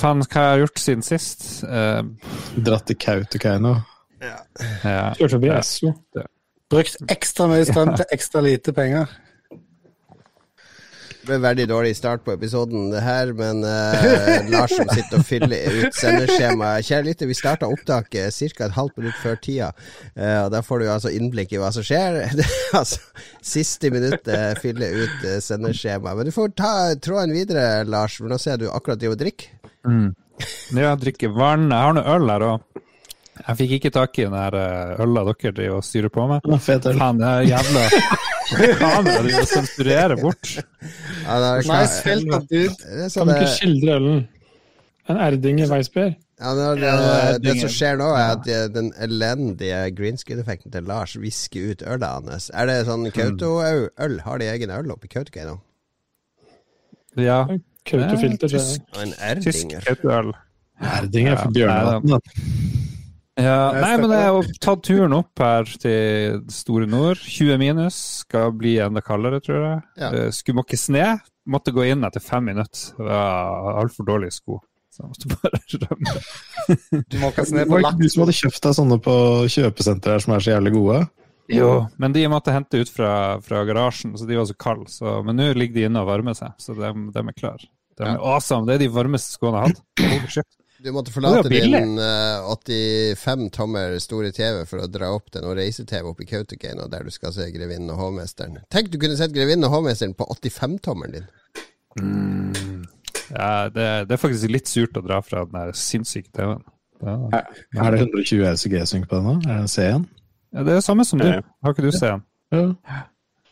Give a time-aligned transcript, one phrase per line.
[0.00, 1.46] faen, hva jeg har gjort siden sist?
[1.64, 2.02] Uh,
[2.56, 3.76] Dratt til Kautokeino.
[4.24, 4.36] ja.
[5.16, 5.94] Kjørt forbi Esso.
[6.70, 9.10] Brukt ekstra mye strøm til ekstra lite penger.
[11.20, 15.26] Det ble veldig dårlig start på episoden, det her, men uh, Lars som sitter og
[15.28, 16.86] fyller ut sendeskjemaet.
[16.88, 18.64] Kjære lytter, vi starta opptaket ca.
[18.70, 19.68] et halvt minutt før tida,
[20.16, 22.16] Uh, og da får du altså innblikk i hva som skjer.
[22.24, 22.98] Er altså
[23.44, 26.16] Siste minuttet fyller ut uh, sendeskjemaet.
[26.18, 29.22] Men du får ta tråden videre, Lars, for nå ser jeg du akkurat driver og
[29.26, 29.59] drikker.
[29.86, 30.10] Mm.
[30.76, 31.68] Ja, jeg drikker vann.
[31.70, 32.66] Jeg har noe øl her òg.
[33.40, 36.44] Jeg fikk ikke tak i den her eh, øla dere driver og styrer på med.
[36.60, 36.98] Fet øl.
[37.00, 37.84] Faen, det er jævla
[38.80, 40.50] kamera driver og sensurerer bort.
[40.56, 42.74] Ja, det er, Nice filter, dude.
[42.84, 44.20] er Kan sånn, du ikke skildre ølen?
[45.10, 46.12] En Erdinger Weissbier.
[46.40, 50.20] ja, når, Ja, det er det som skjer nå, er at eh, den elendige green
[50.20, 52.50] screen-effekten til Lars visker ut øla hans.
[52.52, 54.20] Er det sånn Kautokeino-øl?
[54.28, 55.56] Har de egen øl oppi Kautokeino?
[57.18, 57.40] Ja.
[57.90, 59.12] Tysk, Og en
[59.42, 59.84] tysk erdinger?
[59.88, 60.32] kautoøl.
[60.80, 62.22] Erdinger for Ja, Bjørnevatn.
[63.40, 67.16] Ja, nei, men jeg har tatt turen opp her til Store Nord.
[67.24, 67.96] 20 minus.
[68.26, 69.78] Skal bli enda kaldere, tror jeg.
[70.02, 70.10] Ja.
[70.12, 71.20] Eh, Skulle måke sne.
[71.48, 72.92] Måtte gå inn etter fem minutter.
[72.98, 74.58] Det var altfor dårlige sko.
[74.92, 77.04] Så jeg måtte bare rømme.
[77.08, 77.96] Du må kaste ned på lakk.
[78.00, 79.16] du som hadde kjøpt deg sånne på
[79.56, 81.00] kjøpesenter her som er så jævlig gode?
[81.50, 83.12] Jo, men de måtte hente ut fra,
[83.42, 84.86] fra garasjen, så de var så kalde.
[85.26, 87.66] Men nå ligger de inne og varmer seg, så de, de er klare.
[88.00, 88.64] De er awesome.
[88.68, 90.56] Det er de varmeste skoene jeg har hatt.
[90.80, 95.58] Du måtte forlate din eh, 85 tommer store TV for å dra opp den og
[95.58, 98.62] reise-TV opp i Kautokeino, der du skal se 'Grevinnen og hovmesteren'.
[98.72, 101.26] Tenk du kunne sett 'Grevinnen og hovmesteren' på 85-tommeren din.
[103.34, 106.64] Ja, det, det er faktisk litt surt å dra fra den der sinnssyke TV-en.
[107.04, 107.44] Ja.
[107.76, 109.36] Er det 120 LCG-synk på den nå?
[109.44, 110.08] Er det en C1?
[110.50, 111.28] Ja, det er det samme som du.
[111.28, 112.24] Har ikke du C1?
[112.56, 112.64] Ja.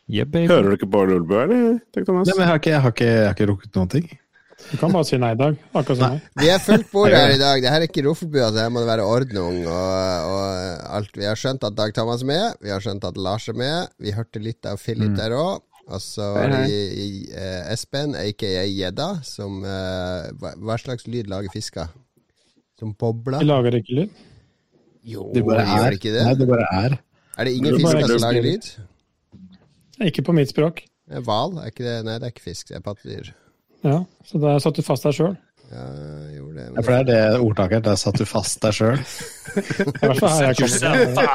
[0.09, 0.49] Yeah.
[0.49, 1.77] Hører du ikke på Olbø, eller?
[1.93, 4.09] Nei, men jeg har ikke, jeg har ikke, jeg har ikke rukket noen ting.
[4.59, 5.55] Du kan bare si nei i dag.
[5.73, 6.25] Akkurat som meg.
[6.43, 7.61] Vi er fullt bord her i dag.
[7.63, 11.15] Det her er ikke Roffelbua, så her må det være ordnung og, og alt.
[11.17, 13.93] Vi har skjønt at Dag Thomas er med, vi har skjønt at Lars er med.
[14.03, 15.63] Vi hørte litt av Philip der òg.
[15.89, 21.89] Og så eh, Espen, aka Gjedda, som eh, hva, hva slags lyd lager fisker?
[22.79, 23.41] Som bobler?
[23.41, 24.21] De lager ikke lyd.
[25.09, 25.97] Jo, Det bare gjør er.
[25.97, 26.27] ikke det?
[26.27, 26.99] Nei, det bare er.
[27.39, 28.69] Er det ingen Det er fisker som lager lyd.
[30.11, 30.83] Ikke på mitt språk.
[31.09, 31.57] Eh, Hval?
[31.57, 33.33] Nei, det er ikke fisk, det er pattedyr.
[33.87, 35.37] Ja, Så da satt du fast der sjøl.
[35.69, 36.67] Ja, jeg gjorde det.
[36.69, 37.85] Ja, for det er det ordtaket.
[37.85, 38.99] Der satt du fast deg sjøl.
[39.59, 41.27] I hvert fall her jeg kommer fra.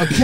[0.00, 0.18] Ok.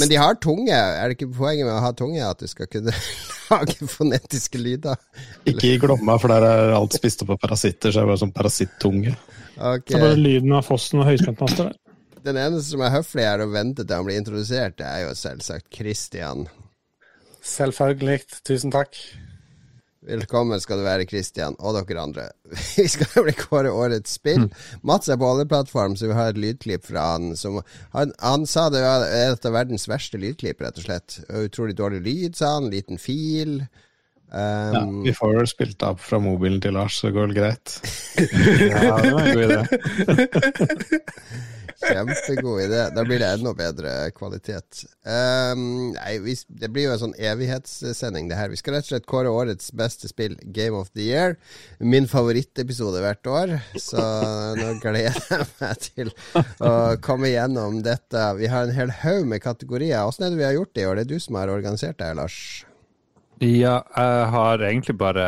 [0.00, 0.74] Men de har tunge.
[0.74, 2.94] Er det ikke poenget med å ha tunge at du skal kunne
[3.52, 5.00] lage fonetiske lyder?
[5.48, 8.22] Ikke i Glomma, for der er alt spist opp av parasitter, så det er bare
[8.24, 9.16] sånn parasittunge.
[9.56, 9.96] Okay.
[9.96, 11.82] Så bare lyden av fossen og høyspentmaster der.
[12.26, 15.12] Den eneste som er høflig her og vente til han blir introdusert, det er jo
[15.14, 16.48] selvsagt Christian.
[17.46, 18.20] Selvfølgelig.
[18.46, 18.98] Tusen takk.
[20.06, 22.28] Velkommen skal du være, Kristian, og dere andre.
[22.76, 24.44] Vi skal nemlig kåre årets spill.
[24.86, 27.32] Mats er på alle plattform, så vi har et lydklipp fra han.
[27.38, 27.58] Som,
[27.94, 31.18] han, han sa det var et av verdens verste lydklipp, rett og slett.
[31.42, 32.70] Utrolig dårlig lyd, sa han.
[32.74, 33.60] Liten fil.
[33.64, 33.82] Ja,
[34.26, 37.76] Um, vi får vel spilt opp fra mobilen til Lars, så går det greit.
[38.74, 39.62] Ja, det var en god idé.
[41.82, 42.82] Kjempegod idé.
[42.94, 44.84] Da blir det enda bedre kvalitet.
[45.04, 48.52] Um, nei, vi, det blir jo en sånn evighetssending, det her.
[48.52, 51.36] Vi skal rett og slett kåre årets beste spill, Game of the Year.
[51.80, 53.56] Min favorittepisode hvert år.
[53.80, 54.00] Så
[54.56, 56.14] nå gleder jeg meg til
[56.64, 56.72] å
[57.04, 58.24] komme gjennom dette.
[58.40, 60.06] Vi har en hel haug med kategorier.
[60.06, 60.96] Åssen er det vi har gjort det i år?
[60.96, 62.40] Det er du som har organisert det Lars.
[63.42, 65.26] Ja, jeg har egentlig bare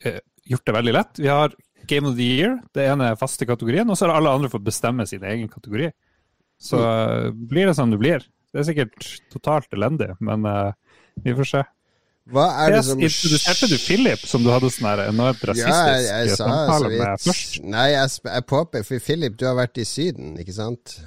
[0.00, 1.18] eh, gjort det veldig lett.
[1.20, 1.52] Vi har
[1.90, 4.66] Game of the Year, det ene er faste kategorien, og så har alle andre fått
[4.66, 5.90] bestemme sin egen kategori.
[6.60, 7.42] Så mm.
[7.50, 8.24] blir det som det blir.
[8.50, 10.72] Det er sikkert totalt elendig, men uh,
[11.24, 11.62] vi får se.
[12.30, 15.88] Hva er det som Introduserte du Philip, som du hadde sånn her enormt Ja, rasistisk
[15.88, 17.56] jeg, jeg sa samtale med først?
[17.64, 20.98] Nei, jeg, jeg påpeker For Philip, du har vært i Syden, ikke sant?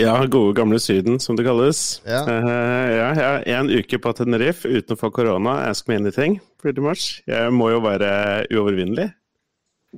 [0.00, 1.82] Ja, gode gamle Syden, som det kalles.
[2.08, 2.22] Ja.
[2.24, 5.58] Uh, ja, jeg er en uke på Tenerife uten å få korona.
[5.68, 7.20] Ask me anything, pretty much.
[7.28, 8.08] Jeg må jo være
[8.54, 9.10] uovervinnelig.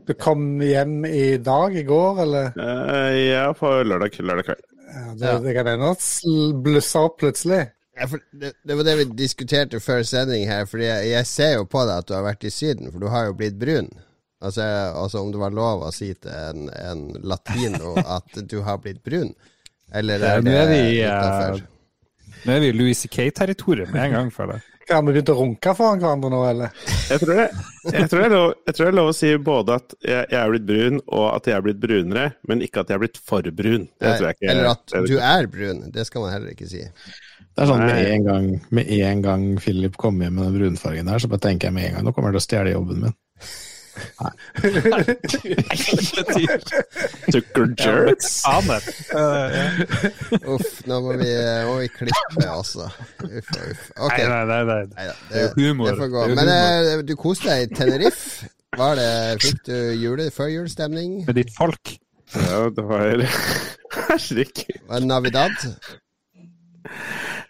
[0.06, 2.52] Du kom hjem i dag, i går, eller?
[2.58, 4.66] Eh, ja, på lørdag, lørdag kveld.
[4.86, 6.04] Ja, det, det kan hende at
[6.64, 7.64] blusser opp plutselig.
[7.96, 11.54] Ja, for det, det var det vi diskuterte før sending her, for jeg, jeg ser
[11.56, 13.88] jo på deg at du har vært i Syden, for du har jo blitt brun.
[14.44, 14.62] Altså,
[14.92, 19.00] altså om det var lov å si til en, en latino at du har blitt
[19.06, 19.32] brun?
[19.96, 21.64] Eller er det er vi, eh?
[22.46, 24.75] Nå er vi i Louis C.K.-territoriet med en gang, føler jeg.
[24.88, 26.74] Har vi begynt å runke foran hverandre nå, eller?
[27.10, 27.46] Jeg tror, det,
[27.90, 30.28] jeg, tror det er lov, jeg tror det er lov å si både at jeg,
[30.30, 33.02] jeg er blitt brun, og at jeg er blitt brunere, men ikke at jeg er
[33.02, 33.88] blitt for brun.
[33.98, 34.50] Det tror jeg ikke.
[34.52, 35.82] Eller at du er brun.
[35.94, 36.84] Det skal man heller ikke si.
[36.86, 38.48] Det er sånn med en gang,
[38.78, 41.88] med en gang Philip kommer hjem med den brunfargen der, så bare tenker jeg med
[41.88, 43.18] en gang nå kommer han til å stjele jobben min.
[47.32, 48.32] Tucker jerks.
[50.46, 51.30] Uff, nå må vi,
[51.68, 52.88] må vi klippe, altså.
[53.24, 53.84] Uff og uff.
[54.08, 54.26] Okay.
[54.26, 54.64] Nei, nei, nei.
[54.64, 54.82] nei.
[54.96, 55.90] Neida, Det er jo humor.
[55.90, 56.24] Det får gå.
[56.24, 58.50] Det jo Men eh, du koste deg i Tenerife.
[58.76, 59.10] Var det,
[59.40, 61.22] fikk du jule, førjulsstemning?
[61.28, 61.94] Med ditt folk.
[62.34, 63.22] Ja, det var
[64.10, 64.82] Herregud.
[64.88, 65.54] Var det Navidad?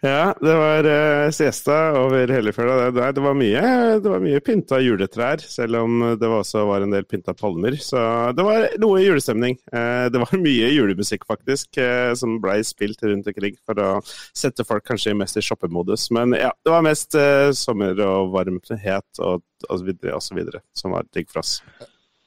[0.05, 2.91] Ja, det var uh, siesta over hele fjøla.
[2.93, 3.61] Det, det, var mye,
[4.03, 7.79] det var mye pynta juletrær, selv om det var også var en del pynta palmer.
[7.81, 7.97] Så
[8.37, 9.57] det var noe julestemning.
[9.73, 13.89] Uh, det var mye julemusikk, faktisk, uh, som blei spilt rundt omkring for å
[14.37, 16.11] sette folk kanskje mest i shoppemodus.
[16.13, 17.17] Men ja, det var mest
[17.57, 21.57] sommer og varmhet og, og så videre, og så videre, som var digg for oss.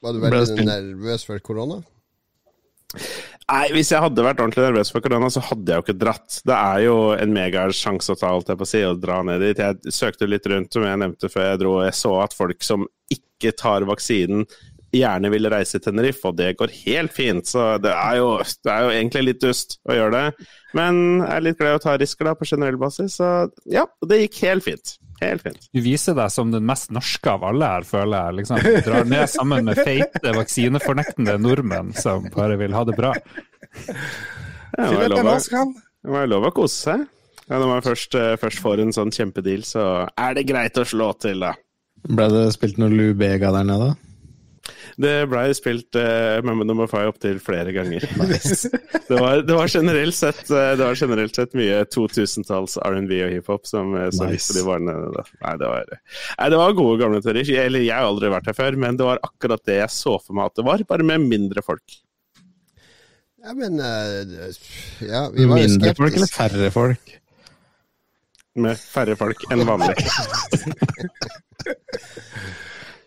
[0.01, 1.79] Var du veldig nervøs for korona?
[3.49, 6.37] Nei, hvis jeg hadde vært ordentlig nervøs for korona, så hadde jeg jo ikke dratt.
[6.47, 9.43] Det er jo en megasjanse å ta, alt jeg på å si, å dra ned
[9.43, 9.59] dit.
[9.59, 12.63] Jeg søkte litt rundt, som jeg nevnte før jeg dro, og jeg så at folk
[12.63, 14.45] som ikke tar vaksinen,
[14.91, 17.47] gjerne vil reise til Tenerife, og det går helt fint.
[17.47, 18.31] Så det er jo,
[18.63, 20.47] det er jo egentlig litt dust å gjøre det.
[20.77, 23.31] Men jeg er litt glad i å ta risker da, på generell basis, så
[23.71, 24.95] ja, det gikk helt fint.
[25.21, 25.67] Helt fint.
[25.73, 28.37] Du viser deg som den mest norske av alle her, føler jeg.
[28.41, 28.61] Liksom.
[28.65, 33.13] Du drar ned sammen med feite, vaksinefornektende nordmenn som bare vil ha det bra.
[34.77, 37.07] Ja, det var lov å- kose seg.
[37.49, 40.85] Ja, når man først, eh, først får en sånn kjempedeal, så er det greit å
[40.87, 41.53] slå til, da.
[42.07, 43.89] Ble det spilt noe Lubega der nede?
[44.99, 48.03] Det blei spilt uh, Member Number Five opptil flere ganger.
[49.09, 53.31] det, var, det, var generelt sett, eh, det var generelt sett mye 2000-talls R&B og
[53.35, 54.33] hiphop som uh, så Nice.
[54.33, 54.51] nice.
[54.51, 54.97] på de varene.
[55.15, 55.25] Da.
[55.45, 57.65] Nei, det var, nei, det var gode gamle teorier.
[57.65, 60.37] Eller jeg har aldri vært her før, men det var akkurat det jeg så for
[60.37, 61.99] meg at det var, bare med mindre folk.
[63.41, 64.51] Ja, men eh,
[65.01, 67.15] Ja, vi var Mindre Mindre folk eller færre folk?
[68.61, 69.95] Med færre folk enn vanlig.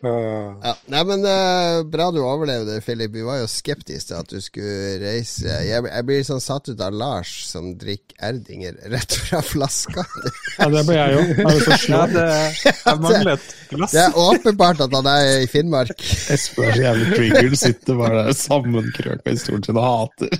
[0.08, 3.12] Ja, nei, men uh, Bra du overlevde, Philip.
[3.14, 5.48] Vi var jo skeptiske til at du skulle reise.
[5.64, 10.04] Jeg, jeg blir sånn satt ut av Lars som drikker Erdinger rett fra flaska.
[10.54, 11.30] Ja, det ble jeg òg.
[11.34, 12.24] Jeg er jo Ja, det,
[12.62, 13.94] jeg mangler et glass.
[13.94, 16.04] Det er åpenbart at han er i Finnmark.
[16.34, 20.38] Espen er så jævlig triggered, sitter bare der sammenkrøka i stolen sin og hater.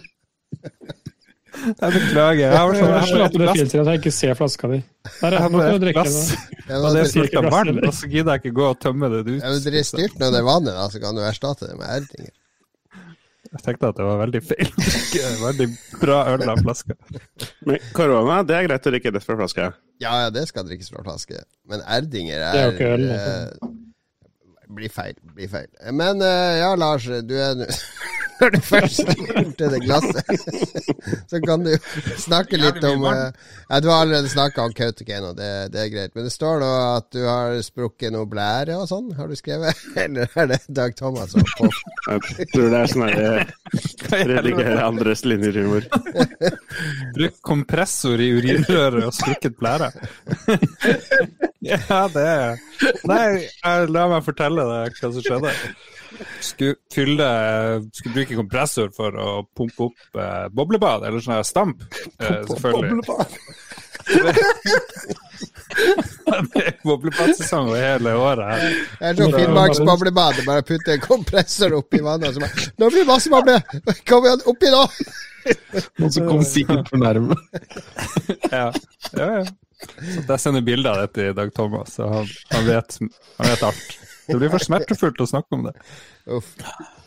[1.55, 2.45] Jeg beklager.
[2.45, 3.59] Jeg har sånn, jeg slått har det et glass.
[3.59, 4.79] filteret at jeg ikke ser flaska di.
[5.21, 8.33] Der er du et drikke Og det er fullt av glass, vann, og så gidder
[8.35, 9.35] jeg ikke gå og tømme det ut.
[9.39, 11.93] ja, men er styrt når det er vannet, da, så kan du erstatte det med
[11.99, 12.33] Erdinger.
[13.55, 14.71] Jeg tenkte at det var veldig feil.
[15.45, 15.67] Veldig
[16.01, 16.97] bra øl av flaska.
[17.69, 19.69] Men korona, det er greit å drikke rett fra flaska.
[20.03, 21.45] Ja, ja, det skal drikkes fra flaske.
[21.71, 23.71] Men Erdinger er Det er jo ikke øl, eh,
[24.75, 25.15] Blir feil.
[25.37, 25.69] Blir feil.
[25.95, 27.69] Men eh, ja, Lars, du er nå
[28.41, 29.01] Når du først
[29.59, 30.27] til det glasset,
[31.31, 31.71] så kan du
[32.19, 33.29] snakke litt om eh,
[33.69, 36.15] Ja, du har allerede snakka om Kautokeino, det, det er greit.
[36.17, 39.79] Men det står nå at du har sprukket noe blære og sånn, har du skrevet?
[40.05, 41.71] Eller er det Dag Thomas som har på?
[42.41, 45.87] Jeg tror det er sånn her redigere andres linjerhumor.
[47.15, 49.93] Bruk kompressor i urinrøret og sprukket blære.
[51.65, 52.63] ja, det er
[53.09, 53.27] Nei,
[53.89, 55.53] la meg fortelle deg hva som skjedde.
[56.45, 57.29] Skulle, fylle,
[57.93, 61.85] skulle bruke kompressor for å pumpe opp eh, boblebad, eller sånn her stamp.
[62.19, 63.03] Eh, selvfølgelig.
[66.55, 68.65] det er boblebadsesong over hele året her.
[69.01, 70.43] Det er sånn Finnmarksboblebad.
[70.47, 73.57] Bare putte en kompressor oppi vannet, og så bare Nå blir det masse boble!
[74.09, 74.85] Kom igjen, oppi nå!
[76.01, 77.37] Noen som kom sikkert for nærme.
[78.49, 78.71] Ja,
[79.19, 79.45] ja, ja.
[79.85, 82.99] Så jeg sender bilde av dette i Dag Thomas, og han, han, vet,
[83.41, 83.89] han vet alt.
[84.27, 85.75] Det blir for smertefullt å snakke om det.
[86.33, 86.55] Uff.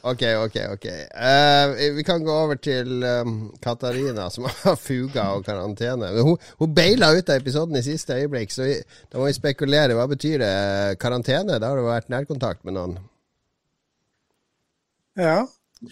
[0.07, 0.85] Ok, ok, ok.
[1.17, 6.11] Uh, vi kan gå over til um, Katarina, som har fuga og karantene.
[6.13, 8.77] Men Hun, hun beila ut av episoden i siste øyeblikk, så vi,
[9.11, 9.97] da må vi spekulere.
[9.97, 10.55] Hva betyr det?
[11.01, 11.59] Karantene?
[11.59, 12.97] Da har du vært nærkontakt med noen.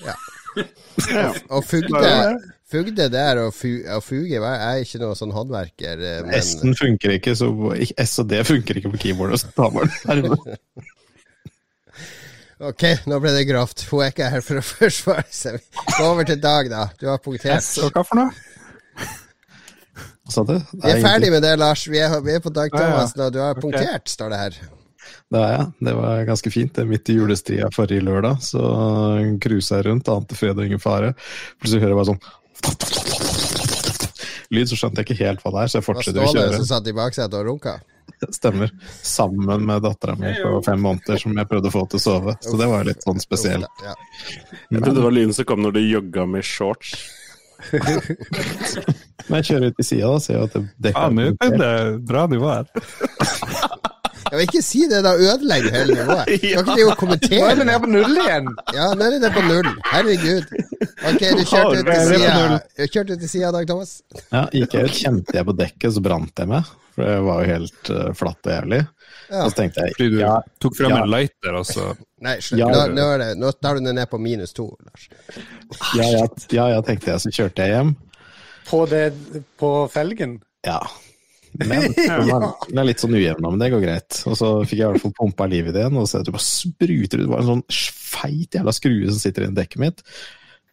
[0.06, 0.16] ja.
[1.50, 2.12] Og fugde,
[2.72, 4.38] fugde det er å, fu, og fuge.
[4.38, 7.50] Jeg er ikke noe sånn håndverker, eh, men S-en funker ikke, så
[8.06, 9.44] S og D funker ikke på keyboardet.
[9.44, 9.92] Så tar man.
[12.64, 13.84] Ok, nå ble det grovt.
[13.90, 15.60] Hun er ikke her for å forsvare seg.
[15.98, 16.86] Gå over til Dag, da.
[17.00, 17.60] Du har punktert.
[17.60, 18.32] S og hva for noe?
[20.26, 20.56] Hva sa du?
[20.56, 21.84] Vi er ferdig med det, Lars.
[21.92, 22.72] Vi er, vi er på Dag.
[22.72, 23.28] Thomas nå.
[23.34, 23.66] Du har okay.
[23.68, 24.60] punktert, står det her.
[25.34, 25.66] Det er jeg.
[25.88, 26.72] Det var ganske fint.
[26.78, 28.62] Det er midt i julestria forrige lørdag, så
[29.44, 31.12] cruisa jeg rundt, ante fred og ingen fare.
[31.60, 32.24] Plutselig hører jeg bare sånn
[34.54, 36.22] Lyd, så skjønte jeg ikke helt hva det er, så jeg Det var kjøre.
[36.24, 37.76] å Ståle som satt i baksetet og runka.
[38.38, 38.72] Stemmer.
[39.02, 42.38] Sammen med dattera mi på fem måneder, som jeg prøvde å få til å sove.
[42.44, 43.86] Så det var litt sånn spesielt.
[43.86, 46.96] Jeg trodde det var lyden som kom når du jogga med shorts.
[49.26, 51.74] Men jeg kjører ut i sida, da, ser at det Ja, er det
[52.06, 52.70] bra nivå her.
[54.26, 56.26] Jeg vil ikke si det, da ødelegger hele nivået.
[56.26, 57.66] Kan ikke jo Nå er vi kommentere?
[57.68, 58.48] nede på null igjen.
[58.74, 59.70] Ja, nå er det nede på null.
[59.92, 60.48] Herregud.
[61.06, 62.58] Ok, du kjørte ut til sida.
[62.80, 63.92] Du kjørte ut til sida, Dag Thomas.
[64.34, 66.74] Ja, gikk jeg ut, kjente jeg på dekket, så brant jeg meg.
[66.96, 68.82] For det var jo helt uh, flatt og jævlig.
[69.30, 69.42] Ja.
[69.44, 71.00] Og så tenkte jeg Fordi du ja, tok frem ja.
[71.02, 71.88] en lighter, og så
[72.26, 72.62] Nei, slutt.
[72.62, 72.70] Ja.
[72.72, 75.10] Nå, nå, er det, nå tar du den ned på minus to, Lars.
[75.98, 77.92] ja, ja, ja, ja, tenkte jeg, så kjørte jeg hjem.
[78.66, 79.10] På, det,
[79.62, 80.40] på felgen.
[80.66, 80.80] Ja.
[81.60, 84.22] Men den er, den er litt sånn ujevn, men det går greit.
[84.30, 86.34] Og så fikk jeg i hvert fall pumpa livet i det igjen, og så det
[86.36, 87.28] bare spruter ut.
[87.28, 90.06] Det var en sånn feit jævla skrue som sitter i dekket mitt.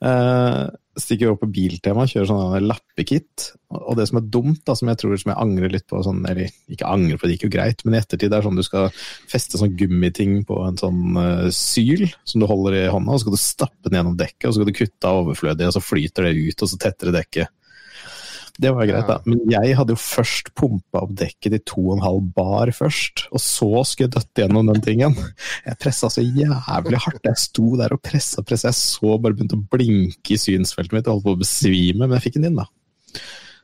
[0.02, 0.64] Eh,
[0.99, 3.47] stikker opp på Biltema, kjører sånn lappekit.
[3.73, 6.21] Og det som er dumt, da, som jeg tror som jeg angrer litt på, sånn,
[6.29, 8.65] eller ikke angrer på, det gikk jo greit, men i ettertid det er sånn du
[8.67, 8.91] skal
[9.31, 13.25] feste sånn gummiting på en sånn uh, syl som du holder i hånda, og så
[13.25, 15.85] skal du stappe den gjennom dekket, og så skal du kutte av overflødig, og så
[15.85, 17.57] flyter det ut, og så tetter det dekket.
[18.61, 19.16] Det var greit, da.
[19.25, 24.11] Men jeg hadde jo først pumpa opp dekket til 2,5 bar først, og så skulle
[24.11, 25.16] jeg døtte gjennom den tingen.
[25.64, 27.25] Jeg pressa så jævlig hardt.
[27.25, 28.68] Jeg sto der og pressa og pressa.
[28.68, 32.18] Jeg så bare begynte å blinke i synsfeltet mitt og holdt på å besvime, men
[32.18, 32.68] jeg fikk den inn, da.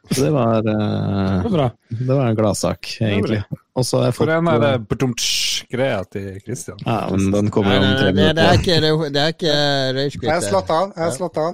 [0.09, 1.69] Så det var, uh, Det var bra.
[1.93, 3.43] det var en gladsak, egentlig.
[3.77, 6.81] Og så har jeg For fått en er det badumtsj-greia til Christian.
[6.87, 8.33] Ja, men den kommer jo om tre minutter.
[8.33, 8.81] det, er ikke,
[9.13, 10.49] det er ikke Jeg har det.
[10.49, 10.93] slått av.
[10.97, 11.53] Jeg har slått av.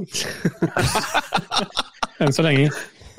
[2.23, 2.71] Enn så lenge.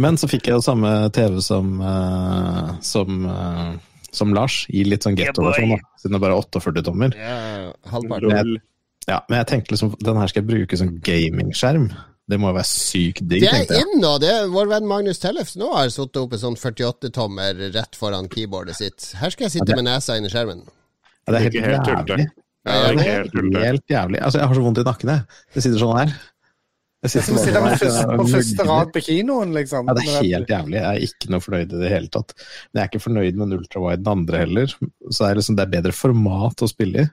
[0.02, 3.76] Men så fikk jeg jo samme TV som, uh, som, uh,
[4.16, 7.16] som Lars, i litt sånn gettoversjon, yeah, da, siden det bare er 48 tommer.
[7.20, 7.38] Ja,
[7.94, 8.32] halvparten.
[8.32, 8.66] Men jeg,
[9.08, 11.90] ja, men jeg tenkte liksom, den her skal jeg bruke som gamingskjerm.
[12.26, 13.86] Det må jo være sykt digg, Det tenkte er jeg.
[13.86, 14.16] inn nå.
[14.24, 18.80] Det er Vår venn Magnus Tellefsen nå har sittet oppe sånn 48-tommer rett foran keyboardet
[18.80, 19.12] sitt.
[19.20, 20.64] Her skal jeg sitte med nesa inni i skjermen.
[20.66, 22.26] Ja, det er helt helt jævlig.
[22.66, 23.36] Ja, det er helt.
[23.62, 24.22] Helt jævlig.
[24.26, 25.44] Altså, jeg har så vondt i nakken, jeg.
[25.54, 26.16] Det sitter sånn her.
[27.04, 29.90] Jeg sitter Som sitter på første, på første rad på kinoen, liksom.
[29.90, 30.80] Ja, det er helt jævlig.
[30.80, 32.34] Jeg er ikke noe fornøyd i det hele tatt.
[32.40, 34.74] Men jeg er ikke fornøyd med en ultrawide den andre heller.
[35.10, 37.12] Så er det, liksom, det er bedre format å spille i.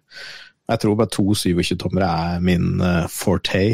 [0.73, 3.65] Jeg tror bare to 27-tommere er min uh, forte.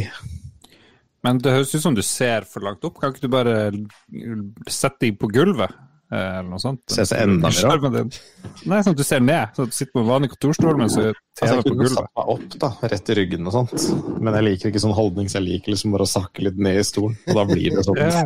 [1.27, 2.99] Men det høres ut som du ser for langt opp.
[2.99, 3.59] Kan ikke du bare
[4.67, 5.77] sette deg på gulvet?
[6.13, 6.85] Eh, Eller noe sånt?
[6.93, 8.21] Ser jeg enda mer opp?
[8.69, 9.57] Nei, sånn at du ser ned.
[9.57, 12.09] Så du sitter på en vanlig kontorstol, men så er Altså, TV jeg kunne satt
[12.19, 13.85] meg opp, da, rett i ryggen og sånt.
[14.19, 16.81] Men jeg liker ikke sånn holdning, så jeg liker liksom bare å sakke litt ned
[16.81, 17.15] i stolen.
[17.29, 18.01] Og da blir det sånn.
[18.01, 18.25] Ja, ja.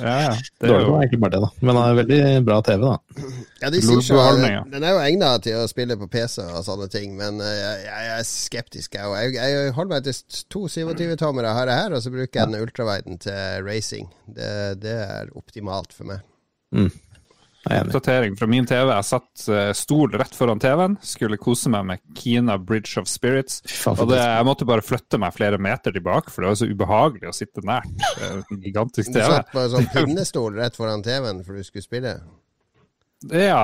[0.00, 0.30] ja.
[0.62, 1.50] Det er jo egentlig bare det, da.
[1.60, 3.26] Men det er veldig bra TV, da.
[3.60, 4.56] Ja, de sier jo Lordbeholdning.
[4.72, 7.84] Den er jo egna til å spille på PC og sånne ting, men eh, jeg,
[7.90, 8.96] jeg er skeptisk.
[8.96, 12.48] Jeg, jeg, jeg holder meg til to 27-tommere har jeg her, og så bruker jeg
[12.54, 14.08] den ultraviden til racing.
[14.24, 16.24] Det, det er optimalt for meg.
[17.70, 18.88] Er oppdatering fra min TV.
[18.90, 23.60] Jeg satt eh, stol rett foran TV-en, skulle kose meg med Kina Bridge of Spirits.
[23.92, 27.30] Og det, jeg måtte bare flytte meg flere meter tilbake, for det var så ubehagelig
[27.30, 31.44] å sitte nært eh, en gigantisk Du satt på en sånn pinnestol rett foran TV-en
[31.46, 32.16] for du skulle spille.
[33.30, 33.62] Ja,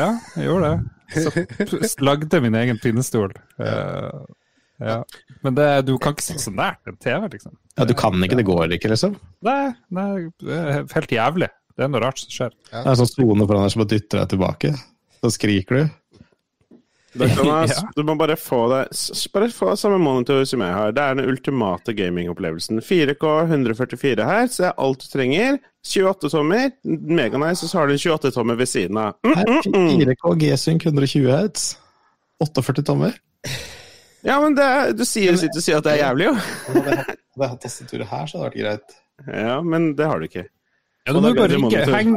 [0.00, 0.08] ja,
[0.38, 0.80] jeg gjorde det.
[1.68, 3.34] Så lagde min egen pinnestol.
[3.60, 4.22] Eh,
[4.80, 4.96] ja.
[5.44, 7.58] Men det, du kan ikke sitte så nært en TV, liksom.
[7.76, 9.18] Ja, du kan ikke, det går ikke, liksom.
[9.44, 10.08] Nei, nei,
[10.40, 11.50] det er helt jævlig.
[11.74, 12.52] Det er noe rart som skjer.
[12.70, 14.72] Det er sånn sone foran deg som bare dytter deg tilbake.
[15.24, 15.92] Så skriker du.
[17.14, 17.82] Da, Thomas, Ja.
[17.94, 18.88] Du må bare få deg
[19.34, 20.94] Bare få samme monitor som jeg har.
[20.94, 22.80] Det er den ultimate gamingopplevelsen.
[22.82, 25.58] 4K 144 her, så det er alt du trenger.
[25.84, 26.72] 28 tommer.
[26.86, 29.14] Meganice, og så har du en 28 tommer ved siden av.
[29.26, 29.92] Mm, mm, mm.
[30.02, 31.68] 4K G-Sync 120 Hz.
[32.42, 33.14] 48 tommer.
[34.24, 36.34] Ja, men det, er- du sier, sitter og sier at det er jævlig, jo.
[36.70, 39.00] Hadde jeg hatt tastaturet her, så hadde det vært greit.
[39.46, 40.46] Ja, men det har du ikke.
[41.04, 42.14] Ja, du må bare blir det Heng,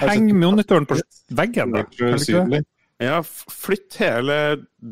[0.00, 1.00] heng monitoren på
[1.34, 1.86] veggen, da.
[1.90, 2.62] Ikke.
[3.00, 4.34] Ja, flytt hele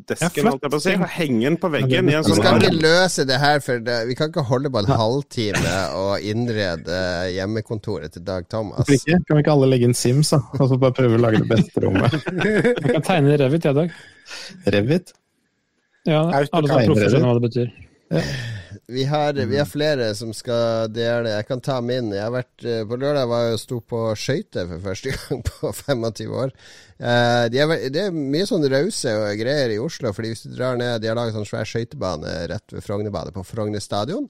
[0.08, 0.92] desken, Ja, flytt holdt jeg på å si.
[0.96, 3.82] og Heng den på veggen i en Vi sånn skal ikke løse det her, for
[3.84, 7.02] det, vi kan ikke holde på en halvtime og innrede
[7.34, 8.88] hjemmekontoret til Dag Thomas.
[8.88, 10.40] Kan vi ikke alle legge inn Sims, da?
[10.56, 12.16] Og så bare prøve å lage det beste rommet?
[12.88, 13.92] Jeg kan tegne i Revit, jeg, Dag.
[14.72, 15.12] Revit?
[16.08, 17.68] Ja, alle som er proffer, skjønner hva det betyr.
[18.90, 21.34] Vi har, vi har flere som skal dele.
[21.34, 22.06] Jeg kan ta min.
[22.14, 25.72] Jeg har vært eh, På lørdag var jeg sto på skøyter for første gang på
[25.76, 26.54] 25 år.
[26.96, 30.80] Eh, de er, det er mye sånn rause greier i Oslo, Fordi hvis du drar
[30.80, 34.24] ned De har laget sånn svær skøytebane rett ved Frognerbadet, på Frogner stadion.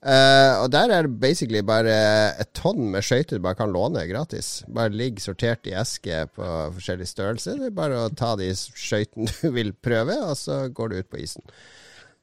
[0.00, 2.00] Eh, og der er det basically bare
[2.40, 4.62] et tonn med skøyter du bare kan låne gratis.
[4.72, 7.60] Bare ligger sortert i eske på forskjellig størrelse.
[7.60, 11.12] Det er bare å ta de skøytene du vil prøve, og så går du ut
[11.12, 11.44] på isen.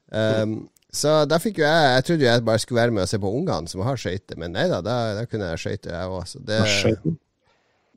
[0.09, 0.63] Um,
[0.95, 3.19] så da fikk jo jeg Jeg trodde jo jeg bare skulle være med og se
[3.21, 6.25] på ungene som har skøyter, men nei da, da, da kunne jeg skøyte, jeg òg.
[6.31, 6.59] Så det,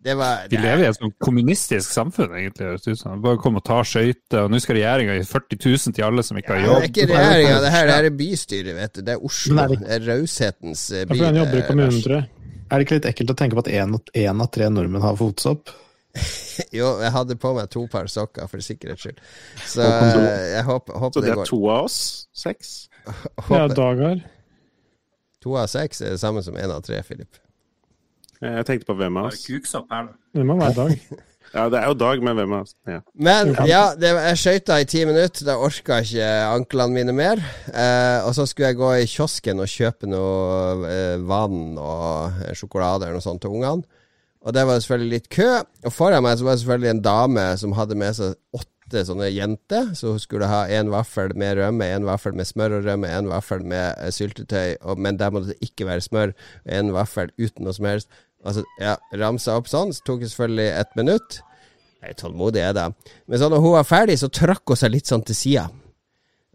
[0.05, 2.77] det var Vi lever i et sånn kommunistisk samfunn, egentlig.
[3.25, 6.39] Bare kom og ta skøyter, og nå skal regjeringa gi 40 000 til alle som
[6.39, 9.03] ikke har det er ikke regjeringa, det her det her er bystyret, vet du.
[9.09, 9.57] Det er Oslo.
[9.59, 11.03] Men det- er raushetens by.
[11.03, 11.19] Ja, by.
[11.27, 12.31] han jobber i er kommunen, tror jeg.
[12.69, 15.71] Er det ikke litt ekkelt å tenke på at én av tre nordmenn har fotsopp?
[16.75, 19.19] Jo, jeg hadde på meg to par sokker for sikkerhets skyld.
[19.69, 21.47] Så eh, jeg håper, Så håper det det er går.
[21.53, 21.99] to av oss?
[22.35, 22.88] Seks?
[23.09, 24.03] Ja, Håper, Dag
[25.43, 27.39] to av seks er det samme som én av tre, Filip.
[28.39, 29.47] Jeg tenkte på hvem av oss.
[29.47, 30.21] kuksopp her, da.
[30.39, 31.01] Det må være Dag.
[31.49, 32.75] Ja, det er jo Dag, men hvem av oss?
[32.85, 32.99] Ja.
[33.17, 35.47] Men ja, det, jeg skøyta i ti minutter.
[35.49, 37.41] Da orka ikke anklene mine mer.
[37.73, 42.53] Eh, og så skulle jeg gå i kiosken og kjøpe noe eh, vann og eh,
[42.53, 43.81] sjokolade eller noe sånt til ungene.
[44.45, 45.49] Og det var selvfølgelig litt kø.
[45.89, 49.29] Og foran meg så var det selvfølgelig en dame som hadde med seg åtte sånne
[49.31, 49.91] jenter.
[49.99, 53.31] Så hun skulle ha en vaffel med rømme, en vaffel med smør og rømme, en
[53.31, 56.35] vaffel med eh, syltetøy, og, men der måtte det ikke være smør,
[56.79, 58.11] en vaffel uten noe som helst.
[58.47, 61.41] Altså, ja, ramsa opp sånn, så tok det selvfølgelig ett minutt.
[61.99, 62.89] Jeg er tålmodig, jeg, da.
[63.27, 65.67] Men så når hun var ferdig, så trakk hun seg litt sånn til sida.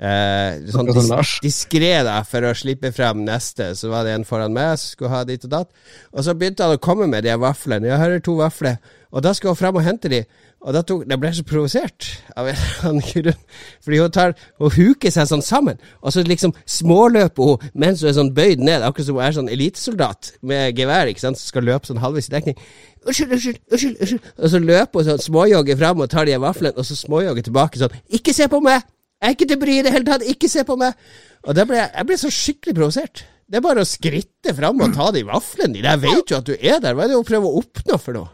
[0.04, 3.70] Eh, sånn dis diskré, da, for å slippe frem neste.
[3.78, 5.72] Så var det en foran meg som skulle ha dit og datt.
[6.12, 7.92] Og så begynte han å komme med de vaflene.
[7.92, 8.80] Ja, her er to vafler.
[9.14, 10.24] Og da skulle hun frem og hente de.
[10.64, 12.06] Og da, tok, da ble jeg så provosert
[12.40, 13.42] av en eller annen grunn.
[13.84, 18.12] Fordi hun tar Hun huker seg sånn sammen, og så liksom småløper hun mens hun
[18.12, 21.52] er sånn bøyd ned, akkurat som hun er sånn elitesoldat med gevær, ikke sant, som
[21.52, 22.58] skal løpe sånn halvvis i dekning.
[23.04, 24.32] Unnskyld, unnskyld, unnskyld, unnskyld.
[24.40, 27.82] Og så løper hun sånn småjogger fram og tar de vaflene, og så småjogger tilbake
[27.82, 28.88] sånn Ikke se på meg!
[29.24, 30.24] Jeg er ikke til bry i det hele tatt!
[30.28, 30.96] Ikke se på meg!
[31.44, 33.26] Og da ble jeg, jeg ble så skikkelig provosert.
[33.48, 35.92] Det er bare å skritte fram og ta de vaflene dine.
[35.92, 36.96] Jeg vet jo at du er der.
[36.96, 38.32] Hva er det å prøve å oppnå for noe?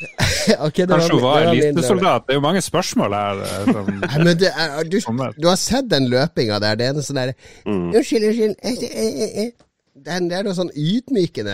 [0.66, 1.64] Ok, det Kanskje hun det var min lørdag.
[1.70, 2.26] elitesoldat?
[2.26, 3.40] Det er jo mange spørsmål her.
[3.46, 4.96] eh, Som, Nei, men det er, du,
[5.36, 6.78] du har sett den løpinga der.
[6.80, 7.34] Det er en sånn derre
[7.66, 7.90] Mm.
[7.94, 8.56] Unnskyld, unnskyld.
[8.62, 9.66] eh, eh, eh, eh.
[10.00, 11.52] Den, det er noe sånn ydmykende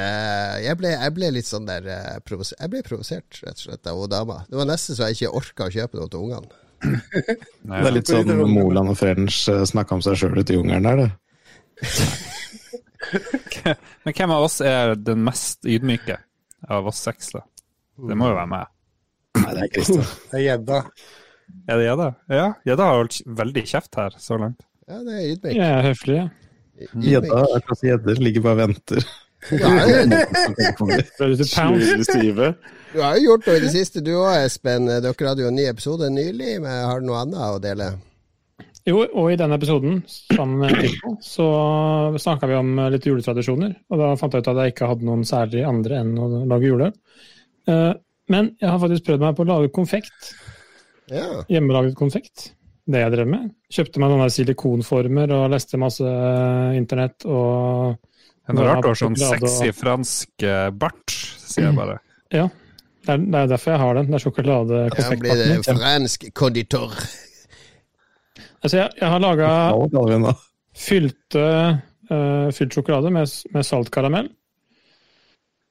[0.62, 2.18] Jeg ble, jeg ble litt sånn der eh,
[2.60, 4.36] Jeg ble provosert, rett og slett, av hun dama.
[4.46, 6.62] Det var nesten så jeg ikke orka å kjøpe noe til ungene.
[7.66, 9.40] Nei, Det er litt sånn Moland og French
[9.72, 11.10] snakka om seg sjøl ute i jungelen der, det.
[14.04, 16.18] Men hvem av oss er den mest ydmyke
[16.72, 17.42] av oss seks, da?
[17.96, 18.72] Det må jo være meg.
[19.40, 20.14] Nei, det er Christer.
[20.30, 20.80] Det er gjedda.
[21.66, 22.08] Er det gjedda?
[22.32, 24.66] Ja, gjedda har holdt veldig kjeft her så langt.
[24.86, 25.54] Ja, det er ydmyk.
[25.56, 26.26] Jeg er høflig, ja.
[27.02, 29.06] Gjedda er kanskje gjedder ligger bare og venter.
[29.46, 29.62] Du
[33.02, 34.88] har jo gjort noe i det siste, du òg, Espen.
[34.88, 36.56] Dere hadde jo en ny episode nylig.
[36.64, 37.90] Men har du noe annet å dele?
[38.86, 41.46] Jo, og i denne episoden, sammen med Tico, så
[42.22, 43.72] snakka vi om litt juletradisjoner.
[43.90, 46.70] Og da fant jeg ut at jeg ikke hadde noen særlig andre enn å lage
[46.70, 46.92] jule.
[47.66, 47.94] Eh,
[48.32, 50.32] Men jeg har faktisk prøvd meg på å lage konfekt.
[51.12, 51.44] Ja.
[51.46, 52.50] Hjemmelaget konfekt.
[52.86, 53.52] Det jeg drev med.
[53.70, 56.16] Kjøpte meg noen silikonformer og leste masse
[56.74, 61.78] internett og Det er noe rart du har sånn sexy fransk eh, bart, sier jeg
[61.78, 61.98] bare.
[62.34, 62.48] Ja.
[63.06, 64.10] Det er, det er derfor jeg har den.
[64.10, 64.24] Det er
[64.90, 66.94] Da blir det fransk konditor.
[68.62, 69.50] Altså, jeg, jeg har laga
[70.76, 71.44] fylte
[72.10, 74.30] uh, fylt sjokolade med, med salt karamell.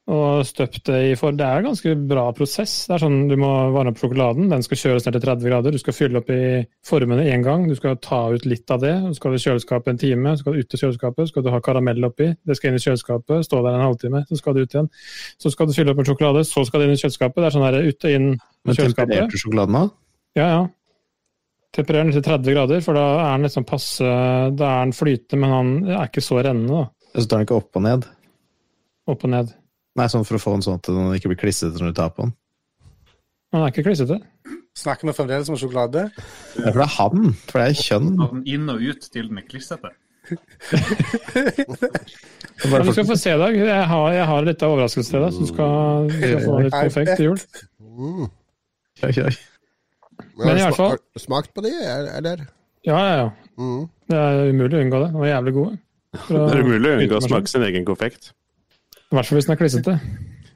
[0.06, 2.74] Og støpt det i for Det er en ganske bra prosess.
[2.86, 4.52] Det er sånn Du må varme opp sjokoladen.
[4.52, 5.74] Den skal kjøles ned til 30 grader.
[5.74, 7.66] Du skal fylle opp i formene én gang.
[7.66, 8.94] Du skal ta ut litt av det.
[9.08, 10.36] Så skal du i kjøleskapet en time.
[10.36, 11.26] Så skal du ut til kjøleskapet.
[11.26, 12.30] Så skal du ha karamell oppi.
[12.46, 13.48] Det skal inn i kjøleskapet.
[13.50, 14.22] Stå der en halvtime.
[14.30, 14.92] Så skal det ut igjen.
[15.42, 16.46] Så skal du fylle opp med sjokolade.
[16.46, 17.42] Så skal det inn i kjøleskapet.
[17.42, 19.86] Det er sånn her ut og inn Men tempererte sjokoladen da?
[20.38, 20.64] Ja, ja.
[21.76, 25.42] Temperer den til 30 grader, for da er den liksom passe Da er den flytende,
[25.42, 27.12] men han er ikke så rennende, da.
[27.18, 28.08] Så tar den ikke opp og ned?
[29.12, 29.56] Opp og ned.
[29.96, 32.10] Nei, sånn for å få den sånn at den ikke blir klissete når du tar
[32.16, 32.34] på den.
[33.54, 34.18] Den er ikke klissete.
[34.76, 36.10] Snakker vi fremdeles om sjokolade?
[36.60, 38.10] Ja, for det er han, for det er kjønn.
[38.52, 39.94] Inn og ut til den er klissete.
[41.36, 43.56] Det er Men bare du skal få se, Dag.
[43.60, 46.60] Jeg har, jeg har litt av overraskelse til deg, så du skal, du skal få
[46.64, 47.42] litt konfekt til jul.
[47.84, 48.30] Mm.
[49.02, 49.38] Kjøy, kjøy.
[50.40, 51.74] Men i har hvert fall- Har du smakt på de,
[52.16, 52.46] eller?
[52.88, 53.28] Ja, ja, ja.
[53.60, 53.84] Mm.
[54.10, 55.12] Det er umulig å unngå det.
[55.12, 55.78] De var jævlig gode.
[56.30, 58.32] Det er umulig å unngå å smake sin egen konfekt.
[59.16, 59.94] I hvert fall hvis den er klissete.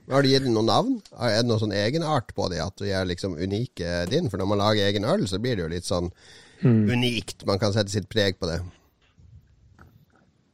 [0.10, 0.96] Har du gitt den noen navn?
[1.16, 4.28] Er det noen sånn egenart på det at de er liksom unike din?
[4.28, 6.12] For når man lager egen øl, så blir det jo litt sånn
[6.60, 6.90] Mm.
[6.92, 7.46] unikt.
[7.48, 8.58] Man kan sette sitt preg på det.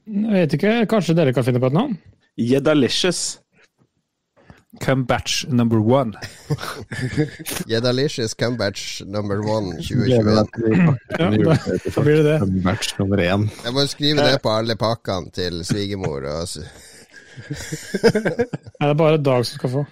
[0.05, 1.95] Jeg vet ikke, kanskje dere kan finne på et navn?
[2.37, 3.39] Jedalicious.
[4.83, 6.13] Cumbatch batch number one.
[7.71, 10.25] Jedalicious Cumbatch number one 2021.
[10.25, 12.63] meg til de Ja, da, blir det det.
[12.63, 13.47] Match nummer én.
[13.63, 16.27] Jeg må skrive det på alle pakkene til svigermor.
[16.27, 16.47] Og
[17.35, 18.45] Nei,
[18.79, 19.83] det er bare Dag som skal få.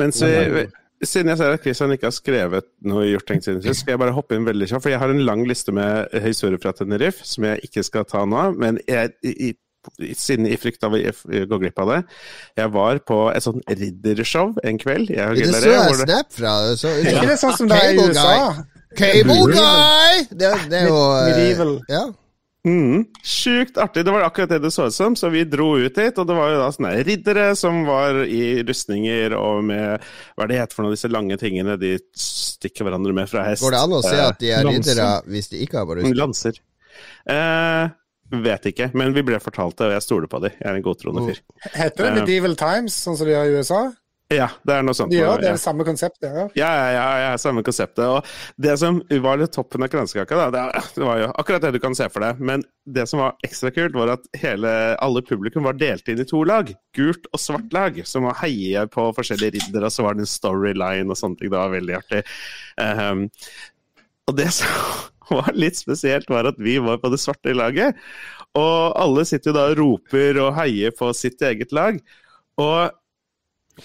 [0.00, 0.64] Mens vi,
[1.04, 4.02] siden jeg ser at Christian ikke har skrevet noe gjort tenkt siden sist, skal jeg
[4.04, 4.84] bare hoppe inn veldig kjapt.
[4.86, 8.24] For jeg har en lang liste med historier fra Tenerife som jeg ikke skal ta
[8.28, 8.46] nå.
[8.60, 11.00] Men jeg, i, i, siden i frykt av å
[11.50, 11.98] gå glipp av det
[12.56, 15.12] Jeg var på et sånt riddershow en kveld.
[15.12, 16.54] Jeg Det så jeg snap fra.
[16.80, 18.64] Så ikke det sånn som det er i Cable USA?
[18.94, 20.26] Cable Guy!
[20.30, 22.04] Det, det er jo uh, Ja.
[22.64, 24.06] Mm, sjukt artig.
[24.06, 26.18] Det var akkurat det det så ut som, så vi dro ut dit.
[26.18, 30.52] Og det var jo da sånne riddere som var i rustninger og med Hva er
[30.52, 33.64] det heter for noe, disse lange tingene de stikker hverandre med fra hest?
[33.64, 34.96] Går det an å se at de er Lanser.
[34.96, 36.16] riddere hvis de ikke har vært rustninger?
[36.16, 36.22] rustning?
[36.24, 36.62] Lanser.
[37.34, 37.92] Eh,
[38.44, 40.56] vet ikke, men vi ble fortalt det, og jeg stoler på dem.
[40.56, 41.42] Jeg er en godtroende fyr.
[41.74, 42.14] Heter det Ja.
[42.22, 43.82] Medieval Times, sånn som de har i USA?
[44.34, 45.14] Ja, det er noe sånt.
[45.14, 46.28] Ja, det, er det samme konseptet.
[46.28, 46.44] Ja.
[46.58, 48.02] Ja, ja, ja, samme konseptet.
[48.04, 51.80] Og det som var litt toppen av kransekaka, da, det, var jo akkurat det du
[51.82, 52.42] kan se for deg.
[52.44, 54.72] Men det som var ekstra kult, var at hele,
[55.04, 56.72] alle publikum var delt inn i to lag.
[56.96, 60.34] Gult og svart lag, som var heie på forskjellige riddere, og så var det en
[60.34, 61.52] storyline og sånne ting.
[61.52, 62.24] Det var veldig artig.
[62.80, 63.26] Um,
[64.28, 64.70] og det som
[65.38, 67.98] var litt spesielt, var at vi var på det svarte laget.
[68.54, 71.98] Og alle sitter jo da og roper og heier på sitt eget lag.
[72.60, 72.92] Og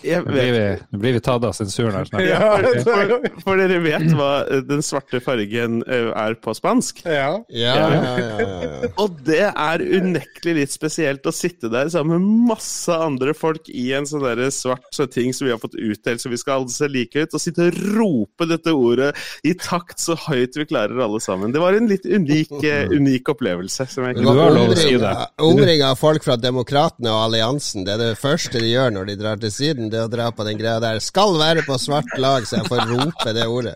[0.04, 0.64] Nå blir vi,
[1.02, 2.26] blir vi tatt av sensuren her snart.
[2.30, 2.52] Ja,
[2.86, 7.02] for, for dere vet hva eh, den svarte fargen eh, er på spansk?
[7.06, 7.32] ja.
[7.50, 8.90] Ja, ja, ja, ja, ja.
[9.02, 13.90] Og det er unektelig litt spesielt å sitte der sammen med masse andre folk i
[13.98, 16.74] en sånn der svart så ting som vi har fått utdelt, så vi skal alle
[16.74, 19.12] se like ut, og sitte og rope dette ordet
[19.48, 21.54] i takt så høyt vi klarer alle sammen.
[21.56, 23.88] Det var en litt unik, eh, unik opplevelse.
[23.90, 25.14] Som jeg kunne lov å si det.
[25.44, 27.86] Omringa av folk fra Demokratene og Alliansen.
[27.88, 30.30] Det er det første de gjør når de drar til Syden, det er å dra
[30.36, 31.00] på den greia der.
[31.04, 33.76] Skal være på svart lag, så jeg får rope det ordet.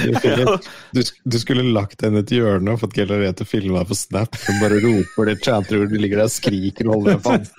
[0.00, 0.58] Du skulle,
[0.96, 3.88] du, du skulle lagt henne til hjørnet hjørne og fått Gellaret til å filme deg
[3.90, 4.36] på Snap.
[4.40, 7.54] Som bare roper det chanter du ligger der og skriker og holder deg fast.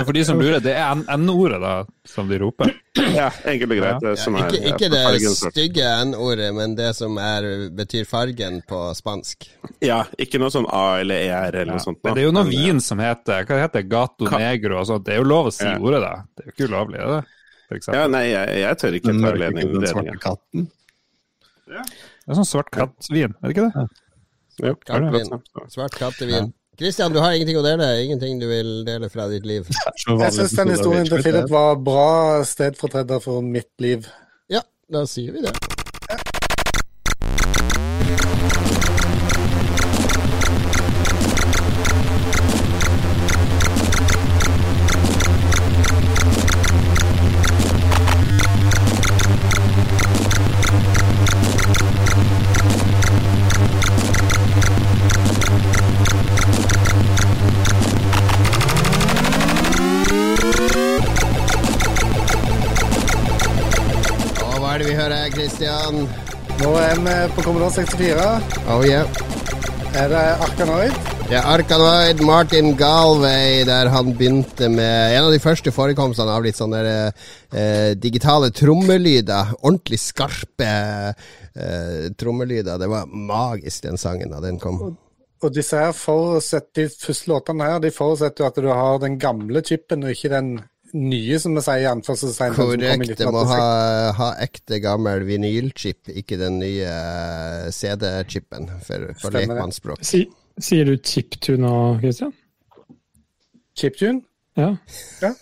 [0.00, 1.74] For de som lurer, det er N-ordet da,
[2.08, 2.72] som de roper.
[3.14, 4.00] Ja, enkelt og greit.
[4.02, 8.60] det som er, Ikke, ikke det fargen stygge N-ordet, men det som er, betyr fargen
[8.68, 9.48] på spansk.
[9.84, 12.00] Ja, ikke noe sånn A eller ER eller noe sånt.
[12.04, 14.86] Men det er jo noe vin som heter hva heter det, Gato Ka- Negro og
[14.88, 15.04] sånt.
[15.06, 15.76] Det er jo lov å si Ja.
[15.78, 16.12] ordet, da.
[16.36, 17.24] Det er jo ikke ulovlig, er det?
[17.94, 19.74] Ja, nei, jeg, jeg tør ikke Den ta ledningen.
[19.78, 20.64] den svarte katten.
[21.70, 23.84] Det er sånn svart kattvin, er det ikke det?
[24.60, 25.06] Jo, Kattvin.
[25.06, 25.70] akkurat sånn.
[25.76, 26.48] Svart kattevin.
[26.80, 27.86] Kristian, du har ingenting å dele?
[28.06, 29.68] Ingenting du vil dele fra ditt liv?
[30.08, 34.08] Jeg syns den historien til Philip var bra stedfortreder for mitt liv.
[34.50, 35.52] Ja, da sier vi det.
[65.60, 66.08] Hører Kristian?
[66.60, 68.66] Nå er vi på Commodore 64.
[68.68, 69.06] Oh yeah.
[69.96, 70.92] Er det Arkanoid?
[71.30, 76.58] Er Arkanoid Martin Galway, der han begynte med en av de første forekomstene av litt
[76.58, 79.54] sånne eh, digitale trommelyder.
[79.62, 82.78] Ordentlig skarpe eh, trommelyder.
[82.78, 84.82] Det var magisk, den sangen da den kom.
[85.40, 89.18] Og disse her forutsetter, de første låtene her de forutsetter jo at du har den
[89.20, 90.58] gamle chipen, og ikke den
[90.96, 92.56] nye, som vi sier i anførselstegn.
[92.56, 93.14] Korrekt.
[93.18, 93.62] Det må ha,
[94.16, 100.04] ha ekte gammel vinylchip, ikke den nye eh, CD-chipen for, for lekmannsspråk.
[100.06, 100.24] Si,
[100.60, 102.34] sier du chiptune nå, Christian?
[103.78, 104.24] Chiptune?
[104.58, 104.74] Ja?
[105.20, 105.32] Det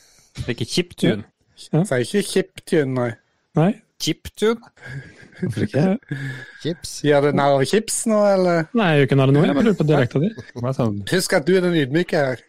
[0.45, 1.27] er ikke chiptune.
[1.59, 3.13] Sier ikke chiptune, nei.
[3.59, 3.73] Nei?
[3.99, 4.61] Chiptune?
[6.63, 6.99] Chips.
[7.07, 8.69] Gjør du narr av chips nå, eller?
[8.77, 9.47] Nei, jeg gjør ikke narr av noe.
[9.47, 10.31] Jeg bare lurer på dialekta di.
[10.35, 12.43] Det sånn, Husk at du er den ydmyke her.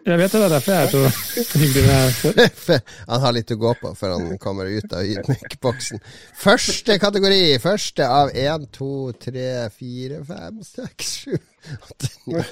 [0.00, 2.86] Jeg vet det, det er derfor jeg er så hyggelig med.
[3.10, 6.00] Han har litt å gå på før han kommer ut av ydmykboksen.
[6.40, 7.40] Første kategori.
[7.60, 8.88] Første av 1, 2,
[9.26, 9.44] 3,
[9.76, 11.36] 4, 5, 6, 7,
[11.90, 12.44] 8, 9,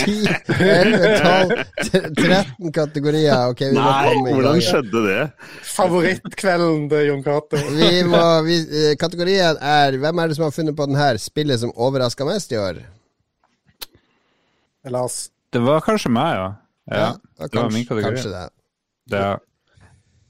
[0.00, 0.32] 10,
[0.64, 3.52] 11, 12, 13 kategorier.
[3.52, 4.64] Ok, vi må Nei, komme i hvordan gang.
[4.70, 5.20] skjedde det?
[5.74, 7.60] Favorittkvelden til Jon Cato.
[7.76, 7.92] Vi
[8.48, 11.72] vi, eh, kategorien er Hvem er det som har funnet på den her spillet som
[11.76, 12.80] overraska mest i år?
[14.88, 15.28] Lars.
[15.52, 16.48] det var kanskje meg, ja.
[16.90, 17.10] Ja.
[17.40, 18.14] Det var min kategori.
[18.14, 18.46] kanskje det.
[19.12, 19.24] Det,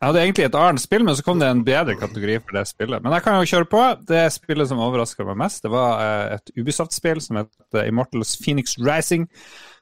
[0.04, 2.66] jeg hadde egentlig et annet spill, men så kom det en bedre kategori for det
[2.68, 3.00] spillet.
[3.00, 3.82] Men jeg kan jo kjøre på.
[4.10, 8.76] Det spillet som overraska meg mest, det var eh, et Ubisoft-spill som heter Immortals Phoenix
[8.76, 9.24] Rising,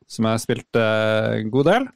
[0.06, 1.88] som jeg har spilt eh, en god del.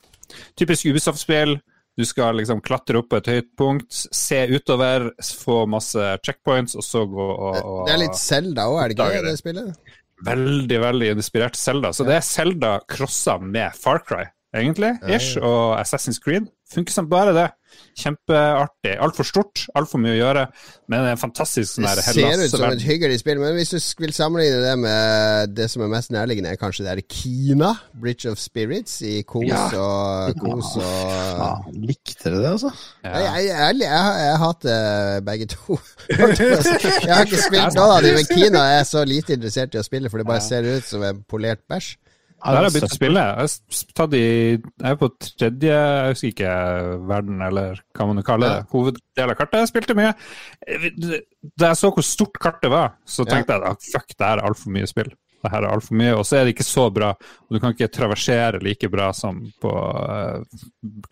[0.59, 1.55] Typisk Ubisoft-spill.
[1.97, 5.07] Du skal liksom klatre opp på et høyt punkt, se utover,
[5.47, 8.99] få masse checkpoints, og så gå og, og Det er litt Selda òg, er det
[8.99, 9.95] ikke det, spillet?
[10.27, 11.95] Veldig, veldig inspirert Zelda.
[11.95, 14.27] Så det er Zelda crossa med Far Cry,
[14.59, 14.93] egentlig.
[15.09, 16.49] Ish, og Assassin's Creed.
[16.73, 17.47] Funker som bare det.
[18.01, 18.95] Kjempeartig.
[19.03, 20.43] Altfor stort, altfor mye å gjøre.
[20.91, 23.71] Men det er en fantastisk sånn Det ser ut som et hyggelig spill, men hvis
[23.75, 27.71] du vil sammenligne det med det som er mest nærliggende, er kanskje det er Kina,
[28.01, 29.67] Bridge of Spirits, i kos Ja.
[29.79, 30.91] og kos og
[31.37, 32.73] Ja, likte dere det, altså?
[33.05, 35.79] Jeg, jeg, jeg, jeg, jeg, jeg hater begge to.
[36.11, 39.87] jeg har ikke spilt noen av dem, men Kina er så lite interessert i å
[39.87, 41.95] spille, for det bare ser ut som en polert bæsj.
[42.45, 43.23] Der har jeg begynt å spille.
[44.17, 46.55] Jeg er på tredje jeg husker ikke
[47.09, 48.67] verden, eller hva man kaller det.
[48.75, 49.63] Hoveddel av kartet.
[49.65, 50.13] Jeg spilte mye.
[51.57, 54.51] Da jeg så hvor stort kartet var, så tenkte jeg at fuck, det her er
[54.51, 55.11] altfor mye spill.
[55.47, 57.11] Det her er alt for mye, Og så er det ikke så bra.
[57.47, 59.73] Og du kan ikke traversere like bra som på
[60.03, 60.63] eh,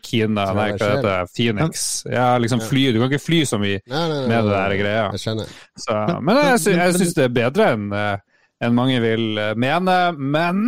[0.02, 1.84] Kina, nei, hva heter det, Phoenix.
[2.10, 2.86] Ja, liksom fly.
[2.94, 5.04] Du kan ikke fly så mye med det der greia.
[5.14, 8.16] Så, men jeg, jeg syns det er bedre enn eh,
[8.64, 10.64] enn mange vil eh, mene, men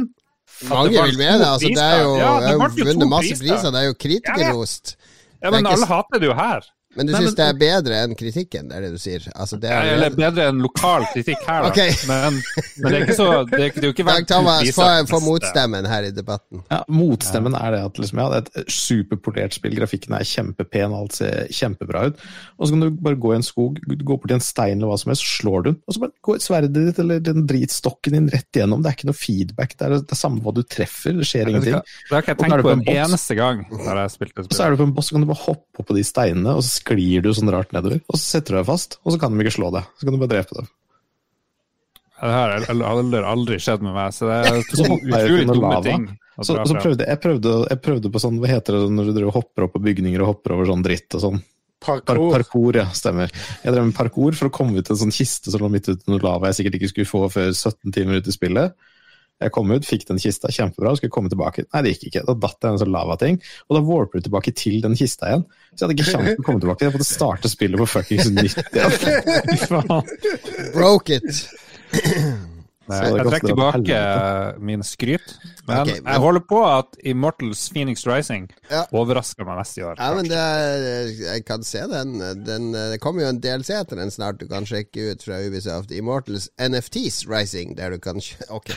[0.62, 1.46] Mange vil med det.
[1.46, 3.70] Altså, det er jo, Ja, det jo vunnet masse priser.
[3.70, 4.96] Det er jo kritikerrost.
[5.42, 6.64] Ja, men alle hater det jo her.
[6.96, 9.24] Men du syns det er bedre enn kritikken, det er det du sier?
[9.35, 11.72] Altså, det er Eller bedre enn lokal kritikk her, da.
[11.72, 11.92] Okay.
[12.09, 12.38] Men,
[12.78, 14.70] men det er ikke så Det er, det er jo ikke Dag Thomas,
[15.11, 16.62] få motstemmen her i debatten.
[16.72, 20.94] Ja, Motstemmen er det at liksom, ja, det er et superportert spill, grafikken er kjempepen,
[20.96, 22.24] alt ser kjempebra ut.
[22.56, 24.94] Og så kan du bare gå i en skog, gå bort til en stein eller
[24.94, 25.78] hva som helst, så slår du den.
[25.85, 28.85] Og så bare går sverdet ditt eller den dritstokken din rett igjennom.
[28.85, 31.50] Det er ikke noe feedback, det er det, er samme hva du treffer, det skjer
[31.50, 31.78] Det ingenting.
[31.82, 34.66] det har ikke jeg tenkt på en en eneste gang når jeg spilte Og så
[34.66, 36.64] er du på en boss, så kan du bare hoppe opp på de steinene, og
[36.64, 38.01] så sklir du sånn rart nedover.
[38.07, 39.88] Og så setter du deg fast, og så kan de ikke slå deg.
[39.99, 40.68] Så kan du bare drepe dem.
[42.16, 45.83] Det her har aldri, aldri skjedd med meg, så det er to utrolig dumme lava.
[45.85, 46.07] ting.
[46.37, 49.37] Så, så prøvde jeg, prøvde, jeg prøvde på sånn, hva heter det når du driver
[49.38, 51.38] hopper opp på bygninger og hopper over sånn dritt og sånn?
[51.87, 52.33] Par, Parkour.
[52.33, 53.33] parkour, ja, stemmer.
[53.61, 55.90] Jeg drev med parkour for å komme ut til en sånn kiste som lå midt
[55.90, 58.88] ute under lava jeg sikkert ikke skulle få før 17 timer ut i spillet.
[59.42, 61.66] Jeg kom ut, fikk den kista, kjempebra, skulle komme tilbake.
[61.68, 62.25] Nei, det gikk ikke.
[62.31, 65.44] Da datt jeg en sånn lavating, og da warper du tilbake til den kista igjen.
[65.75, 66.88] Så jeg hadde ikke sjanse til å komme tilbake.
[66.88, 69.92] Jeg måtte starte spillet på fuckings nytt igjen.
[70.77, 72.55] Broke it!
[72.88, 75.33] Jeg trekker tilbake min skryt,
[75.66, 78.85] men okay, men- jeg holder på at Immortals Phoenix Rising Ja.
[78.92, 79.96] overrasker meg mest i år.
[79.99, 82.18] Ja, men det er, Jeg kan se den.
[82.44, 82.72] den.
[82.72, 85.90] Det kommer jo en DLC etter den snart du kan sjekke ut fra Ubisoft.
[85.90, 88.20] Immortals NFTs Rising, der du kan
[88.51, 88.70] Ok.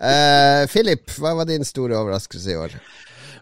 [0.00, 2.70] Uh, Philip, hva var din store overraskelse i år?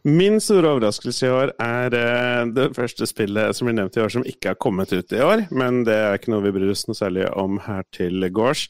[0.07, 4.13] Min store overraskelse i år er eh, det første spillet som blir nevnt i år
[4.15, 6.87] som ikke har kommet ut i år, men det er ikke noe vi bryr oss
[6.89, 8.69] noe særlig om her til gårds.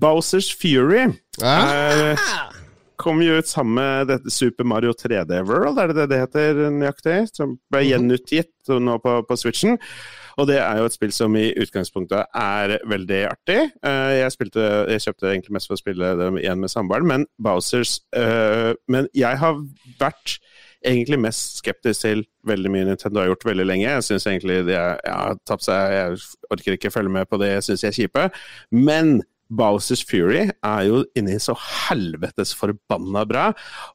[0.00, 1.08] Bowsers Fury
[1.42, 2.12] Ah.
[2.12, 2.18] eh,
[3.00, 6.58] kom jo ut sammen med dette Super Mario 3D World, er det det det heter
[6.74, 7.18] nøyaktig?
[7.32, 9.78] Som ble gjenutgitt nå på, på Switchen.
[10.40, 13.58] Og det er jo et spill som i utgangspunktet er veldig artig.
[13.84, 17.26] Eh, jeg, spilte, jeg kjøpte egentlig mest for å spille det igjen med samboeren, men
[17.40, 17.98] Bowsers
[18.88, 19.58] Men jeg har
[20.00, 20.38] vært
[20.86, 23.88] egentlig mest skeptisk til veldig mye Nintendo har gjort veldig lenge.
[23.88, 26.16] Jeg syns egentlig de har ja, tapt seg Jeg
[26.54, 28.26] orker ikke følge med på det jeg syns de er kjipe.
[28.72, 33.48] Men Bowsers Fury er jo inni så helvetes forbanna bra.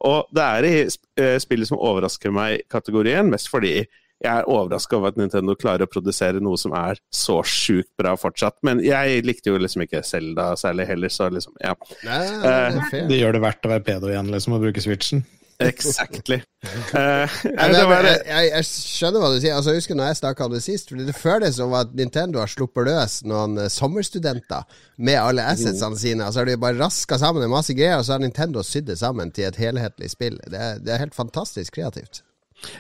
[0.05, 3.85] Og det er i eh, spillet som overrasker meg i kategorien, mest fordi
[4.23, 8.15] jeg er overraska over at Nintendo klarer å produsere noe som er så sjukt bra
[8.19, 8.57] fortsatt.
[8.65, 11.75] Men jeg likte jo liksom ikke Selda særlig heller, så liksom, ja.
[12.07, 13.09] Nei, det er.
[13.11, 15.25] Det gjør det verdt å være pedo igjen, liksom, å bruke switchen.
[15.59, 16.41] Exactly.
[16.95, 19.53] Uh, jeg, jeg, jeg skjønner hva du sier.
[19.53, 20.89] Altså, jeg husker når jeg snakka om det sist.
[20.89, 24.65] Fordi Det føles som at Nintendo har sluppet løs noen eh, sommerstudenter
[24.97, 26.25] med alle assetsene sine.
[26.25, 28.97] Altså har de bare raska sammen en masse greier, og så har Nintendo sydd det
[28.97, 30.39] sammen til et helhetlig spill.
[30.49, 32.23] Det er, det er helt fantastisk kreativt.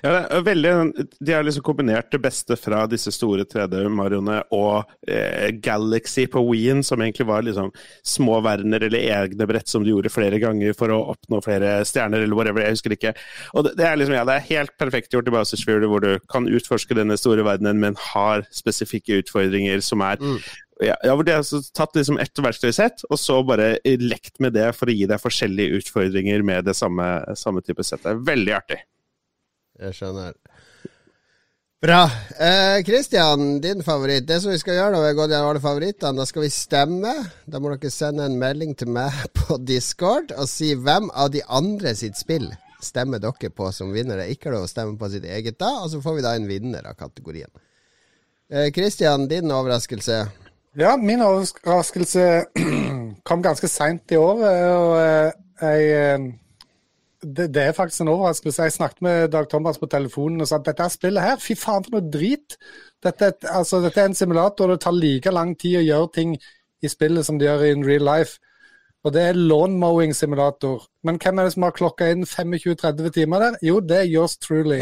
[0.03, 0.71] Ja, det er veldig,
[1.19, 6.83] De har liksom kombinert det beste fra disse store 3D-marioene og eh, Galaxy på Wien,
[6.85, 7.71] som egentlig var liksom
[8.05, 12.25] små verdener eller egne brett som du gjorde flere ganger for å oppnå flere stjerner,
[12.25, 12.65] eller whatever.
[12.65, 13.15] Jeg husker ikke.
[13.53, 16.03] Og det, det er liksom, ja, det er helt perfekt gjort i Bowsers Fury, hvor
[16.03, 20.21] du kan utforske denne store verdenen, men har spesifikke utfordringer som er
[20.83, 24.55] ja, ja, hvor De har altså tatt liksom ett verktøysett, og så bare lekt med
[24.57, 27.07] det for å gi deg forskjellige utfordringer med det samme,
[27.39, 28.19] samme type settet.
[28.27, 28.81] Veldig artig.
[29.79, 30.35] Jeg skjønner.
[31.85, 32.09] Bra.
[32.39, 32.81] Eh,
[33.61, 34.25] din favoritt.
[34.25, 36.49] Det som vi skal gjøre når vi har gått gjennom alle favorittene, da skal vi
[36.49, 37.11] stemme.
[37.45, 41.43] Da må dere sende en melding til meg på Discord og si hvem av de
[41.45, 42.47] andre sitt spill
[42.81, 44.29] stemmer dere på som vinnere.
[44.31, 46.87] Ikke lov å stemme på sitt eget da, og så får vi da en vinner
[46.89, 47.51] av kategorien.
[48.49, 48.71] Eh,
[49.27, 50.23] din overraskelse.
[50.77, 52.45] Ja, min overraskelse
[53.27, 54.41] kom ganske seint i år.
[54.41, 56.27] og eh, jeg eh,
[57.25, 58.63] det, det er faktisk en overraskelse.
[58.63, 61.57] Jeg snakket med Dag Thomas på telefonen og sa at dette er spillet her, fy
[61.57, 62.57] faen for noe drit.
[63.03, 66.35] Dette, altså, dette er en simulator, og det tar like lang tid å gjøre ting
[66.83, 68.39] i spillet som det gjør in real life.
[69.05, 70.87] Og det er lawnmowing-simulator.
[71.05, 73.59] Men hvem er det som har klokka inn 25-30 timer der?
[73.61, 74.81] Jo, det er yours truly.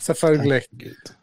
[0.00, 0.62] Selvfølgelig.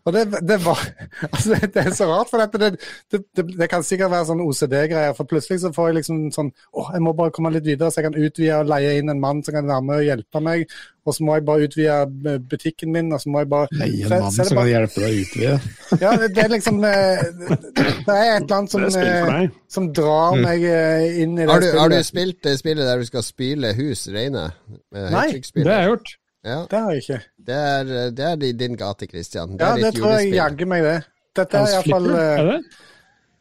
[0.03, 0.79] Og det, det var
[1.21, 2.79] altså Det er så rart, for dette, det,
[3.11, 5.13] det, det, det kan sikkert være sånn OCD-greier.
[5.17, 8.01] For plutselig så får jeg liksom sånn Å, jeg må bare komme litt videre, så
[8.01, 10.73] jeg kan utvide og leie inn en mann som kan være med og hjelpe meg.
[11.03, 14.23] Og så må jeg bare utvide butikken min, og så må jeg bare Leie en
[14.23, 15.55] mann som kan hjelpe deg å utvide.
[15.99, 19.45] Ja, det, det er liksom eh, Det er et eller annet som, eh,
[19.77, 23.03] som drar meg eh, inn i det Har du, har du spilt det spillet der
[23.03, 24.49] du skal spyle hus reine?
[24.95, 25.29] Nei.
[25.37, 26.15] Det har jeg gjort.
[26.43, 27.19] Ja, Det har jeg ikke.
[27.47, 29.57] Det er, det er din gate, Christian.
[29.57, 30.97] Det Ja, er det tror jeg jaggu meg det.
[31.35, 32.59] Dette er iallfall Flipper, er det?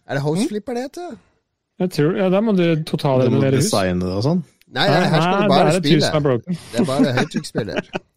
[0.08, 1.10] Er det Hostflipper det heter?
[1.82, 3.64] Jeg tror, ja, Der må du totalrenovere hus.
[3.70, 4.40] designe det og sånn.
[4.72, 6.06] Nei, nei, her skal du bare spille.
[6.06, 6.56] er.
[6.72, 7.82] Det er bare høytrykksspiller.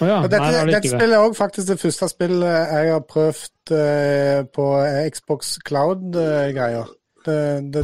[0.00, 0.22] Oh ja.
[0.22, 0.90] dette, Nei, det dette det.
[0.94, 4.66] spillet er òg faktisk det første spillet jeg har prøvd uh, på
[5.12, 6.86] Xbox Cloud-greier.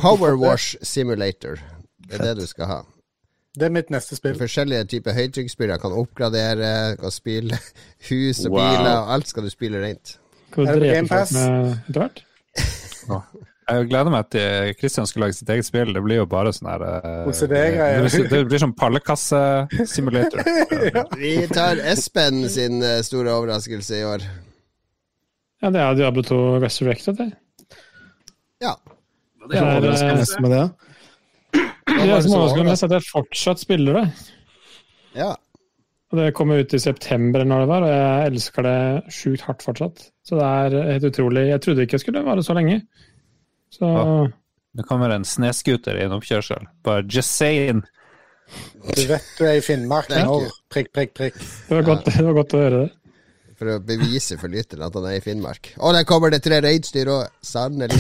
[0.01, 1.59] Power Wash Simulator.
[2.09, 2.79] Det er det du skal ha.
[3.59, 4.37] Det er mitt neste spill.
[4.39, 5.73] Forskjellige typer høytrykksspill.
[5.83, 7.59] kan oppgradere, kan spille
[8.11, 8.63] hus og Wow.
[8.63, 10.17] biler, og alt skal du spille rent.
[10.57, 11.33] Er du det drepe folk Pass?
[11.37, 12.25] med etter hvert?
[13.69, 15.91] Jeg gleder meg til Kristian skal lage sitt eget spill.
[15.93, 18.07] Det blir jo bare sånn her eh, OCD-greier.
[18.07, 20.41] Det, blir- det sånn pallekasse-simulator.
[21.21, 24.25] Vi tar Espen sin eh, store overraskelse i år.
[25.61, 27.29] Ja, det er Diablo 2 Resurrected, det.
[28.65, 28.73] Ja.
[29.49, 30.63] Det er, det er, mest med det.
[30.65, 30.88] er, det
[32.07, 34.07] var som så overrasker mest, er at jeg fortsatt spiller det.
[35.19, 35.31] Ja.
[36.09, 39.65] Og Det kom ut i september, når det var, og jeg elsker det sjukt hardt
[39.67, 40.07] fortsatt.
[40.25, 41.49] Så det er helt utrolig.
[41.51, 42.83] Jeg trodde ikke jeg skulle vare så lenge.
[43.75, 44.29] Så Ja.
[44.79, 46.67] Det kommer en snescooter i en oppkjørsel.
[46.85, 47.81] Bare just saying.
[48.95, 50.37] Du vet du er i Finnmark Thank nå.
[50.45, 50.51] you.
[50.71, 51.35] Prikk, prikk, prikk.
[51.69, 52.93] det var, godt, det var godt å høre det.
[53.59, 55.73] For å bevise for lytteren at han er i Finnmark.
[55.83, 57.99] Og der kommer det tre reinsdyr og sannelig.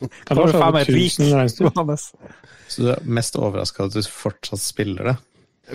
[0.30, 1.16] Var så faen meg et lik.
[1.18, 1.66] 1000 reinsdyr.
[1.70, 2.04] Johannes.
[2.70, 5.16] Så du er mest overraska at du fortsatt spiller det.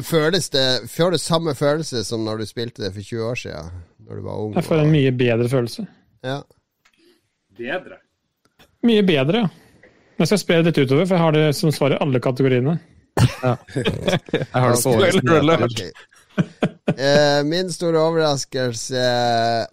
[0.04, 3.70] Føles det Får du samme følelse som når du spilte det for 20 år siden?
[4.06, 4.56] Når du var ung?
[4.58, 5.86] Jeg får en mye bedre følelse.
[6.26, 6.40] Ja.
[7.56, 8.00] Bedre.
[8.86, 9.48] Mye bedre, ja.
[10.20, 12.78] Jeg skal spre det litt utover, for jeg har det som svar i alle kategoriene.
[13.16, 13.56] Jeg
[14.52, 14.98] har det på Ok.
[15.00, 15.64] årets nyheter.
[15.68, 16.75] Ok.
[16.86, 19.06] Eh, min store overraskelse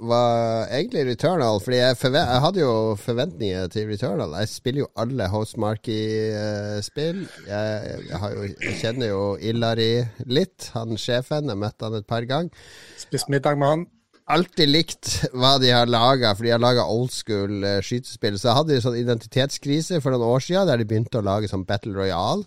[0.01, 1.61] var egentlig Returnal.
[1.61, 4.33] Fordi jeg, jeg hadde jo forventninger til Returnal.
[4.41, 7.27] Jeg spiller jo alle Host Marky-spill.
[7.49, 9.93] jeg, jeg, jeg kjenner jo Ilari
[10.25, 11.53] litt, han sjefen.
[11.53, 12.65] Jeg møtte han et par ganger.
[12.97, 13.87] Spist middag med han.
[14.33, 18.39] alltid likt hva de har laga, for de har laga old school uh, skytespill.
[18.41, 21.67] Så hadde de sånn identitetskrise for noen år siden, der de begynte å lage sånn
[21.69, 22.47] Battle Royale.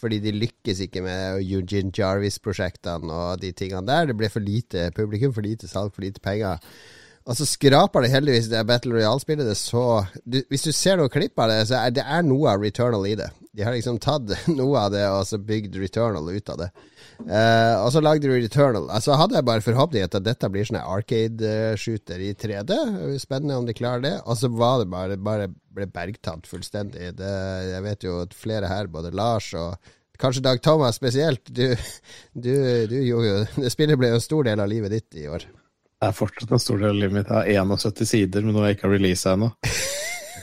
[0.00, 4.08] Fordi de lykkes ikke med Eugene Jarvis-prosjektene og de tingene der.
[4.08, 6.62] Det ble for lite publikum, for lite salg, for lite penger.
[7.28, 9.46] Og så skraper det heldigvis det Battle Royale-spillet.
[9.46, 12.54] Det så du, Hvis du ser noen klipp av det, så er det er noe
[12.54, 13.28] av Returnal i det.
[13.52, 16.70] De har liksom tatt noe av det og så bygd Returnal ut av det.
[17.28, 18.88] Eh, og så lagde du Returnal.
[18.92, 22.76] Altså hadde jeg bare forhåpning at dette blir sånn arcade-shooter i 3D.
[23.22, 24.16] Spennende om de klarer det.
[24.24, 27.12] Og så var det bare, bare ble bergtatt fullstendig.
[27.18, 27.32] Det,
[27.70, 29.76] jeg vet jo at flere her, både Lars og
[30.20, 31.70] kanskje Dag Thomas spesielt, du,
[32.32, 32.52] du,
[32.90, 35.46] du gjorde jo spillet ble jo en stor del av livet ditt i år.
[36.00, 37.32] Det er fortsatt en stor del av livet mitt.
[37.48, 39.52] Jeg har 71 sider men nå har jeg ikke releasa ennå.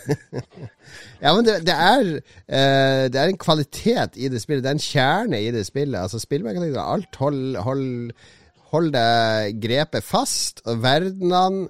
[1.23, 4.63] Ja, men det, det, er, uh, det er en kvalitet i det spillet.
[4.65, 5.97] Det er en kjerne i det spillet.
[5.99, 8.13] Altså Spillmekanikken alt hold, hold,
[8.71, 11.67] hold deg grepet fast, og verdenene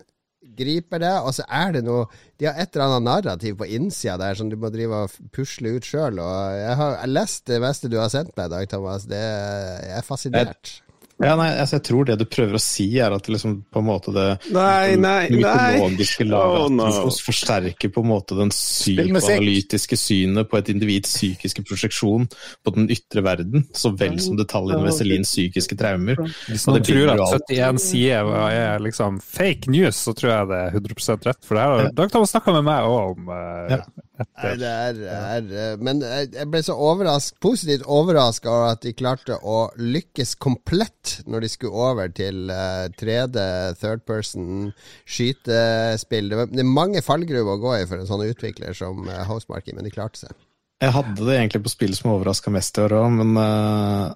[0.58, 4.18] griper det, og så er det noe De har et eller annet narrativ på innsida
[4.22, 6.20] der som du må drive og pusle ut sjøl.
[6.58, 9.08] Jeg har lest det meste du har sendt meg i dag, Thomas.
[9.10, 10.78] Det, jeg er fascinert.
[11.18, 13.88] Ja, nei, altså, jeg tror det du prøver å si, er at liksom på en
[13.88, 15.72] måte det Nei, nei, det nei.
[15.80, 17.10] mytologiske laget Oh, no.
[17.26, 22.28] forsterker på en måte den psykoanalytiske synet på et individs psykiske prosjeksjon
[22.66, 26.20] på den ytre verden, så vel som detaljene ved Celines psykiske traumer.
[26.48, 30.60] Hvis man noen tror at 71 sider er liksom fake news, så tror jeg det
[30.68, 31.42] er 100% rett.
[31.48, 33.82] For det her har Dag Thomas snakka med meg òg om eh, Ja.
[34.18, 38.82] Nei, det er, er eh, Men jeg jeg ble så overrask, positivt overraska over at
[38.86, 42.52] de klarte å lykkes komplett når de skulle over til
[43.00, 43.38] 3D,
[43.82, 44.70] third person,
[45.08, 46.30] skytespill.
[46.32, 49.24] Det, var, det er mange fallgruver å gå i for en sånn utvikler som uh,
[49.30, 50.38] Housemarking, men de klarte seg.
[50.84, 54.14] Jeg hadde det egentlig på spill som overraska mest i år òg, men uh,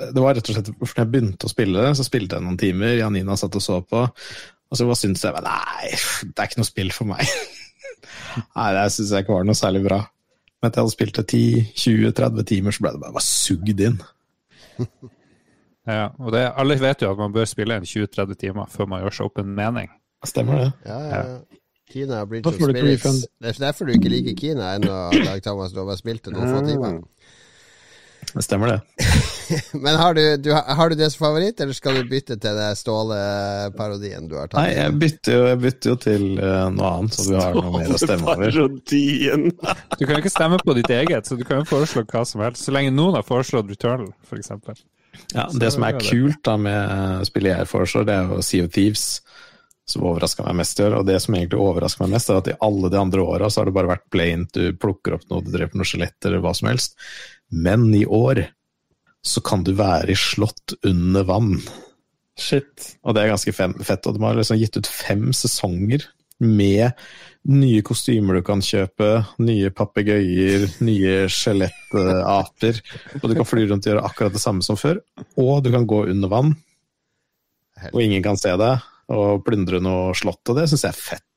[0.00, 2.60] det var rett og slett for når jeg begynte å spille så spilte jeg noen
[2.60, 2.96] timer.
[2.98, 4.06] Janina satt og så på,
[4.70, 5.90] og så syntes jeg nei,
[6.24, 7.36] det er ikke noe spill for meg.
[8.56, 10.00] nei, det syns jeg ikke var noe særlig bra.
[10.60, 14.00] Men etter jeg hadde spilt det 10-20-30 timer, så ble det bare, bare sugd inn.
[15.88, 19.04] Ja, og det, alle vet jo at man bør spille en 20-30 timer før man
[19.04, 19.88] gjør seg opp en mening.
[20.28, 20.70] Stemmer det?
[20.84, 21.60] Ja, ja, ja.
[21.90, 23.00] Kina Bridge blitt of spillet.
[23.00, 23.26] Spirits.
[23.40, 25.72] Det er derfor du ikke liker Kina ennå, Dag Thomas.
[25.72, 27.00] Du har bare spilt det noen få timer.
[28.30, 29.06] Det stemmer, det.
[29.84, 32.68] Men har du, du, har du det som favoritt, eller skal du bytte til det
[32.78, 34.60] Ståle-parodien du har tatt?
[34.60, 37.72] Nei, jeg bytter jo, jeg bytter jo til uh, noe annet, så du har noe
[37.74, 38.60] mer å stemme over.
[38.60, 42.44] Du kan jo ikke stemme på ditt eget, så du kan jo foreslå hva som
[42.44, 42.62] helst.
[42.68, 44.52] Så lenge noen har foreslått Returnal, f.eks.
[45.34, 48.72] Ja, det som er kult da med spillet jeg foreslår, det er jo Sea of
[48.74, 49.06] Thieves.
[49.90, 51.00] Som overraska meg mest i år.
[51.00, 53.60] Og det som egentlig overrasker meg mest, er at i alle de andre åra så
[53.60, 56.54] har det bare vært plain, du plukker opp noe, du dreper noen skjeletter eller hva
[56.54, 56.94] som helst.
[57.50, 58.44] Men i år
[59.26, 61.56] så kan du være i slott under vann.
[62.40, 62.94] Shit.
[63.04, 64.06] Og det er ganske fett.
[64.06, 66.06] Og de har liksom gitt ut fem sesonger
[66.40, 66.90] med
[67.50, 69.08] nye kostymer du kan kjøpe,
[69.40, 72.80] nye papegøyer, nye skjelettaper.
[73.20, 75.00] Og du kan fly rundt og gjøre akkurat det samme som før.
[75.40, 76.54] Og du kan gå under vann,
[77.92, 80.42] og ingen kan se deg, og plyndre noe slott.
[80.48, 81.29] Og det syns jeg er fett.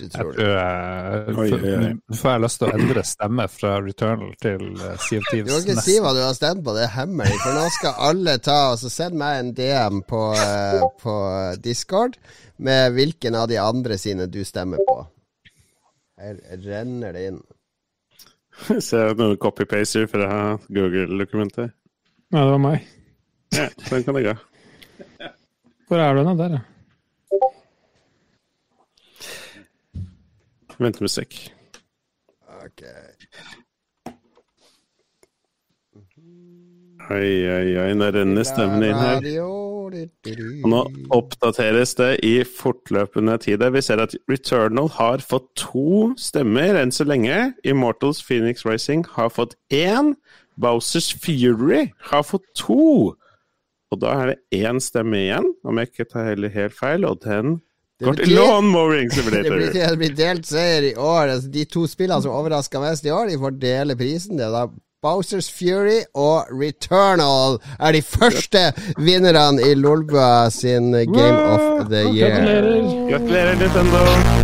[0.00, 1.66] Helt utrolig.
[1.70, 1.92] jeg.
[2.00, 5.52] Nå får jeg lyst til å endre stemme fra Returnal til eh, Sea of Du
[5.52, 7.38] kan ikke si hva du har stemt på, det er hemmelig.
[7.44, 11.16] For nå skal alle ta og så Send meg en DM på, eh, på
[11.64, 12.18] Discord
[12.60, 14.98] med hvilken av de andre sine du stemmer på.
[16.20, 17.40] Her renner det inn.
[18.84, 21.72] Ser noen copy-paster fra Google-dokumentet.
[22.30, 22.84] Ja, det var meg.
[23.56, 25.30] Ja, den kan jeg ha.
[25.88, 26.34] Hvor er du nå?
[26.38, 26.66] Der, ja.
[30.80, 31.36] Ventemusikk.
[32.64, 32.84] Ok.
[37.10, 39.24] Oi, oi, oi, nå renner stemmen inn her.
[39.42, 40.80] Og nå
[41.16, 43.64] oppdateres det i fortløpende tid.
[43.74, 47.50] Vi ser at Returnal har fått to stemmer enn så lenge.
[47.66, 50.14] Immortals Phoenix Rising har fått én.
[50.60, 53.16] Bowsers Fury har fått to.
[53.90, 57.24] Og da er det én stemme igjen, om jeg ikke tar heller helt feil, og
[57.24, 57.58] den
[58.00, 59.56] Det betyr- Lawnmowing Det Simulator.
[59.56, 61.34] blir, det blir delt seier i år.
[61.36, 64.38] Altså, de to spillene som overraska mest i år, de får dele prisen.
[64.40, 64.66] Det er da
[65.02, 68.66] Bowsers Fury og Returnal er de første
[69.00, 72.36] vinnerne i Lolbua sin Game of the Year.
[72.36, 73.08] Gratulerer.
[73.10, 74.39] Gratulerer, Nintendo!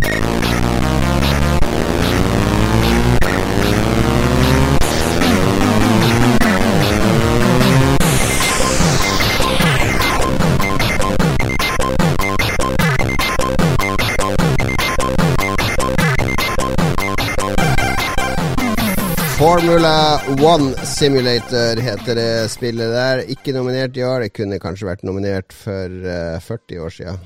[19.67, 23.19] Formula One Simulator heter det spillet der.
[23.27, 24.21] Ikke nominert i år.
[24.23, 27.17] Det kunne kanskje vært nominert for eh, 40 år siden.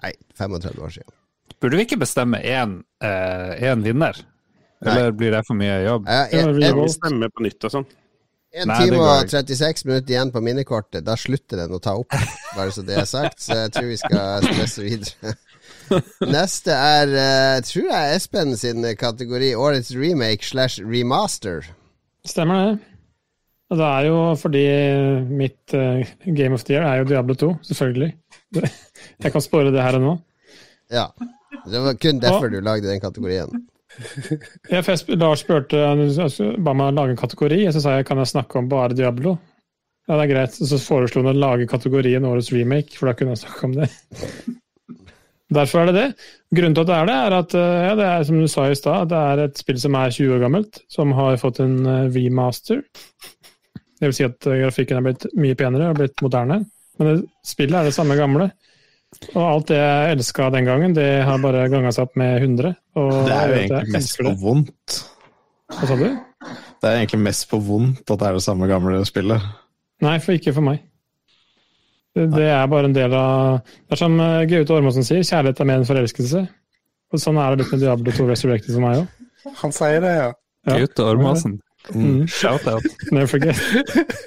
[0.00, 1.12] Nei, 35 år siden.
[1.60, 4.22] Burde vi ikke bestemme én eh, vinner?
[4.80, 6.08] Eller blir det for mye jobb?
[6.08, 7.86] Ja, Ja, en, en, Vi stemmer på nytt og sånn.
[8.56, 11.04] 1 time og 36 minutter igjen på minnekortet.
[11.04, 12.16] Da slutter den å ta opp,
[12.56, 13.44] bare så det er sagt.
[13.44, 15.36] Så jeg tror vi skal stresse videre.
[16.38, 19.52] Neste er, uh, tror jeg, Espen sin kategori.
[19.60, 21.68] Årets remake slash remaster.
[22.28, 22.72] Stemmer det.
[23.72, 24.62] Det er jo fordi
[25.32, 28.10] mitt eh, Game of the Year er jo Diablo 2, selvfølgelig.
[29.24, 30.16] Jeg kan spåre det her og nå.
[30.92, 31.06] Ja.
[31.64, 33.62] Det var kun derfor du lagde den kategorien.
[34.70, 34.80] Ja,
[35.20, 38.60] Lars spurte altså, ba meg lage en kategori, og så sa jeg kan jeg snakke
[38.60, 39.36] om bare Diablo.
[40.08, 40.56] Ja, det er greit.
[40.60, 43.76] Og så foreslo han å lage kategorien Årets remake, for da kunne jeg snakke om
[43.76, 43.90] det.
[45.52, 46.26] Derfor er det det.
[46.54, 48.66] Grunnen til at det er det, er at eh, ja, det er som du sa
[48.70, 51.78] i stad, det er et spill som er 20 år gammelt, som har fått en
[51.84, 52.82] eh, remaster.
[54.00, 56.62] Det vil si at eh, grafikken er blitt mye penere og blitt moderne.
[56.98, 58.50] Men det, spillet er det samme gamle.
[59.34, 62.76] Og alt det jeg elska den gangen, det har bare ganga seg opp med 100.
[62.96, 65.00] Og Det er jo egentlig mest på vondt.
[65.72, 66.06] Hva sa du?
[66.82, 69.44] Det er egentlig mest på vondt at det er det samme gamle spillet.
[70.02, 70.80] Nei, for ikke for meg.
[72.12, 75.68] Det, er bare en del av Det er som eh, Gaute Ormåsen sier, kjærlighet er
[75.70, 76.42] mer enn forelskelse.
[77.12, 79.52] Og sånn er det litt med Diablo 2 Resurrected for meg òg.
[79.62, 80.30] Han sier det, ja.
[80.68, 80.80] Ja.
[80.82, 81.58] Gaute Ormåsen.
[81.90, 82.26] Mm.
[82.30, 82.84] Shout-out.
[83.10, 83.58] Never forget.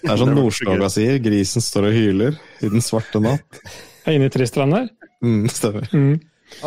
[0.02, 3.62] Det er som Nordstoga sier, grisen står og hyler i den svarte natt.
[4.06, 4.90] Er inne i Tristrand der.
[5.24, 5.88] Mm, stemmer.
[5.96, 6.18] Mm.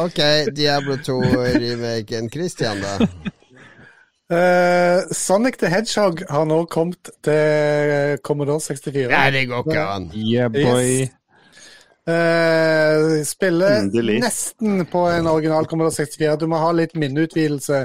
[0.01, 0.23] Ok,
[0.57, 2.31] Diablo 2-remaken.
[2.33, 3.35] Christian, da?
[4.29, 9.09] Eh, Sonic the Hedgehog har nå kommet til Commodore 64.
[9.09, 10.11] Nei, det går ikke an.
[10.15, 10.91] Yeah, boy.
[11.07, 11.15] Yes.
[12.09, 14.21] Uh, spiller Endelig.
[14.23, 16.37] nesten på en original Commodore 64.
[16.41, 17.83] Du må ha litt minneutvidelse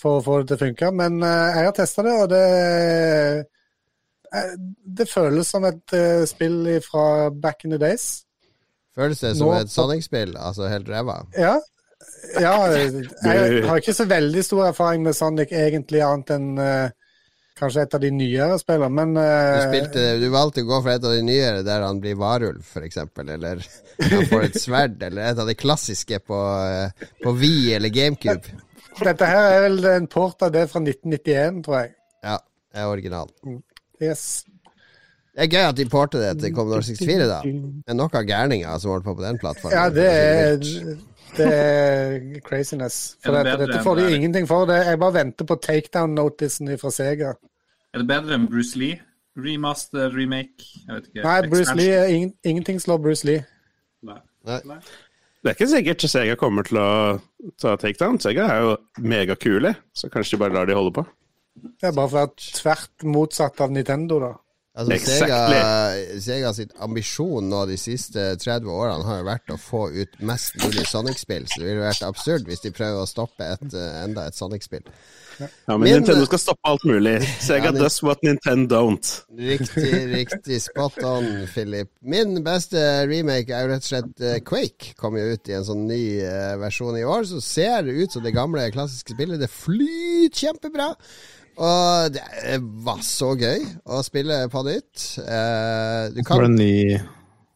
[0.00, 2.40] for å få det til å funke, men uh, jeg har testa det, og det
[4.34, 4.56] eh,
[4.98, 5.94] Det føles som et
[6.28, 8.24] spill fra back in the days.
[8.98, 10.34] Føles det som Nå- et Sonic-spill?
[10.36, 11.20] Altså helt ræva?
[11.38, 11.54] Ja.
[12.42, 16.94] Ja jeg har ikke så veldig stor erfaring med Sonic egentlig, annet enn uh,
[17.56, 20.92] kanskje et av de nyere spillene, men Du, eh, spilte, du valgte å gå for
[20.92, 22.98] et av de nyere der han blir varulv, f.eks.
[23.24, 23.62] Eller
[24.02, 28.58] han får et sverd, eller et av de klassiske på, uh, på Wii eller GameCube.
[29.00, 31.96] dette her er vel en port av det fra 1991, tror jeg.
[32.26, 32.36] Ja,
[32.72, 33.32] det er original.
[34.02, 34.44] Yes.
[35.36, 37.42] Det er gøy at de porter det til Commodore 64, da.
[37.86, 39.76] Det er nok av gærninger som holder på på den plattformen.
[39.76, 40.96] Ja, det er,
[41.36, 43.16] det er craziness.
[43.24, 44.68] For Er det dette, bedre dette får de ingenting for.
[44.70, 47.34] Det, jeg bare venter på takedown-notisen fra Sega.
[47.94, 49.00] Er det bedre enn Bruce Lee?
[49.36, 50.64] Remaster, remake?
[50.86, 51.26] Jeg vet ikke.
[51.26, 53.44] Nei, Bruce Lee, er ingen, ingenting slår Bruce Lee.
[54.06, 54.20] Nei.
[54.46, 54.78] Nei.
[55.42, 56.88] Det er ikke sikkert Sega kommer til å
[57.60, 58.18] ta takedown.
[58.22, 58.72] Sega er jo
[59.04, 61.04] megakule, så kanskje de bare lar de holde på.
[61.56, 64.32] Det er bare for å være tvert motsatt av Nintendo, da.
[64.76, 65.56] Altså, Exactly.
[65.56, 70.18] Sega, Sega sitt ambisjon nå de siste 30 årene har jo vært å få ut
[70.28, 74.02] mest mulig Sonic-spill, så det ville vært absurd hvis de prøver å stoppe et, eh,
[74.02, 74.84] enda et Sonic-spill.
[75.36, 77.14] Ja, men men, Nintendo skal stoppe alt mulig.
[77.44, 79.10] Sega Ja, does what Nintendo don't.
[79.36, 81.90] Riktig, riktig spot on, Philip.
[82.00, 84.94] Min beste remake er jo rett og slett eh, Quake.
[85.00, 88.16] Kom jo ut i en sånn ny eh, versjon i år, så ser det ut
[88.16, 89.40] som det gamle klassiske spillet.
[89.40, 90.92] Det flyter kjempebra.
[91.56, 95.04] Og det var så gøy å spille på nytt.
[95.22, 97.00] Eh, du kan Var det en ny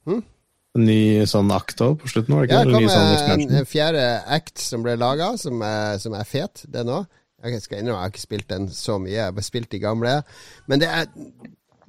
[0.09, 0.23] Hm?
[0.79, 2.37] En ny sånn akt òg på slutten?
[2.39, 4.05] Var det Ja, det kom ny sånn en, en fjerde
[4.39, 7.07] act som ble laga, som, er- som er fet, den òg.
[7.43, 9.15] Jeg skal innrømme, jeg har ikke spilt den så mye.
[9.17, 10.15] Jeg har bare spilt de gamle.
[10.69, 11.07] Men det er,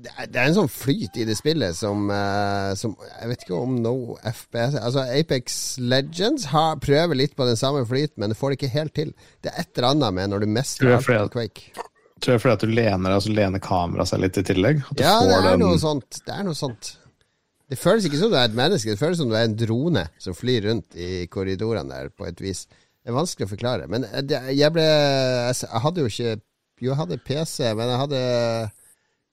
[0.01, 3.43] det er, det er en sånn flyt i det spillet som, eh, som Jeg vet
[3.45, 3.93] ikke om no
[4.25, 8.59] FPS Altså, Apex Legends har, prøver litt på den samme flyten, men det får det
[8.61, 9.13] ikke helt til.
[9.43, 10.97] Det er et eller annet med når du mestrer
[11.35, 11.69] Quake.
[12.21, 14.83] Tror jeg fordi at du lener altså lener kameraet seg litt i tillegg.
[14.99, 16.21] Ja, det er den noe sånt.
[16.21, 16.95] Det er noe sånt.
[17.71, 20.03] Det føles ikke som du er et menneske, det føles som du er en drone
[20.19, 22.65] som flyr rundt i korridorene der på et vis.
[23.01, 23.87] Det er vanskelig å forklare.
[23.89, 26.35] Men jeg ble Jeg hadde jo ikke
[26.81, 28.21] Jo, jeg hadde PC, men jeg hadde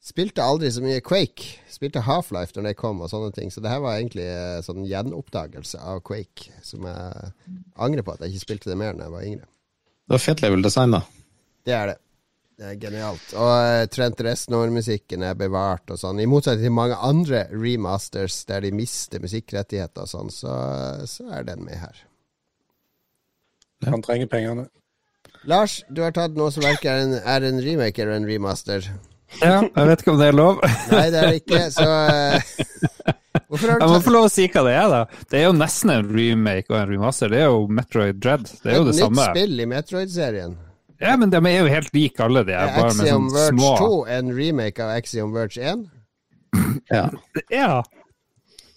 [0.08, 1.58] Spilte aldri så mye Quake.
[1.68, 3.50] Spilte Half-Life når det kom og sånne ting.
[3.50, 7.32] Så det her var egentlig eh, sånn gjenoppdagelse av Quake, som jeg
[7.76, 9.48] angrer på at jeg ikke spilte det mer da jeg var yngre.
[10.06, 11.02] Det var fett level-design, da.
[11.66, 11.98] Det er det.
[12.58, 13.34] Det er genialt.
[13.38, 16.18] Og eh, Trent Reznor-musikken er bevart og sånn.
[16.18, 20.56] I motsetning til mange andre remasters der de mister musikkrettigheter og sånn, så,
[21.06, 22.02] så er den med her.
[23.86, 24.66] Han trenger pengene.
[25.46, 28.90] Lars, du har tatt noe som verken er en, er en remake eller en remaster.
[29.38, 30.58] Ja, jeg vet ikke om det er lov.
[30.90, 32.54] Nei, det er det ikke, så eh,
[33.48, 35.24] Hvorfor har Jeg må få lov å si hva det er, da.
[35.30, 37.30] Det er jo nesten en remake og en remaster.
[37.30, 38.50] Det er jo Metroid Dread.
[38.50, 40.64] Det er jo et det nytt spill i Metroid-serien?
[41.00, 42.52] Ja, men de er jo helt like alle, de.
[42.58, 45.86] Er bare Axiom sånn Verge små 2 en remake av Axiom Verge 1?
[46.94, 47.04] Ja.
[47.52, 47.82] Ja.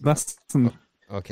[0.05, 0.69] Nesten.
[1.11, 1.29] Ok,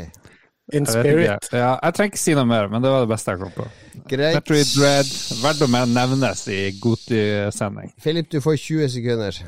[0.73, 1.45] In Jeg spirit.
[1.49, 1.57] ikke.
[1.57, 3.65] Ja, jeg trenger ikke si noe mer, men det var det beste jeg kom på.
[4.09, 4.35] greit.
[4.37, 5.09] Metroid Dread,
[5.41, 7.93] verdt å nevnes i Goti-sending.
[8.01, 9.39] Philip, du får 20 sekunder.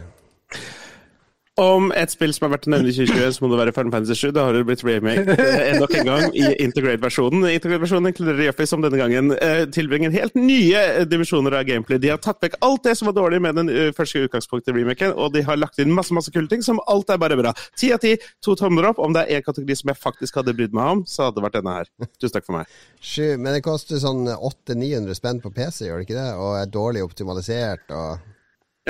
[1.61, 4.15] Om et spill som har vært nevnt i 2021, så må det være Final Fantasy
[4.17, 4.31] 7.
[4.33, 7.45] Det har det blitt remake eh, nok en gang i Integrate-versjonen.
[7.51, 12.01] Integrate-versjonen inkluderer Yuffie, som denne gangen eh, tilbringer helt nye eh, dimensjoner av gameplay.
[12.01, 14.79] De har tatt vekk alt det som var dårlig med den eh, første utgangspunktet i
[14.79, 17.53] remaken, og de har lagt inn masse masse kule ting som alt er bare bra.
[17.77, 19.03] Ti av ti, to tommer opp.
[19.03, 21.45] Om det er én kategori som jeg faktisk hadde brydd meg om, så hadde det
[21.45, 21.93] vært denne her.
[22.17, 22.75] Tusen takk for meg.
[22.97, 26.29] Sju, men det koster sånn 800-900 spenn på PC, gjør det ikke det?
[26.41, 28.30] Og er dårlig optimalisert og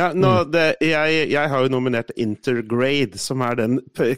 [0.02, 3.76] Ja, nå, det, jeg, jeg har jo nominert Intergrade, som er den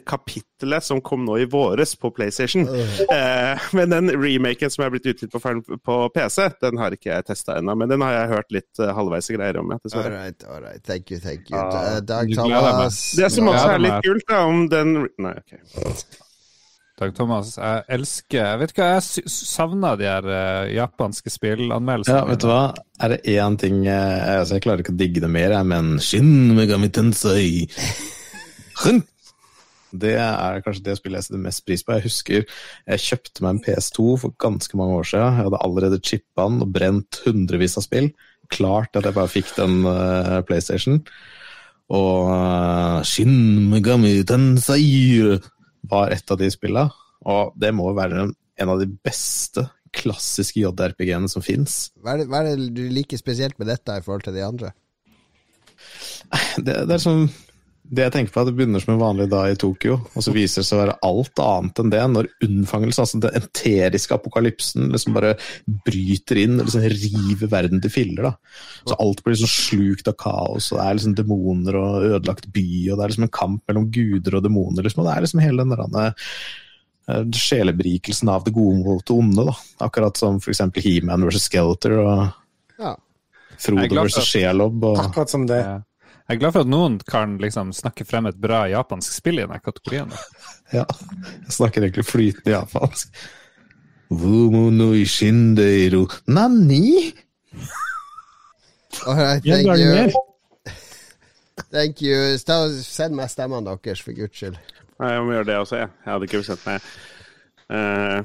[0.08, 2.64] kapittelet som kom nå i våres på PlayStation.
[2.64, 5.40] Eh, men den remaken som er blitt utgitt på,
[5.84, 7.76] på PC, den har ikke jeg testa ennå.
[7.76, 10.80] Men den har jeg hørt litt uh, halvveise greier om, All right, all right.
[10.84, 11.58] Thank you, thank you.
[11.58, 12.30] Ah, Eh, Dag.
[12.34, 15.58] Thomas Det som også er litt er- kult, da, om den Nei, OK.
[16.94, 22.20] Dag Thomas, jeg elsker Jeg vet ikke, jeg savner de her uh, japanske spillanmeldelsene.
[22.20, 22.60] Ja, vet du hva?
[23.02, 25.96] Er det én ting uh, altså Jeg klarer ikke å digge det mer, jeg, men
[25.98, 27.66] Shin Megami Tensei!
[29.94, 31.94] Det er kanskje det spillet jeg setter mest pris på.
[31.94, 35.36] Jeg husker jeg kjøpte meg en PS2 for ganske mange år siden.
[35.38, 38.08] Jeg hadde allerede chippa den og brent hundrevis av spill.
[38.54, 40.98] Klart at jeg bare fikk den uh, PlayStation.
[41.94, 44.82] Og Shin Megami Tensei
[45.90, 46.88] var et av de spillene.
[47.24, 51.90] Og det må være en av de beste klassiske JRPG-ene som fins.
[52.02, 54.74] Hva hva er det du liker spesielt med dette i forhold til de andre?
[56.56, 57.28] Det, det er som
[57.84, 60.24] det jeg tenker på, er at det begynner som en vanlig dag i Tokyo, og
[60.24, 62.00] så viser det seg å være alt annet enn det.
[62.14, 65.34] Når unnfangelse, altså den enteriske apokalypsen, liksom bare
[65.84, 68.30] bryter inn og liksom river verden til filler.
[68.30, 68.32] da.
[68.88, 72.66] Så alt blir liksom slukt av kaos, og det er liksom demoner og ødelagt by,
[72.88, 74.88] og det er liksom en kamp mellom guder og demoner.
[74.88, 76.10] liksom, og Det er liksom hele den derre
[77.12, 79.48] eh, sjeleberikelsen av det gode mot det onde.
[79.52, 79.58] da.
[79.84, 80.64] Akkurat som f.eks.
[80.80, 82.94] He-Man versus Skelter og
[83.60, 84.80] Frodo versus Shelob.
[84.82, 85.04] Og...
[85.04, 85.60] Akkurat som det.
[85.60, 85.82] Ja.
[86.24, 89.44] Jeg er glad for at noen kan liksom snakke frem et bra japansk spill i
[89.44, 90.12] denne kategorien.
[90.72, 90.86] Ja,
[91.44, 93.12] jeg snakker egentlig flytende japansk.
[94.10, 97.12] Wumo no ishindeiru Nani?
[99.06, 100.08] All right, thank you.
[101.70, 102.38] Thank you.
[102.40, 104.56] Send meg stemmene deres, for guds skyld.
[105.02, 105.92] Nei, Jeg må gjøre det også, jeg.
[106.04, 106.88] Jeg hadde ikke bestemt meg.
[107.74, 108.18] Eh,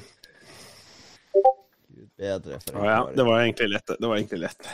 [2.20, 3.94] Bedre for Å ja, det var egentlig lett.
[4.00, 4.72] Det var egentlig lett.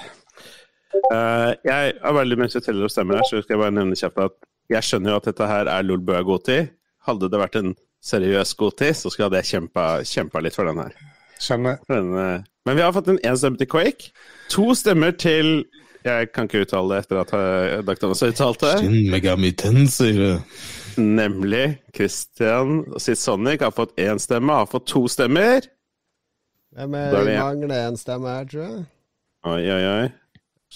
[1.14, 3.98] Eh, jeg har veldig mens jeg teller og stemmer her, så skal jeg bare nevne
[4.00, 4.38] kjapt at
[4.74, 6.60] jeg skjønner jo at dette her er Lolbø Goti.
[7.06, 7.76] Hadde det vært en
[8.06, 10.96] seriøs Goti, så skulle hadde jeg kjempa, kjempa litt for den her.
[11.42, 11.78] Skjønner.
[11.92, 14.12] Den, eh, men vi har fått en én stemme til Quake.
[14.56, 15.66] To stemmer til
[16.06, 18.74] Jeg kan ikke uttale det etter at Dag Thomas har uttalt det.
[18.84, 20.36] Shin Megami Tensei.
[21.02, 25.66] Nemlig Christian sitt Sonic har fått én stemme, har fått to stemmer.
[26.78, 28.86] Er er det det- mangler en stemme her, tror jeg?
[29.46, 30.12] Oi, oi, oi.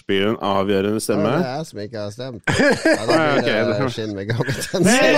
[0.08, 1.32] Blir det en avgjørende stemme.
[1.38, 2.44] det er jeg som ikke har stemt.
[2.50, 3.82] Ja, da Ah, blir ok.
[3.84, 5.12] det Shin Megami Tensei.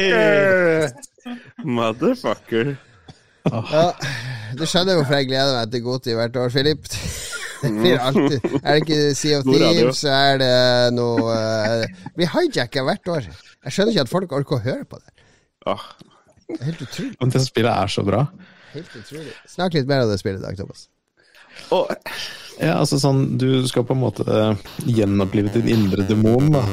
[0.00, 0.88] Hey!
[1.64, 2.70] Motherfucker.
[3.50, 3.84] Ja,
[4.56, 6.88] du skjønner hvorfor jeg gleder meg til Goti hvert år, Philip.
[7.60, 10.52] Det blir alltid Er det ikke Sea of Thieves, så er det
[10.96, 11.82] noe uh,
[12.16, 13.26] Vi hijacker hvert år.
[13.66, 15.26] Jeg skjønner ikke at folk orker å høre på det.
[15.68, 15.82] Åh,
[16.48, 17.12] Det er helt utrolig.
[17.20, 18.22] Men det spillet er så bra.
[18.72, 19.34] Helt utrolig.
[19.52, 20.86] Snakk litt mer om det spillet i dag, Thomas.
[21.76, 21.92] Og
[22.60, 24.54] Ja, altså sånn, Du skal på en måte eh,
[24.84, 26.52] gjenopplive din indre demon.
[26.52, 26.64] da.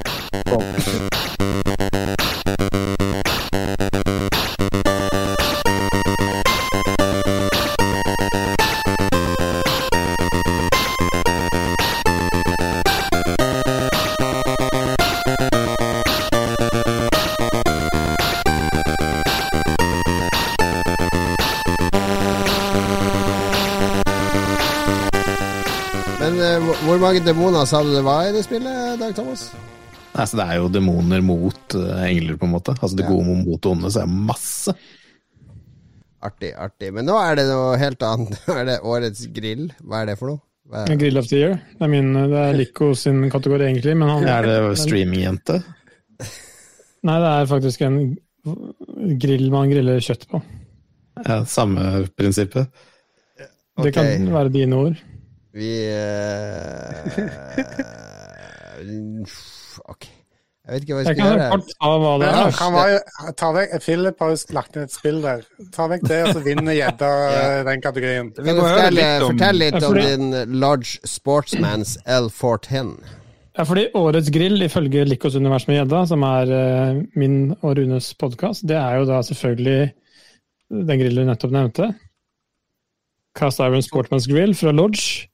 [27.18, 29.48] Mange demoner sa du det var i det spillet, Dag Thomas?
[30.18, 32.76] Altså, det er jo demoner mot eh, engler, på en måte.
[32.78, 33.10] Altså Det Ja.
[33.10, 34.74] gode mot det onde, så er det masse.
[36.22, 36.92] Artig, artig.
[36.94, 38.38] Men nå er det noe helt annet.
[38.48, 39.72] Nå er det Årets grill.
[39.82, 40.42] Hva er det for noe?
[40.74, 40.96] Er...
[40.98, 41.58] Grill of the Year.
[41.78, 43.98] Det er, min, det er Lico sin kategori, egentlig.
[43.98, 45.62] Men han, Er det streamingjente?
[47.08, 48.00] Nei, det er faktisk en
[49.22, 50.42] grill man griller kjøtt på.
[51.26, 52.68] Ja, samme prinsippet.
[53.82, 54.98] Det kan være dine ord.
[55.58, 55.98] Vi uh,
[59.92, 60.08] Ok.
[60.68, 61.58] Jeg vet ikke hva jeg skal kan gjøre.
[61.80, 62.56] ta hva det er.
[62.60, 65.46] han var ta vekk, Philip har jo lagt ned et spill der.
[65.72, 67.46] Ta vekk det, og så vinner gjedda ja.
[67.70, 68.34] den kategorien.
[68.36, 72.92] Vi må høre litt om- fortell litt om fordi- din Large Sportsmans L410.
[73.58, 78.12] Ja, fordi Årets grill, ifølge Likos univers med gjedda, som er uh, min og Runes
[78.20, 79.80] podkast, det er jo da selvfølgelig
[80.84, 81.88] den grillen du nettopp nevnte.
[83.40, 85.30] Cast Iron Sportman's Grill fra Lodge.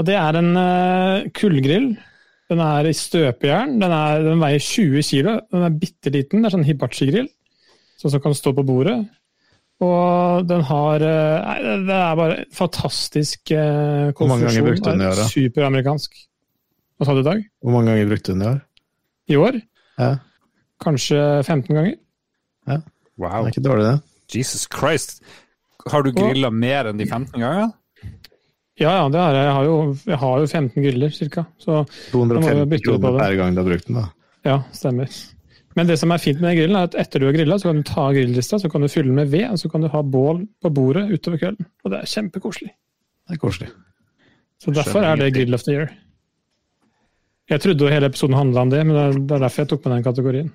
[0.00, 1.92] Og det er en uh, kullgrill.
[2.50, 3.76] Den er i støpejern.
[3.82, 5.36] Den, er, den veier 20 kilo.
[5.52, 6.40] Den er bitte liten.
[6.40, 7.28] Det er sånn hibachi-grill,
[8.00, 8.96] sånn som kan stå på bordet.
[9.80, 14.82] Og den har eh, Nei, det det er bare fantastisk uh, Hvor mange ganger brukte
[14.82, 15.30] du den i året?
[15.32, 16.18] Superamerikansk.
[17.00, 17.40] Hva sa du i dag?
[17.64, 18.58] Hvor mange ganger brukte du den i år?
[19.30, 19.60] I år?
[20.00, 20.10] Ja,
[20.80, 21.96] Kanskje 15 ganger?
[22.68, 22.78] det
[23.20, 23.42] wow.
[23.44, 23.96] er ikke dårlig, det.
[24.36, 25.20] Jesus Christ.
[25.92, 27.72] Har du grilla mer enn de 15 ganger?
[28.80, 29.44] Ja, ja, det har jeg.
[29.44, 29.74] Jeg har jo,
[30.08, 31.44] jeg har jo 15 griller, ca.
[31.60, 33.36] Så 250 bytte på kroner det.
[33.36, 34.06] gang du har brukt den, da.
[34.48, 35.08] ja, stemmer.
[35.76, 37.76] Men det som er fint med grillen, er at etter du har grilla, så kan
[37.76, 40.46] du ta grillrista, så kan du fylle med ved, og så kan du ha bål
[40.62, 41.66] på bordet utover kvelden.
[41.84, 42.72] Og det er kjempekoselig.
[43.28, 43.68] Det er koselig.
[44.60, 45.92] Så derfor er det Grill of the Year.
[47.50, 49.94] Jeg trodde hele episoden handla om det, men det er- er derfor jeg tok med
[49.96, 50.50] den kategorien.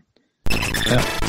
[0.49, 1.24] Kjære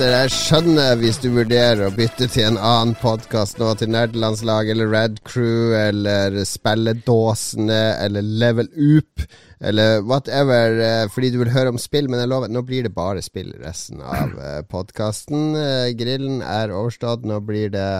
[0.00, 4.70] lytter, jeg skjønner hvis du vurderer å bytte til en annen podkast nå, til Nerdelandslag
[4.72, 9.26] eller Red Crew eller Spelledåsene eller Level Up
[9.60, 12.94] eller whatever, eh, fordi du vil høre om spill, men jeg lover, nå blir det
[12.96, 14.32] bare spill resten av
[14.72, 15.52] podkasten.
[16.00, 17.90] Grillen er overstått, nå blir det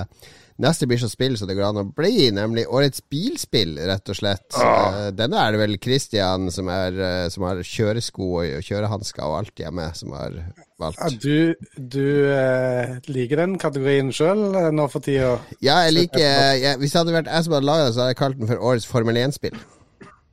[0.61, 4.18] Neste blir så spill så det går an å bli, nemlig årets bilspill, rett og
[4.18, 4.48] slett.
[4.61, 5.08] Ah.
[5.16, 9.62] Denne er det vel Christian som, er, eh, som har kjøresko og kjørehansker og alt
[9.64, 10.36] hjemme, som har
[10.80, 11.00] valgt.
[11.00, 11.54] Ja, du
[11.96, 14.42] du eh, liker den kategorien sjøl
[14.76, 15.38] nå for tida?
[15.64, 18.14] Ja, jeg liker jeg, Hvis det hadde vært jeg som hadde laga det, så hadde
[18.14, 19.56] jeg kalt den for årets Formel 1-spill.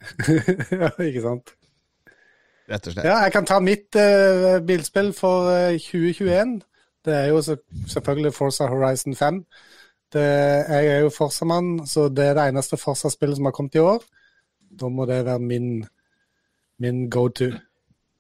[0.81, 1.55] ja, ikke sant?
[2.67, 3.05] Rett og slett.
[3.07, 6.59] Ja, jeg kan ta mitt eh, bilspill for eh, 2021.
[7.07, 7.55] Det er jo så,
[7.87, 9.43] selvfølgelig Forza Horizon 5.
[10.13, 13.83] Det, jeg er jo Forza-mann, så det er det eneste Forza-spillet som har kommet i
[13.83, 14.03] år.
[14.79, 15.71] Da må det være min,
[16.79, 17.49] min go to.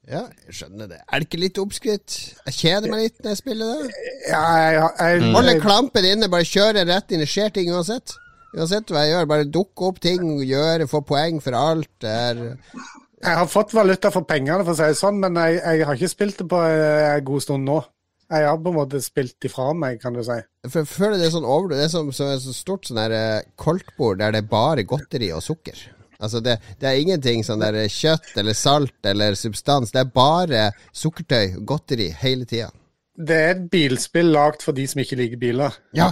[0.07, 1.01] Ja, jeg skjønner det.
[1.03, 2.13] Er det ikke litt oppskrytt?
[2.47, 4.03] Jeg kjeder meg litt når jeg spiller det.
[4.29, 7.23] Ja, jeg, jeg, Holde jeg, klampen inne, bare kjøre rett inn.
[7.23, 8.15] Det skjer ting uansett.
[8.55, 11.89] Uansett hva jeg gjør, bare dukke opp ting, gjøre, få poeng for alt.
[12.03, 15.59] Det er Jeg har fått valuta for pengene, for å si det sånn, men jeg,
[15.59, 17.81] jeg har ikke spilt det på eh, en god stund nå.
[18.27, 20.35] Jeg har på en måte spilt ifra meg, kan du si.
[20.67, 22.99] For jeg føler det er sånn over, Det er som, som et så stort sånn
[22.99, 25.79] der koltbord, koldtbord der det er bare godteri og sukker.
[26.19, 29.93] Altså det, det er ingenting sånn der kjøtt eller salt eller substans.
[29.93, 32.71] Det er bare sukkertøy, godteri, hele tida.
[33.17, 35.77] Det er et bilspill lagd for de som ikke liker biler.
[35.97, 36.11] Ja,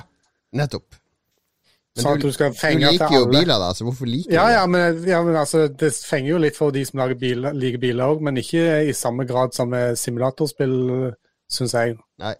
[0.55, 1.01] nettopp.
[1.95, 4.55] Men Sånn du, du du liker jo biler, da, så hvorfor liker Ja, du det?
[4.55, 8.11] ja, men, ja, men altså, det fenger jo litt for de som biler, liker biler
[8.11, 10.75] òg, men ikke i samme grad som simulatorspill,
[11.49, 11.97] syns jeg.
[12.19, 12.35] Nei.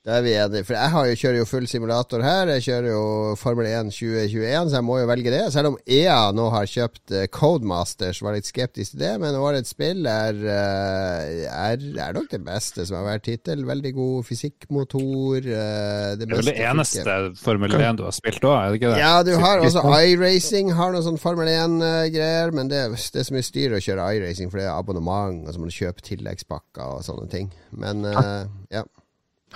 [0.00, 0.64] Da er vi enige.
[0.64, 2.48] For jeg har jo, kjører jo full simulator her.
[2.54, 3.00] Jeg kjører jo
[3.36, 5.40] Formel 1 2021, så jeg må jo velge det.
[5.52, 9.10] Selv om EA nå har kjøpt eh, Codemasters, var litt skeptisk til det.
[9.20, 13.66] Men årets spill er, eh, er, er nok det beste som har vært hittil.
[13.68, 15.36] Veldig god fysikkmotor.
[15.36, 17.04] eh, Det, Det er vel det eneste.
[17.44, 19.02] Formel 1 du har spilt òg, er det ikke det?
[19.04, 22.54] Ja, du har også iRacing, har noen sånn Formel 1-greier.
[22.56, 25.52] Men det, det er så mye styr å kjøre iRacing, for det er abonnement, og
[25.52, 27.52] så må du kjøpe tilleggspakker og sånne ting.
[27.76, 28.48] Men eh,
[28.78, 28.86] ja.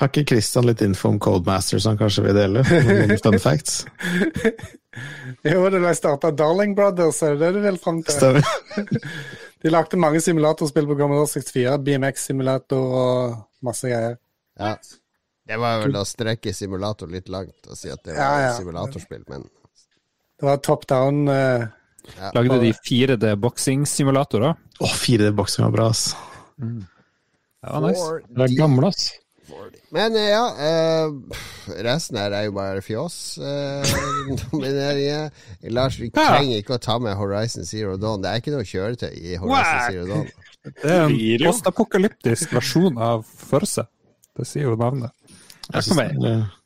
[0.01, 2.65] Har ikke Christian litt info om Codemasters han kanskje vil dele?
[2.67, 3.85] Noen fun facts?
[5.45, 8.15] Jo, det ble starta Darling Brothers, er det det du vil fram til?
[8.15, 9.01] Stemmer.
[9.65, 13.35] De lagde mange simulatorspill på Commodore 64, BMX-simulator og
[13.67, 14.15] masse greier.
[14.61, 14.77] ja.
[15.45, 18.53] Det var vel å strekke simulator litt langt og si at det var Ja, ja.
[18.57, 19.43] simulatorspill, men
[20.41, 21.67] Det var top down eh,
[22.33, 24.55] Lagde de 4D boksingsimulatorer?
[24.81, 26.07] Å, 4D-boksing var bra, ass.
[26.57, 28.07] Det var nice.
[28.31, 29.11] Det er gamle, ass.
[29.95, 31.13] Men eh, ja, eh,
[31.85, 33.17] resten her er jo bare fjås.
[33.39, 33.95] Eh.
[35.75, 38.23] Lars, vi trenger ikke å ta med Horizon Zero Dawn.
[38.25, 39.85] Det er ikke noe kjøretøy i Horizon.
[39.91, 40.29] Zero Dawn.
[40.65, 43.85] Det er en postapokalyptisk versjon av Førse.
[44.35, 45.13] Det sier jo navnet.
[45.69, 46.61] Jeg Takk for det er-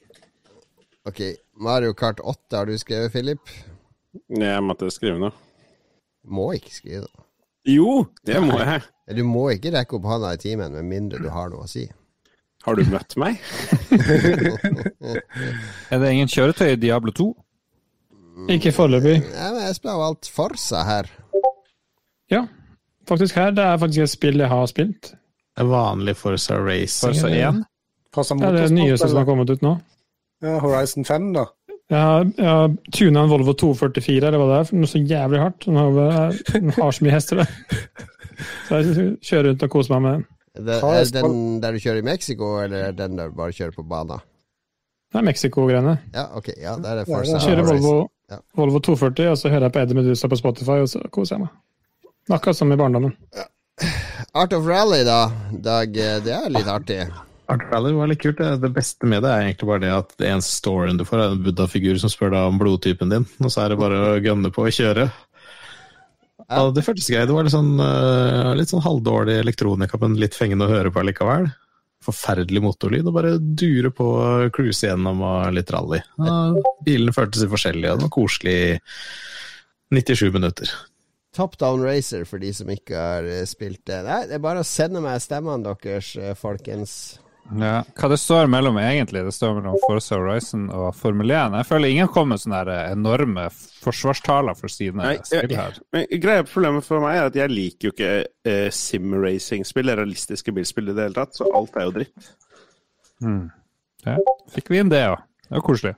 [1.09, 1.21] Ok,
[1.57, 3.41] Mario Kart 8 har du skrevet, Philip?
[4.29, 5.33] Jeg måtte skrive noe.
[6.29, 7.25] Må ikke skrive noe.
[7.69, 8.83] Jo, det må jeg.
[9.17, 11.87] Du må ikke rekke opp hånda i timen med mindre du har noe å si.
[12.69, 13.39] Har du møtt meg?
[15.89, 17.29] Er det ingen kjøretøy i Diablo 2?
[18.53, 19.15] Ikke foreløpig.
[19.25, 21.09] Nei, men spiller jo alt Forsa her.
[22.31, 22.43] Ja,
[23.09, 23.51] faktisk her.
[23.57, 25.05] Det er faktisk et spill jeg har spilt.
[25.15, 27.17] det er vanlig Forza Racing.
[27.17, 27.65] Forsa 1?
[28.15, 29.73] Forza Det er det nyeste som har kommet ut nå.
[30.45, 31.45] Ja, Horizon 5, da.
[31.89, 35.01] Jeg har, jeg har tuna en Volvo 244, eller hva det er, for noe så
[35.01, 35.65] jævlig hardt.
[35.65, 35.91] Den har,
[36.53, 37.49] den har så mye hester, det.
[38.69, 38.85] Så jeg
[39.25, 40.25] kjører rundt og koser meg med den.
[40.59, 43.55] Det, er det den der du kjører i Mexico, eller er den der du bare
[43.55, 44.19] kjører på bana?
[45.09, 45.95] Det er Mexico-greiene.
[46.13, 46.49] Ja, ok.
[46.61, 47.39] Ja, der er Ja, Forsa.
[47.39, 47.95] Jeg kjører Volvo,
[48.29, 48.37] Ja.
[48.57, 51.47] Volvo 240, og så hører jeg på Eddie Medusa på Spotify, og så koser jeg
[51.47, 51.55] meg.
[52.37, 53.15] Akkurat som i barndommen.
[54.35, 55.31] Art of Rally, da.
[55.65, 56.99] Dag, eh, det er litt artig.
[57.49, 58.37] Art of Rally var litt kult.
[58.43, 61.23] Det, det beste med det er egentlig bare det at det eneste storyen du får,
[61.23, 64.21] er en buddha-figur som spør deg om blodtypen din, og så er det bare å
[64.21, 65.09] gønne på å kjøre.
[66.49, 67.29] Ja, det føltes greit.
[67.29, 71.05] Det var litt sånn, eh, litt sånn halvdårlig elektronika, men litt fengende å høre på
[71.05, 71.51] likevel.
[72.05, 74.07] Forferdelig motorlyd, og bare dure på
[74.55, 76.01] cruise gjennom og litt rally.
[76.17, 76.39] Ja,
[76.87, 78.79] bilene føltes litt forskjellige, og det var koselig i
[79.99, 80.73] 97 minutter.
[81.37, 84.01] Top Down Racer, for de som ikke har eh, spilt det.
[84.07, 87.19] Nei, det er bare å sende meg stemmene deres, eh, folkens.
[87.57, 87.79] Ja.
[87.97, 89.23] Hva det står mellom egentlig?
[89.25, 91.55] Det står mellom Forza Horizon og Formel 1.
[91.57, 95.79] Jeg føler ingen kommer med sånne enorme forsvarstaler for sine Nei, spill her.
[95.97, 98.11] Men greia Problemet for meg er at jeg liker jo ikke
[98.45, 102.29] eh, sim-racing-spill, realistiske bilspill i det hele tatt, så alt er jo dritt.
[104.05, 104.19] Ja.
[104.53, 105.17] Fikk vi inn det, ja.
[105.49, 105.95] Det var koselig.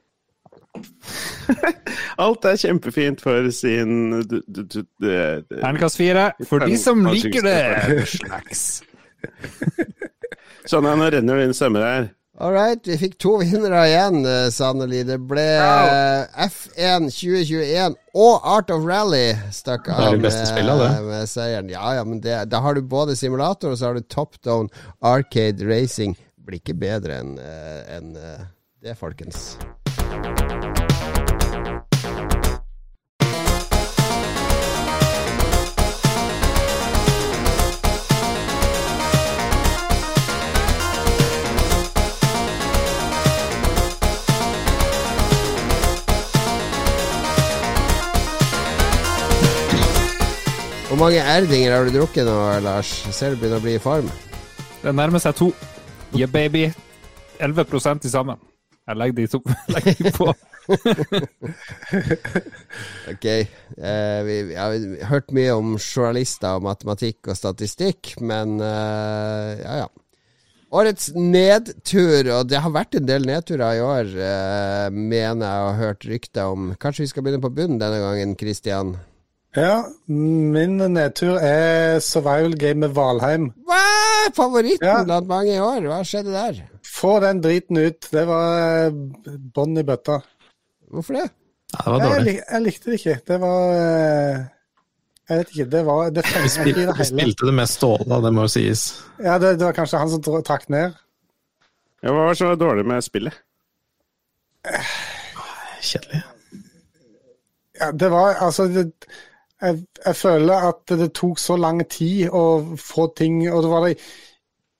[2.22, 8.06] Alt er kjempefint for sin det- Terningkast fire for de som liker det.
[8.12, 8.62] Slags.
[10.68, 12.08] Sånn, ja, nå renner det inn stemmer her.
[12.40, 15.02] All right, vi fikk to vinnere igjen, eh, sannelig.
[15.10, 20.92] Det ble eh, F1 2021 og Art of Rally stakk Det er av det.
[21.10, 21.68] med seieren.
[21.68, 24.70] Ja, ja, men det, da har du både simulator og så har du top down
[25.04, 26.16] arcade racing.
[26.40, 28.48] Blir ikke bedre enn en, eh,
[28.80, 29.58] det, folkens.
[51.00, 52.90] Hvor mange erdinger har du drukket nå, Lars?
[53.16, 54.10] Ser du begynner å bli i form?
[54.82, 55.46] Det nærmer seg to.
[56.12, 56.66] Yeah, baby.
[57.40, 57.64] 11
[58.02, 58.36] til sammen.
[58.84, 59.40] Jeg legger de to
[59.72, 60.28] legger de på.
[63.14, 63.24] Ok.
[63.24, 64.76] Eh, vi, vi har
[65.08, 69.90] hørt mye om journalister og matematikk og statistikk, men eh, ja, ja.
[70.68, 75.80] Årets nedtur, og det har vært en del nedturer i år, eh, mener jeg har
[75.80, 76.74] hørt rykter om.
[76.76, 79.00] Kanskje vi skal begynne på bunnen denne gangen, Christian?
[79.56, 83.48] Ja, min nedtur er survival game med Valheim.
[83.66, 83.80] Hva?
[84.36, 85.00] Favoritten Ja.
[85.04, 85.80] blant mange i år?
[85.90, 86.60] Hva skjedde der?
[86.86, 88.06] Få den driten ut.
[88.12, 88.90] Det var eh,
[89.56, 90.20] bånn i bøtta.
[90.90, 91.24] Hvorfor det?
[91.74, 93.16] Ja, det var Jeg, lik, jeg likte det ikke.
[93.26, 94.38] Det var eh,
[95.30, 95.66] Jeg vet ikke.
[95.70, 98.84] Det var Det Vi spilte, det spilte det med Ståle, det må jo sies.
[99.18, 100.94] Ja, det, det var kanskje han som trakk ned.
[102.02, 103.34] Ja, hva var så dårlig med spillet?
[105.82, 106.22] Kjedelig.
[107.80, 108.92] Ja, det var altså det,
[109.62, 112.44] jeg, jeg føler at det tok så lang tid å
[112.80, 113.96] få ting Og det var det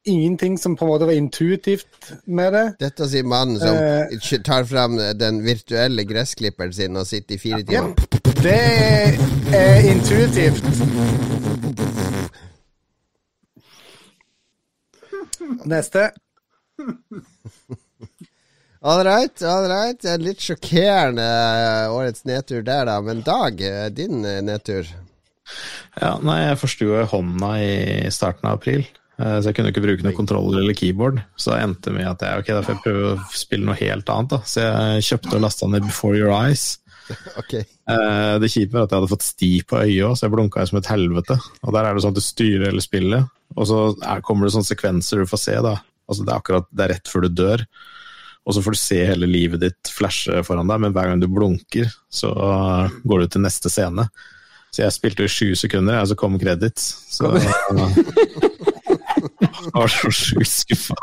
[0.09, 2.63] ingenting som på en måte var intuitivt med det.
[2.81, 4.39] Dette sier mannen som Eh.
[4.45, 7.95] tar fram den virtuelle gressklipperen sin og sitter i fire Ja, timer.
[8.41, 8.57] det
[9.53, 10.65] er intuitivt.
[15.67, 16.11] Neste.
[18.83, 19.99] All right, all right.
[20.01, 22.97] Det er Litt sjokkerende eh, årets nedtur der, da.
[23.05, 24.89] Men Dag, eh, din eh, nedtur?
[26.01, 28.85] Ja, nei, jeg forsto hånda i starten av april,
[29.19, 31.19] så jeg kunne ikke bruke noen kontroller eller keyboard.
[31.37, 34.13] Så det endte med at jeg ok, da får jeg prøve å spille noe helt
[34.15, 34.31] annet.
[34.31, 34.39] da.
[34.49, 36.69] Så jeg kjøpte og lasta ned Before Your Eyes.
[37.41, 37.57] Ok.
[37.59, 40.63] Eh, Det kjipe var at jeg hadde fått sti på øyet òg, så jeg blunka
[40.71, 41.37] som et helvete.
[41.67, 43.27] Og der er det sånn at du styrer hele spillet,
[43.59, 45.57] og så er, kommer det sånne sekvenser du får se.
[45.67, 45.73] da.
[46.07, 47.65] Altså Det er akkurat det er rett før du dør,
[48.47, 51.29] og så får du se hele livet ditt flashe foran deg, men hver gang du
[51.31, 52.29] blunker, så
[53.05, 54.05] går du til neste scene.
[54.71, 56.83] Så jeg spilte i sju sekunder, og så kom credits.
[57.11, 57.53] Så jeg
[59.75, 60.95] var så sjukt skuffa.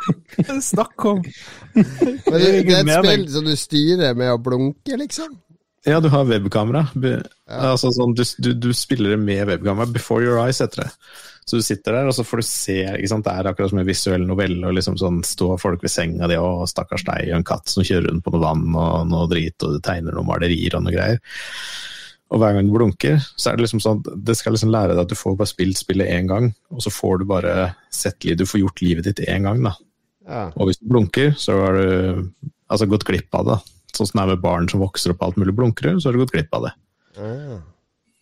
[0.63, 1.19] Snakk om
[1.75, 5.31] Men det, det er et spill som du styrer med å blunke, liksom?
[5.87, 6.85] Ja, du har webkamera.
[6.99, 9.87] Be- Altså, sånn, du, du, du spiller det med webkamera.
[9.93, 10.89] Before your eyes heter det.
[11.47, 13.23] Så du sitter der, og så får du se ikke sant?
[13.23, 14.59] Det er akkurat som en visuell novelle.
[14.67, 17.85] og liksom sånn, Står folk ved senga di, og stakkars deg, og en katt som
[17.87, 20.95] kjører rundt på noe vann og noe drit, og du tegner noen malerier og noe
[20.95, 21.21] greier.
[22.27, 25.05] Og hver gang du blunker, så er det liksom sånn det skal liksom lære deg
[25.05, 27.53] at du får bare spilt spillet én gang, og så får du bare
[27.93, 29.77] sett livet, du får gjort livet ditt én gang, da.
[30.27, 30.43] Ja.
[30.59, 32.27] Og hvis du blunker, så har du
[32.67, 33.57] altså gått glipp av det.
[33.95, 36.25] Sånn som det er med barn som vokser opp alt mulig blunkere, så har du
[36.25, 36.73] gått glipp av det.
[37.23, 37.57] Ah.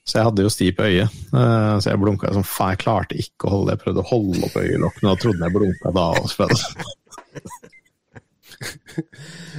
[0.06, 2.76] Så jeg hadde jo sti på øyet, eh, så jeg blunka som faen.
[2.76, 3.78] Jeg klarte ikke å holde det.
[3.78, 6.08] Jeg prøvde å holde opp øyelokkene og trodde jeg blunka da.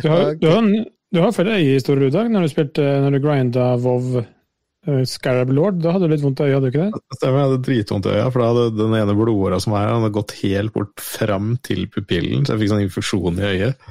[0.01, 0.65] Du har, du har,
[1.13, 5.53] du har flere øyehistorier i dag, når du spilte når du grinda Vov uh, Scarab
[5.53, 5.83] Lord.
[5.85, 7.03] Da hadde du litt vondt i øyet, hadde du ikke det?
[7.19, 9.95] Stemmer, jeg hadde dritvondt i øyet, for da hadde den ene blodåra som var her,
[9.99, 13.89] hadde gått helt bort fram til pupillen, så jeg fikk sånn infeksjon i øyet.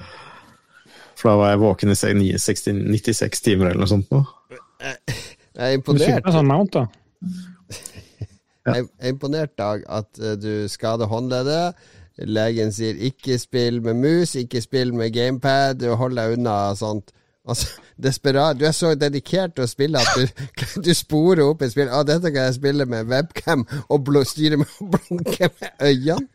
[1.16, 4.10] For da var jeg våken i 96 timer eller noe sånt.
[4.12, 4.26] Nå.
[5.56, 6.32] Jeg er imponert.
[6.36, 6.88] sånn mount, da.
[8.66, 11.76] Jeg er imponert, Dag, at eh, du skader håndleddet.
[12.18, 17.12] Legen sier 'ikke spill med mus, ikke spill med gamepad', du hold deg unna sånt.
[17.48, 17.68] Altså,
[18.08, 18.60] desperat.
[18.60, 20.46] Du er så dedikert til å spille at du,
[20.86, 21.92] du sporer opp et spill.
[21.92, 26.28] 'Å, 'Dette kan jeg spille med webcam og styre med å blunke med øynene'.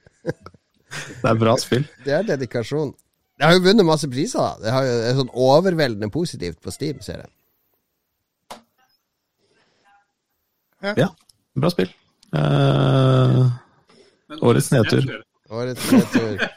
[1.22, 1.86] Det er bra spill.
[2.04, 2.94] Det er dedikasjon.
[3.38, 4.38] Det har jo vunnet masse priser.
[4.38, 7.30] da Det er sånn overveldende positivt på Steam, ser jeg.
[10.80, 11.08] Ja,
[11.56, 11.90] bra spill.
[12.36, 13.50] Uh,
[14.40, 15.08] Årets nedtur.
[15.50, 16.38] Årets nedtur.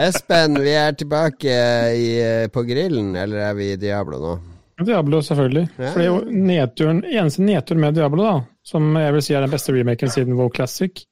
[0.00, 1.56] Espen, vi er tilbake
[1.92, 2.06] i,
[2.52, 4.38] på grillen, eller er vi i Diablo nå?
[4.86, 5.66] Diablo, selvfølgelig.
[5.76, 5.90] Ja.
[5.92, 10.12] Fordi nedturen, eneste nedtur med Diablo, da, som jeg vil si er den beste remaken
[10.12, 11.02] siden WoW Classic,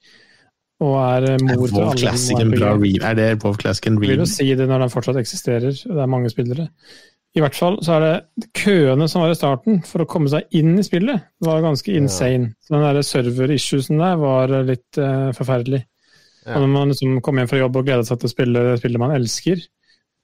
[0.79, 3.91] og er eh, mor til WoW alle Classic en bra re Er det WoW Classic
[3.91, 6.69] en Jeg vil jo si det når den fortsatt eksisterer, det er mange spillere.
[7.37, 10.49] I hvert fall så er det køene som var i starten for å komme seg
[10.57, 12.55] inn i spillet, var ganske insane.
[12.65, 15.83] Så den der server-issuesen der var litt uh, forferdelig.
[16.47, 16.57] Ja.
[16.57, 19.03] Og når man liksom kom hjem fra jobb og gleda seg til å spille spillet
[19.03, 19.61] man elsker,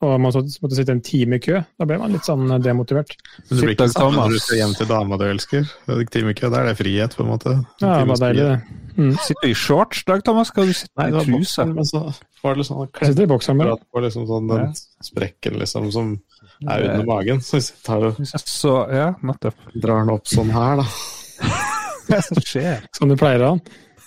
[0.05, 2.61] og man måtte, måtte sitte en time i kø, da ble man litt sånn eh,
[2.63, 3.15] demotivert.
[3.49, 5.69] Men du blir ikke sammen når du skal hjem til dama du elsker.
[5.87, 7.55] Det er time i kø, Da er det frihet, på en måte.
[7.81, 8.81] Ja, det var deilig, det.
[8.95, 9.15] Mm.
[9.19, 10.51] Sitter du i shorts, Dag Thomas?
[10.53, 11.33] Skal du sitte Nei, i truse?
[11.35, 12.03] boksen, men så
[12.45, 13.63] var det liksom sånn sitter i bokseren
[13.95, 16.13] på liksom sånn den sprekken liksom som
[16.63, 17.39] er under magen.
[17.45, 19.59] Så hvis jeg tar og Så, ja, nettopp.
[19.75, 20.87] drar den opp sånn her, da.
[22.05, 22.79] Hva er det som skjer?
[22.97, 23.57] Som du pleier av.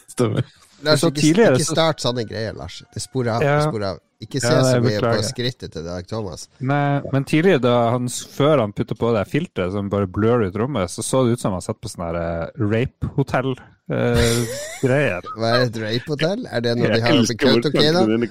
[0.07, 0.43] Stemmer.
[0.85, 2.75] Lars, Så ikke, ikke start sånne greier, Lars.
[2.93, 3.41] Det sporer av.
[3.45, 3.55] Ja.
[3.57, 3.99] Det sporer av.
[4.17, 6.47] Ikke se Ja, så mye på skrittet til Dag Thomas.
[6.65, 10.55] Nei, men tidligere, da han, før han putta på det filteret som bare blør ut
[10.57, 15.21] rommet, så så det ut som han satt på sånn her eh, rape-hotell-greier.
[15.37, 16.41] Hva er et rape-hotell?
[16.49, 17.45] Er det noe de har en da?
[17.45, 17.99] Kautokeino?
[18.01, 18.29] tankene dine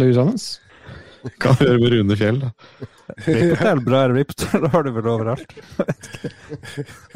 [0.00, 0.44] du huset hans?
[1.42, 2.50] Kan gjøre med Rune Fjell, da.
[3.26, 5.56] rape-hotell, bra rape-hotell har du vel overalt.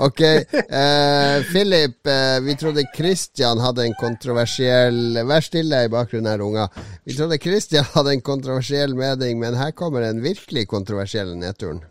[0.01, 6.43] Ok, eh, Philip, eh, vi trodde Christian hadde en kontroversiell Vær stille i bakgrunnen her,
[6.45, 6.69] unga.
[7.05, 11.85] Vi trodde Christian hadde en kontroversiell mening, men her kommer den virkelig kontroversielle nedturen.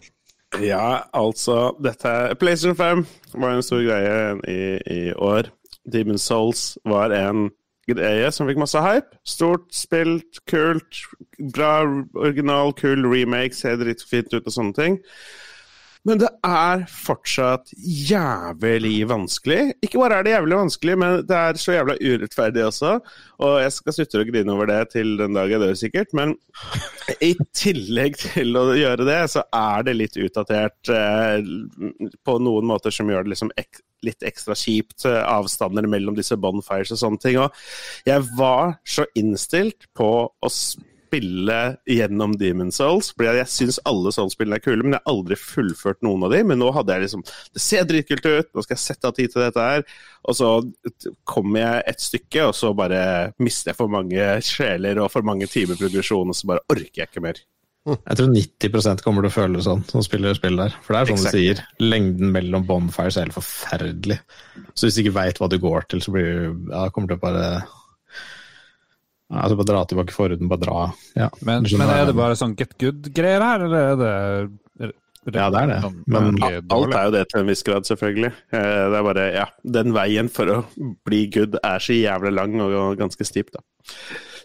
[0.57, 3.05] Ja, altså dette PlayStation 5
[3.37, 5.51] var en stor greie i, i år.
[5.85, 7.49] Demon's Souls var en
[7.93, 9.19] greie som fikk masse hype.
[9.27, 11.03] Stort, spilt, kult,
[11.55, 11.83] bra
[12.19, 14.99] original, kul remake, ser dritfint ut og sånne ting.
[16.07, 19.73] Men det er fortsatt jævlig vanskelig.
[19.83, 22.93] Ikke bare er det jævlig vanskelig, men det er så jævla urettferdig også.
[23.43, 26.15] Og jeg skal slutte å grine over det til den dag jeg dør, sikkert.
[26.17, 26.33] Men
[27.19, 31.43] i tillegg til å gjøre det, så er det litt utdatert eh,
[32.25, 35.03] på noen måter som gjør det liksom ek litt ekstra kjipt.
[35.09, 37.41] eh, Avstander mellom disse bonfires og sånne ting.
[37.43, 40.51] Og jeg var så innstilt på å
[41.09, 41.57] spille
[41.89, 43.11] gjennom Demon Souls.
[43.17, 46.49] Fordi jeg syns alle Souls-spillene er kule, men jeg har aldri fullført noen av dem.
[46.51, 49.33] Men nå hadde jeg liksom Det ser dritkult ut, nå skal jeg sette av tid
[49.33, 49.85] til dette her.
[50.29, 50.49] Og så
[51.27, 53.03] kommer jeg et stykke, og så bare
[53.41, 57.09] mister jeg for mange sjeler og for mange timer progresjon, og så bare orker jeg
[57.09, 57.41] ikke mer.
[57.89, 60.75] Jeg tror 90% kommer til å føle det sånn, som spiller spill der.
[60.83, 61.39] For det er sånn exactly.
[61.39, 64.19] du sier, lengden mellom bonfires er helt forferdelig.
[64.75, 67.15] Så hvis du ikke veit hva du går til, så blir du ja, kommer du
[67.15, 67.47] til å bare
[69.31, 70.77] altså bare dra tilbake forhuden, bare dra.
[71.15, 74.93] Ja, Men, men er det bare sånn get good-greier her, eller er det
[75.35, 75.77] Ja, det er det.
[75.83, 78.31] sånn Men Alt er jo det til en viss grad, selvfølgelig.
[78.55, 79.45] Eh, Det er bare, ja,
[79.77, 80.57] Den veien for å
[81.05, 83.61] bli good er så jævlig lang og ganske stiv, da.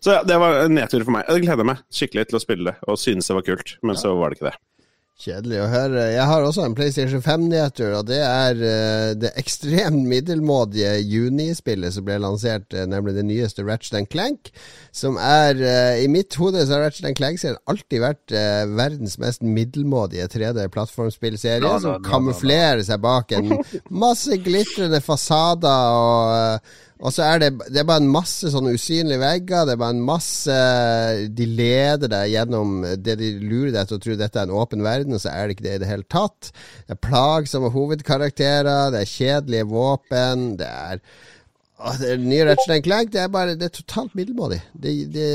[0.05, 1.24] Så ja, det var en nedtur for meg.
[1.30, 4.12] Jeg gleder meg skikkelig til å spille det, og synes det var kult, men så
[4.18, 4.59] var det ikke det.
[5.15, 6.09] Kjedelig å høre.
[6.11, 12.03] Jeg har også en PlayStation 5-nedtur, og det er uh, det ekstremt middelmådige junispillet som
[12.09, 14.51] ble lansert, uh, nemlig det nyeste Ratchet Clank.
[14.91, 18.35] Som er uh, I mitt hode så har Ratchet Clank-serien alltid vært
[18.75, 23.55] verdens mest middelmådige 3D-plattformspillserie, No, no, som kamuflerer seg bak en
[23.95, 26.75] masse glitrende fasader og
[27.05, 29.67] og så er det, det er bare en masse sånne usynlige vegger.
[29.69, 30.55] Det er bare en masse
[31.37, 34.85] De leder deg gjennom det de lurer deg til å tro dette er en åpen
[34.87, 36.49] verden, og så er det ikke det i det hele tatt.
[36.89, 41.05] Det er plagsomme hovedkarakterer, det er kjedelige våpen, det er
[41.85, 44.63] å, det nye Ratchet Clank det er bare Det er totalt middelmådig.
[44.73, 45.29] Det, det,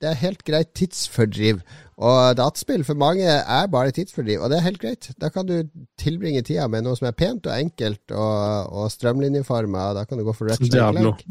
[0.00, 1.60] det er helt greit tidsfordriv.
[2.00, 5.10] Og dataspill for mange er bare tidsfordriv, og det er helt greit.
[5.20, 5.58] Da kan du
[6.00, 9.90] tilbringe tida med noe som er pent og enkelt og, og strømlinjeforma.
[9.98, 10.72] Da kan du gå for Ratchet.
[10.72, 11.26] Clank.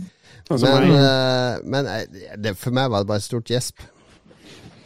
[0.49, 3.82] Men, eh, men eh, det, for meg var det bare et stort gjesp.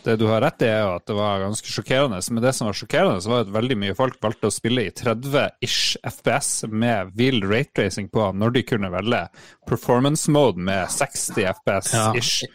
[0.04, 2.20] Det du har rett i, er jo at det var ganske sjokkerende.
[2.36, 4.92] Men det som var sjokkerende, så var at veldig mye folk valgte å spille i
[4.92, 9.22] 30-ish FPS med wheel rate-racing på når de kunne velge
[9.70, 12.48] performance mode med 60 FPS-ish.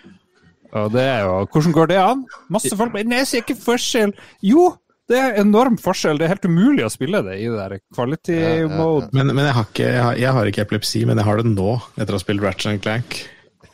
[0.76, 2.26] Og det er jo Hvordan går det an?
[2.52, 4.12] Masse folk bare Nei, jeg ser ikke forskjell.
[4.44, 4.68] Jo!
[5.08, 6.18] Det er enorm forskjell.
[6.20, 8.68] Det er helt umulig å spille det i det der quality Ja, ja, ja.
[8.76, 9.08] mode.
[9.16, 11.52] Men, men jeg, har ikke, jeg, har, jeg har ikke epilepsi, men jeg har det
[11.54, 13.16] nå, etter å ha spilt Ratchet Clank.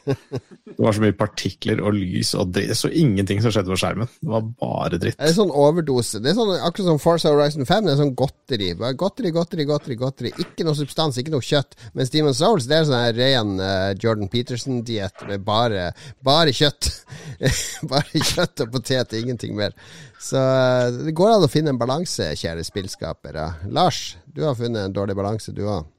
[0.04, 4.10] Det var så mye partikler og lys og det så ingenting som skjedde på skjermen.
[4.20, 5.18] Det var bare dritt.
[5.18, 6.20] Det er sånn overdose.
[6.22, 7.86] Det er sånn, akkurat som Forza Horizon 5.
[7.86, 8.70] Det er sånn godteri.
[9.00, 9.98] Godteri, godteri, godteri.
[10.00, 11.78] godteri Ikke noe substans, ikke noe kjøtt.
[11.96, 15.88] Mens Demon's Souls det er sånn her ren eh, Jordan Peterson-diett med bare,
[16.24, 16.90] bare kjøtt.
[17.92, 19.76] bare kjøtt og potet, ingenting mer.
[20.20, 23.48] Så eh, det går an å finne en balanse, kjære spillskapere.
[23.74, 25.93] Lars, du har funnet en dårlig balanse, du òg.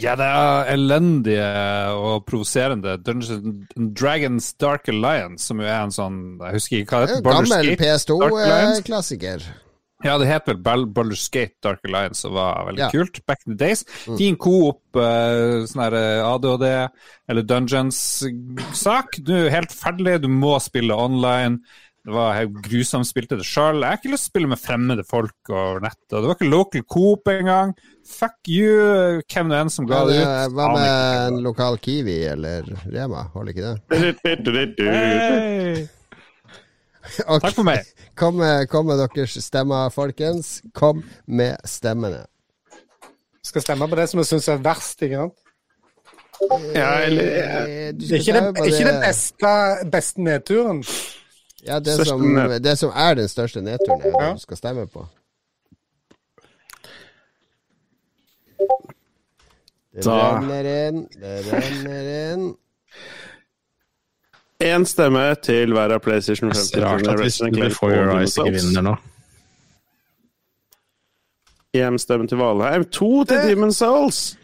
[0.00, 1.48] Ja, det er elendige
[1.92, 3.66] og provoserende Dungeons
[3.98, 7.26] Dragons Dark Alliance, som jo er en sånn Jeg husker ikke hva det heter.
[7.28, 8.80] Gammel Gate Dark Alliance?
[8.82, 9.44] PS2-klassiker.
[10.02, 10.56] Ja, det het vel
[10.90, 12.88] Baldur's Gate Dark Alliance og var veldig Ja.
[12.90, 13.84] kult back in the days.
[14.18, 16.66] Fin coop, uh, sånn her eh, ADHD
[17.28, 19.20] eller Dungeons-sak.
[19.22, 21.60] Du er helt ferdig, du må spille online.
[22.02, 23.78] Det var helt grusomt, spilte det sjøl.
[23.78, 26.16] Jeg har ikke lyst til å spille med fremmede folk over nettet.
[26.16, 27.70] Det var ikke local coop engang.
[28.10, 30.56] Fuck you, hvem det enn som ga det ut.
[30.56, 30.88] hva med
[31.28, 33.22] en lokal Kiwi eller Rema?
[33.36, 33.76] Holder ikke det?
[34.82, 35.86] Hey.
[37.26, 37.38] Okay.
[37.42, 37.86] Takk for meg.
[38.18, 40.60] Kom med, kom med deres stemmer, folkens.
[40.74, 42.24] Kom med stemmene.
[43.42, 45.02] Skal stemme på det som jeg syns er verst.
[45.02, 45.38] ikke sant?
[46.74, 49.50] Ja, eller Eh, Det er ikke det, ikke det beste,
[49.92, 50.82] beste nedturen.
[51.62, 52.22] Ja, det som,
[52.62, 54.32] det som er den største nedturen, er det Ja.
[54.34, 55.06] du skal stemme på.
[59.94, 62.56] Det Da- renner inn, det renner inn.
[64.62, 66.54] Én stemme til hver av PlayStation 5.
[66.72, 68.96] Det er rart at hvis Before Your Eyes ikke vinner nå.
[71.74, 74.36] Én stemme til Valheim, to til Demon's Souls!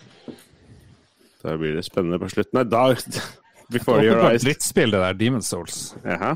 [1.42, 2.54] Da blir det spennende på slutten.
[2.54, 2.94] Nei, da
[3.70, 4.42] Before Your Eyes.
[4.42, 5.94] drittspill, det der Demon's Souls.
[6.04, 6.34] Jaha.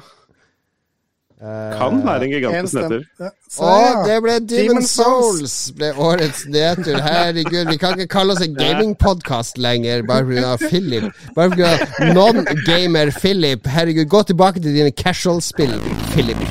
[1.43, 3.01] Eh, Kan være en gigantisk nedtur.
[3.21, 5.57] Ja, så Å, det ble Demon's Souls Souls!
[5.75, 7.01] Ble årets nedtur.
[7.09, 10.53] Herregud, vi kan ikke kalle oss en gamingpodkast lenger bare pga.
[10.69, 11.09] Philip.
[11.35, 11.73] Bare pga.
[12.15, 13.67] non-gamer Philip.
[13.67, 15.75] Herregud, gå tilbake til dine casual-spill,
[16.15, 16.47] Philip.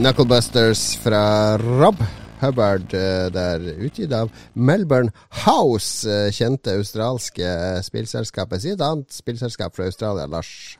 [0.00, 1.96] Knucklebusters fra Rob
[2.40, 5.10] Hubbard, eh, der utgitt av Melbourne
[5.44, 7.50] House, eh, kjente australske
[7.84, 8.62] spillselskapet.
[8.62, 10.78] Si et annet spillselskap fra Australia, Lars.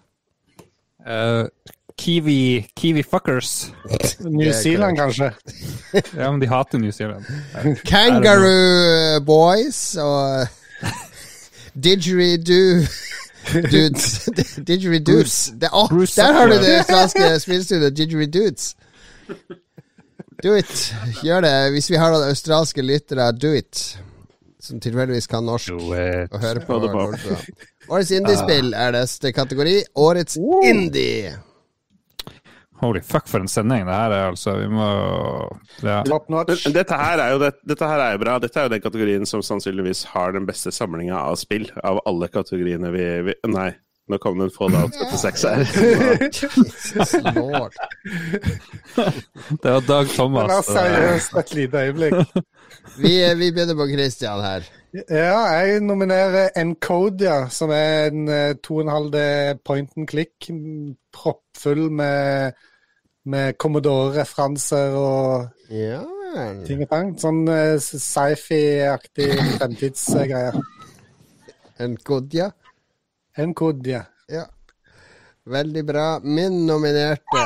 [1.04, 1.44] Uh,
[2.00, 3.68] Kiwi, Kiwi fuckers.
[4.24, 5.34] New Zealand, kanskje?
[6.16, 7.24] Ja, men de hater New Zealand.
[7.92, 10.46] Kangaroo Boys og
[11.84, 12.86] Didgeridoo
[13.52, 14.28] Dudes.
[14.56, 15.50] Didgeridoos.
[15.60, 15.70] Det-
[16.16, 17.96] der har du det australske spillstudioet.
[17.96, 18.74] Didgeridudes.
[20.44, 20.72] Do it.
[21.24, 21.56] Gjør det.
[21.74, 23.82] Hvis vi har noen australske lyttere, do it.
[24.60, 26.78] Som tilfeldigvis kan norsk og hører på.
[27.90, 29.80] Årets indiespill er neste kategori.
[30.00, 31.36] Årets indie.
[32.80, 34.54] holy fuck, for en sending det her er, altså.
[34.56, 34.86] Vi må
[35.84, 35.98] ja.
[36.08, 36.64] Top notch.
[36.64, 38.38] Men Dette her, er jo det, dette her er jo bra.
[38.40, 42.30] Dette er jo den kategorien som sannsynligvis har den beste samlinga av spill av alle
[42.32, 43.74] kategoriene vi, vi Nei,
[44.10, 45.62] nå kom det en Fallout 76 her.
[46.34, 47.74] Jesus lord.
[49.62, 50.50] Det var Dag Det Thomas.
[50.50, 52.36] var eh, seriøst et lite øyeblikk.
[52.98, 54.66] Vi, vi begynner på Christian her.
[55.10, 59.18] Ja, jeg nominerer Encodia, som er en eh, 2,5D
[59.64, 60.50] point and click.
[61.14, 62.52] Proppfull med,
[63.26, 66.02] med Commodore-referanser og Ja
[66.66, 67.08] ting og tang.
[67.18, 70.58] Sånn eh, sci-fi-aktig fremtidsgreier.
[73.36, 74.06] En Kodja.
[74.28, 74.34] ja.
[74.34, 74.46] Ja.
[75.50, 76.06] Veldig bra.
[76.22, 77.44] Min nominerte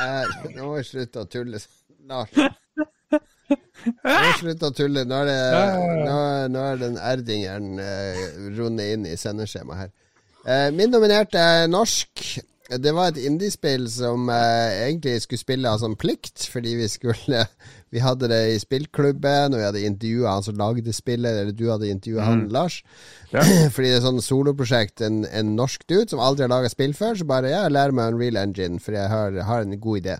[0.00, 1.60] er Nå må vi slutte å tulle.
[2.08, 2.32] Lars.
[2.32, 3.18] Nå
[4.06, 5.04] må vi slutte å tulle.
[5.06, 5.36] Nå er, det,
[6.08, 6.16] nå,
[6.54, 8.22] nå er den erdingeren uh,
[8.56, 9.92] rundet inn i sendeskjemaet her.
[10.42, 12.24] Eh, min nominerte er norsk.
[12.80, 17.44] Det var et indiespill som eh, egentlig skulle spille av sånn plikt, fordi vi skulle
[17.92, 21.66] Vi hadde det i spillklubben, og vi hadde intervjua han som lagde spillet, eller du
[21.68, 22.78] hadde intervjua han, Lars.
[23.74, 27.20] Fordi det er sånn soloprosjekt, en, en norsk dude som aldri har laga spill før,
[27.20, 30.16] så bare ja, jeg lærer meg Unreal Engine, for jeg har, har en god idé.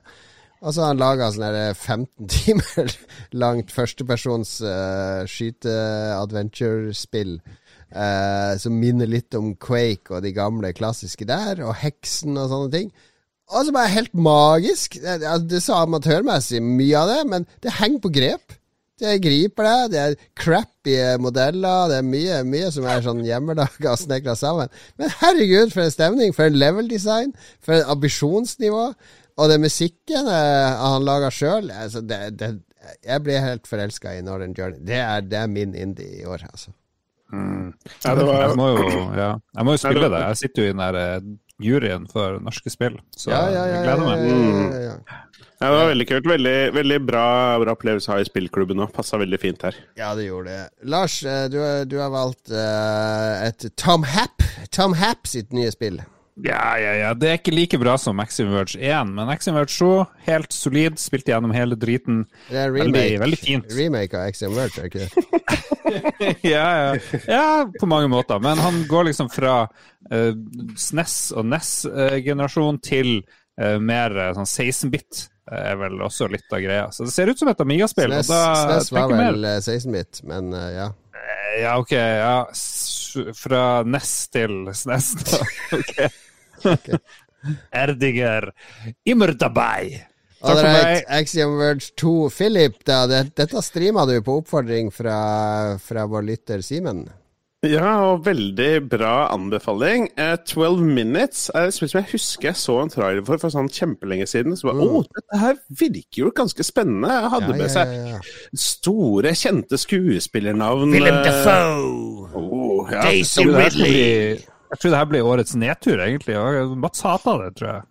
[0.62, 2.92] Og så har han laga sånn her 15 timer
[3.34, 7.38] langt førstepersons uh, skyte-adventure-spill.
[7.92, 12.72] Eh, som minner litt om Quake og de gamle klassiske der, og Heksen og sånne
[12.74, 12.90] ting.
[13.52, 14.96] Og så bare helt magisk.
[15.02, 18.58] Det, altså, det er så amatørmessig mye av det, men det henger på grep.
[19.02, 23.94] Det griper deg, det er crappy modeller, det er mye, mye som er sånn hjemmelaga
[23.94, 24.70] og snekra sammen.
[25.00, 27.32] Men herregud, for en stemning, for en level design,
[27.64, 28.84] for en ambisjonsnivå.
[29.40, 34.82] Og den musikken eh, han laga sjøl altså Jeg blir helt forelska i Northern Journey.
[34.86, 36.74] Det er, det er min indie i år, altså.
[37.32, 39.30] Ja, det var, Jeg må jo, ja.
[39.56, 40.18] jeg må jo spille Nei, det.
[40.18, 41.20] det- Jeg sitter jo i den der eh,
[41.62, 44.24] juryen for norske spill, så Ja, ja, ja, jeg gleder meg.
[44.28, 44.96] ja, ja, ja, ja.
[45.62, 46.26] ja, det var veldig kult.
[46.32, 47.24] Veldig, veldig bra,
[47.62, 48.92] bra opplevelse å ha i spillklubben òg.
[48.92, 49.74] Passa veldig fint her.
[49.96, 50.88] Ja, det gjorde det.
[50.90, 54.42] Lars, eh, du, du har valgt uh, et Tom Happ.
[54.74, 56.00] Tom Happ sitt nye spill.
[56.40, 57.08] Ja, ja, ja.
[57.14, 59.88] Det er ikke like bra som Maxim Verge 1, men Maxim Verge 2,
[60.24, 60.96] helt solid.
[60.98, 62.22] spilt gjennom hele driten.
[62.48, 63.74] Det er Veldig, remake, veldig fint.
[63.76, 65.10] remake av Maximum Verge, er ikke det?
[66.54, 67.18] ja, ja.
[67.28, 67.44] ja,
[67.80, 68.40] på mange måter.
[68.40, 70.32] Men han går liksom fra uh,
[70.80, 73.18] SNES og NES-generasjon til
[73.60, 75.26] uh, mer eh, sånn 16-bit.
[75.52, 76.88] eh, er vel også litt av greia.
[76.96, 78.08] Så det ser ut som et Amiga-spill.
[78.22, 78.32] SNES,
[78.64, 80.88] SNES var vel eh, 16-bit, men uh, ja.
[81.60, 81.92] Ja, OK.
[81.92, 82.36] Ja.
[83.36, 85.42] Fra NES til SNES, da.
[86.72, 86.88] OK.
[87.74, 88.48] Erdinger
[89.04, 90.06] immer dabei.
[90.42, 91.04] Takk for meg.
[91.20, 92.14] Axiom Verge 2.
[92.34, 95.16] Philip, da, dette streama du på oppfordring fra,
[95.82, 97.04] fra vår lytter Simen.
[97.62, 100.08] Ja, og veldig bra anbefaling.
[100.18, 103.54] Uh, 12 Minutes er et spill som jeg husker jeg så en trailer for for
[103.54, 104.56] sånn kjempelenge siden.
[104.58, 104.96] Så bare, Mm.
[104.98, 107.06] oh, dette her virker jo ganske spennende.
[107.14, 108.18] Jeg hadde med seg ja.
[108.58, 110.90] store, kjente skuespillernavn.
[110.90, 111.46] Willem Defoe!
[111.46, 112.42] Dafoe!
[112.42, 113.06] Oh, ja.
[113.06, 114.42] Daisy Ridley!
[114.72, 116.34] Jeg tror det her blir årets nedtur, egentlig.
[116.82, 117.82] Mats hata det, tror jeg.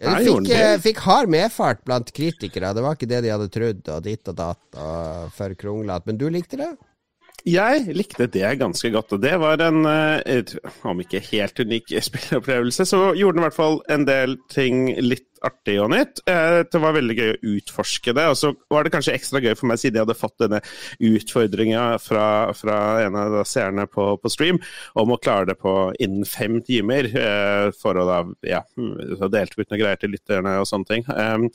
[0.00, 2.72] Ja, de fikk, eh, fikk hard medfart blant kritikere.
[2.74, 6.06] Det var ikke det de hadde trodd, og ditt og datt og for kronglete.
[6.08, 6.70] Men du likte det?
[7.48, 10.42] Jeg likte det ganske godt, og det var en, eh,
[10.84, 15.26] om ikke helt unik spilleopplevelse, så gjorde den i hvert fall en del ting litt
[15.40, 16.20] artig og nytt.
[16.28, 19.54] Eh, Det var veldig gøy å utforske det, og så var det kanskje ekstra gøy
[19.56, 20.60] for meg siden jeg hadde fått denne
[21.00, 22.76] utfordringa fra, fra
[23.06, 24.60] en av seerne på, på stream
[25.00, 28.62] om å klare det på innen fem timer, eh, for å da, ja,
[29.16, 31.08] så delte vi ut noen greier til lytterne og sånne ting.
[31.08, 31.48] Um,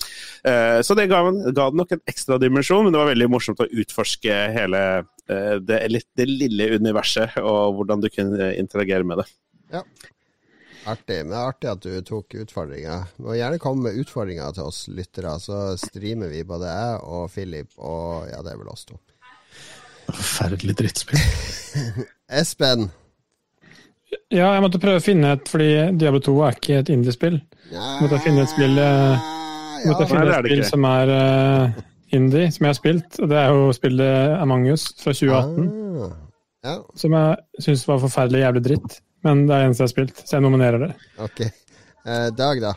[0.50, 3.62] eh, Så det ga, ga det nok en ekstra dimensjon, men det var veldig morsomt
[3.62, 4.82] å utforske hele
[5.28, 9.30] det, litt, det lille universet og hvordan du kunne interagere med det.
[9.74, 9.82] Ja.
[10.86, 11.18] Artig.
[11.24, 13.00] Men det er artig at du tok utfordringa.
[13.26, 17.72] Må gjerne komme med utfordringer til oss lyttere, så streamer vi både jeg og Philip
[17.80, 19.00] og ja, det er vel oss to.
[20.06, 21.24] Forferdelig drittspill.
[22.42, 22.92] Espen.
[24.30, 27.40] Ja, jeg måtte prøve å finne et, fordi Diablo 2 er ikke et indiespill.
[27.74, 29.18] Ja, Måtte finne et spill, ja,
[29.90, 31.80] måtte finne et er spill som er eh,
[32.16, 33.20] indie, som jeg har spilt.
[33.22, 36.12] Og det er jo spillet Among us fra 2018, Ah.
[36.66, 38.96] Ja, som jeg syns var forferdelig jævlig dritt.
[39.24, 40.92] Men det er det eneste jeg har spilt, så jeg nominerer det.
[41.22, 41.42] ok.
[41.46, 42.74] Eh, Dag, da?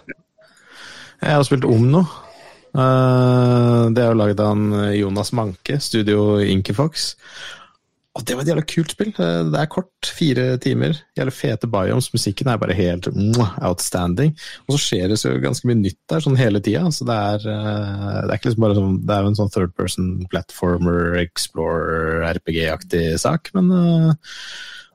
[1.22, 2.02] Jeg har spilt Omno.
[2.78, 4.56] Eh, det er jo laget av
[4.94, 7.14] Jonas Manke, studio Inkefox.
[8.18, 9.12] Og det var et jævla kult spill.
[9.14, 10.96] Det er kort, fire timer.
[11.14, 12.08] Jævla fete biomes.
[12.10, 14.32] Musikken er bare helt outstanding.
[14.66, 16.82] Og så skjer det så ganske mye nytt der sånn hele tida.
[16.94, 19.52] Så det er, eh, det er ikke liksom bare sånn Det er jo en sånn
[19.54, 24.10] third person platformer, explorer, RPG-aktig sak, men eh,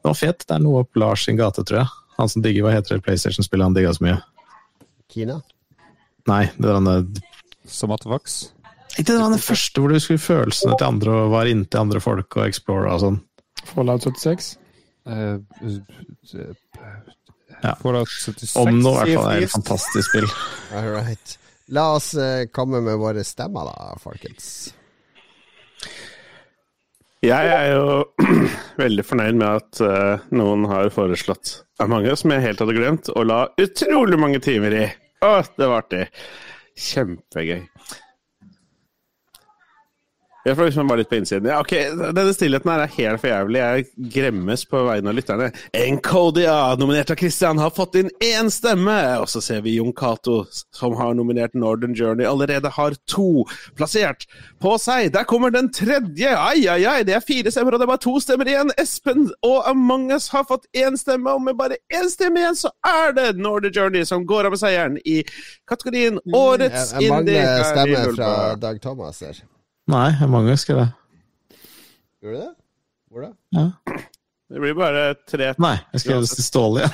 [0.04, 0.44] det var fet.
[0.44, 1.94] Det er noe opp Lars sin gate, tror jeg.
[2.18, 4.18] Han som digger hva heter det PlayStation-spillet han digga så mye.
[5.14, 5.40] Kina?
[6.28, 7.24] Nei, det var den
[7.72, 8.52] Somatovox.
[8.98, 12.02] Ikke det var den første hvor du skulle følelsene til andre og var inntil andre
[12.04, 13.22] folk og explora og sånn.
[13.74, 14.54] Fallout 76.
[15.08, 15.40] Uh,
[17.64, 17.78] Ja.
[17.80, 18.56] Fallout 76.
[18.60, 20.26] Om nå, i hvert fall er et fantastisk spill.
[20.76, 21.36] All right.
[21.72, 24.74] La oss uh, komme med våre stemmer, da, folkens.
[27.24, 28.02] Jeg er jo
[28.84, 33.12] veldig fornøyd med at uh, noen har foreslått av mange som jeg helt hadde glemt,
[33.16, 34.86] og la utrolig mange timer i.
[35.24, 36.04] Å, det var artig.
[36.84, 37.64] Kjempegøy.
[40.44, 41.48] Jeg får liksom bare litt på innsiden.
[41.48, 41.72] Ja, ok,
[42.12, 43.60] Denne stillheten her er helt for jævlig.
[43.62, 45.46] Jeg gremmes på vegne av lytterne.
[45.80, 48.98] Encodia, nominert av Christian, har fått inn én stemme!
[49.24, 50.42] Og så ser vi Jon Cato,
[50.76, 53.46] som har nominert Northern Journey, allerede har to
[53.80, 54.28] plassert
[54.60, 55.14] på seg.
[55.16, 56.36] Der kommer den tredje!
[56.36, 58.76] Ai, ai, ai, det er fire stemmer, og det er bare to stemmer igjen.
[58.84, 62.74] Espen og Among us har fått én stemme, og med bare én stemme igjen, så
[62.84, 65.22] er det Northern Journey som går av med seieren i
[65.72, 67.42] kategorien Årets Jeg, jeg indie.
[67.48, 69.44] Mange stemmer fra Dag Thomas her.
[69.92, 70.90] Nei, mange skrev det.
[72.24, 72.54] Gjorde du det?
[73.12, 73.32] Hvor da?
[73.52, 73.70] Ja.
[74.54, 76.92] Det blir bare tre Nei, jeg skrev det til Ståle igjen.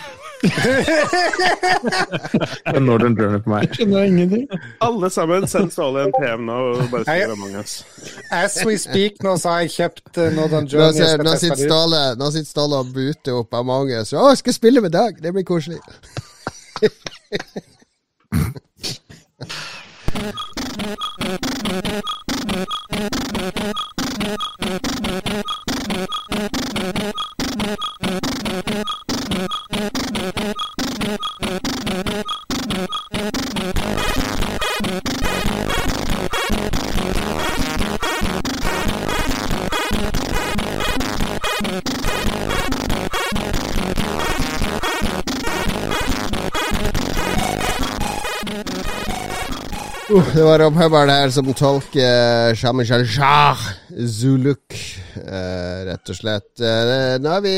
[2.71, 3.73] En Northern Journey på meg.
[3.75, 4.45] Skjønner ingenting.
[4.85, 7.73] Alle sammen, send Ståle en PM nå og bare skriv Among us.
[8.31, 10.87] As we speak nå, så har jeg kjøpt Northern Journey.
[10.87, 11.65] Nå, ser, nå, sitter.
[11.65, 14.15] Ståle, nå sitter Ståle og buter opp Among us.
[14.15, 15.13] Å, jeg skal spille med Dag!
[15.19, 15.79] Det blir koselig.
[22.99, 23.29] Thank
[31.83, 31.88] you.
[50.09, 53.59] Uh, det var Hubbard her som tolker Shamishal Shah
[53.89, 54.73] Zuluk,
[55.17, 56.49] uh, rett og slett.
[56.57, 57.57] Uh, nå er vi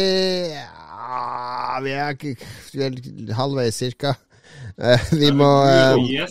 [0.58, 4.16] uh, Vi er ikke halvveis, cirka.
[4.82, 6.28] Eh, vi må eh.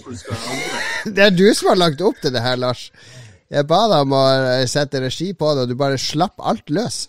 [1.14, 2.88] Det er du som har lagt opp til det her, Lars.
[3.50, 4.24] Jeg ba deg om å
[4.56, 7.06] eh, sette regi på det, og du bare slapp alt løs.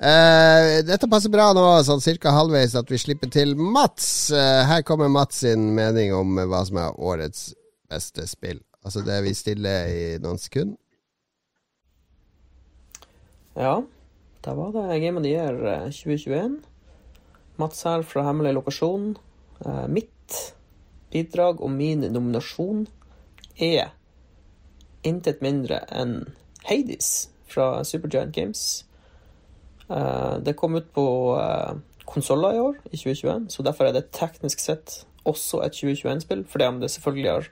[0.00, 4.30] Uh, dette passer bra nå, sånn cirka halvveis, at vi slipper til Mats.
[4.32, 7.50] Uh, her kommer Mats sin mening om eh, hva som er årets
[7.90, 8.60] beste spill.
[8.84, 10.78] Altså det vi stiller i noen sekunder.
[13.58, 13.82] Ja,
[14.44, 16.60] da var det Game of the Year eh, 2021.
[17.60, 19.16] Mats her fra Hemmelig lokasjon.
[19.66, 20.54] Eh, Mitt
[21.12, 22.86] bidrag og min nominasjon
[23.60, 23.90] er
[25.04, 26.22] intet mindre enn
[26.68, 28.84] Hades fra Supergiant Games.
[29.90, 31.06] Eh, Det kom ut på
[31.36, 31.74] eh,
[32.06, 36.64] konsoller i år, i 2021, så derfor er det teknisk sett også et 2021-spill, fordi
[36.66, 37.50] om det selvfølgelig har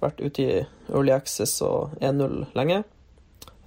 [0.00, 0.56] vært ute i
[0.90, 2.82] Early Access og 1.0 lenge.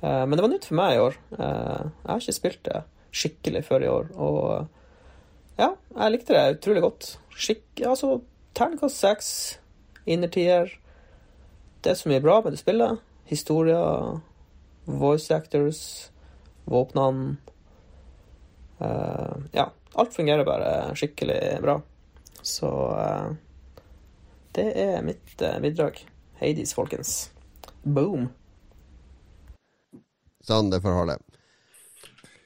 [0.01, 1.17] Eh, Men det var nytt for meg i år.
[1.37, 2.83] Eh, Jeg har ikke spilt det
[3.13, 4.67] skikkelig før i år, og
[5.59, 7.17] ja, jeg likte det utrolig godt.
[7.37, 8.21] Skikk, altså,
[8.57, 9.27] terningkast seks,
[10.09, 10.71] innertier.
[11.83, 12.97] Det er så mye bra med det spillet.
[13.29, 14.17] Historier,
[14.87, 16.09] voice actors,
[16.65, 17.37] våpnene.
[18.81, 21.77] Eh, ja, alt fungerer bare skikkelig bra.
[22.41, 23.29] Så eh,
[24.57, 26.01] det er mitt eh, bidrag.
[26.41, 27.29] Hades, folkens.
[27.83, 28.29] Boom.
[30.43, 31.21] Sånn det forholdet.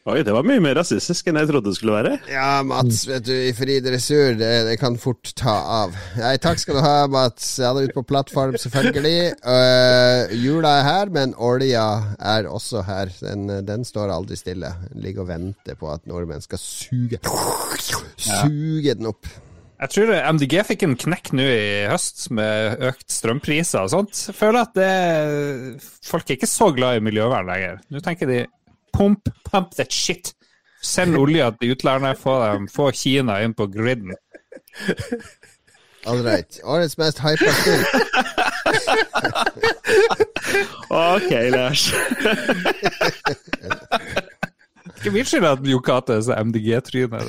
[0.08, 2.14] Oi, det var mye mer rasistisk enn jeg trodde det skulle være.
[2.32, 5.98] Ja, Mats, vet du, i fri dressur, det, det kan fort ta av.
[6.16, 7.50] Nei, takk skal du ha, Mats.
[7.60, 9.34] Jeg er ute på plattform, selvfølgelig.
[9.44, 11.84] Uh, jula er her, men olja
[12.24, 13.12] er også her.
[13.20, 14.72] Den, den står aldri stille.
[14.94, 17.20] Den ligger og venter på at nordmenn skal suge
[18.16, 19.28] Suge den opp.
[19.78, 24.16] Jeg tror MDG fikk en knekk nå i høst med økt strømpriser og sånt.
[24.32, 24.94] Jeg føler at det,
[26.08, 27.76] folk er ikke så glad i miljøvern lenger.
[27.94, 28.40] Nå tenker de
[28.96, 30.34] pump, pump that shit.
[30.82, 34.12] Send olja til utlandet, få, dem, få Kina inn på griden.
[36.08, 36.60] All right.
[36.64, 37.84] Årets mest hypa spill.
[40.90, 41.94] Ok, Lars.
[44.98, 47.20] Ikke min skyld at Yokate er så MDG-tryne.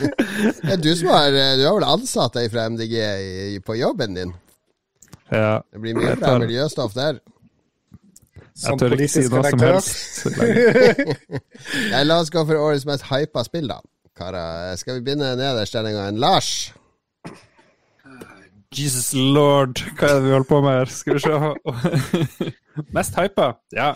[0.84, 4.34] Du som har eh, Du har vel ansatt deg fra MDG i, på jobben din?
[5.32, 5.60] ja.
[5.72, 7.22] Det blir mye bra miljøstoff der.
[8.52, 10.26] Som Jeg tør ikke si noe som helst.
[11.88, 13.78] Nei, la oss gå for årets mest hypa spill, da.
[14.18, 14.42] Kara,
[14.76, 16.20] skal vi begynne nederst denne gangen?
[16.20, 16.50] Lars?
[18.76, 20.92] Jesus lord, hva er det vi holder på med her?
[20.92, 21.32] Skal vi se.
[22.96, 23.48] Mest hypa?
[23.76, 23.90] Ja.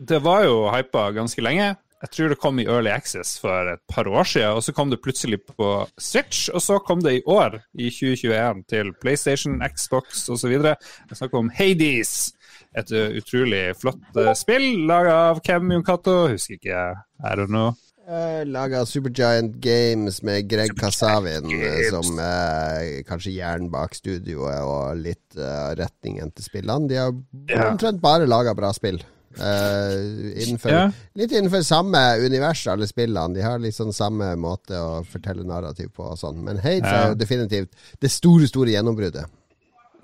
[0.00, 1.74] Det var jo hypa ganske lenge.
[2.00, 4.88] Jeg tror det kom i Early Access for et par år siden, og så kom
[4.88, 5.68] det plutselig på
[6.00, 10.54] Switch, og så kom det i år, i 2021, til PlayStation, Xbox osv.
[10.56, 12.32] Jeg snakker om Hades.
[12.78, 16.80] Et utrolig flott uh, spill laga av Kem Junkato, husker ikke,
[17.20, 17.74] I don't know.
[18.10, 24.98] Uh, Laga Supergiant Games med Greg Kasavin eh, som er kanskje hjernen bak studioet og
[24.98, 26.88] litt uh, retningen til spillene.
[26.90, 28.98] De har omtrent bare laga bra spill.
[29.38, 30.90] Uh, innenfor, Ja.
[31.14, 33.34] Litt innenfor samme univers, alle spillene.
[33.34, 36.42] De har litt sånn samme måte å fortelle narrativ på og sånn.
[36.42, 36.96] Men Hades Ja.
[37.04, 37.70] er jo definitivt
[38.00, 39.26] det store, store gjennombruddet.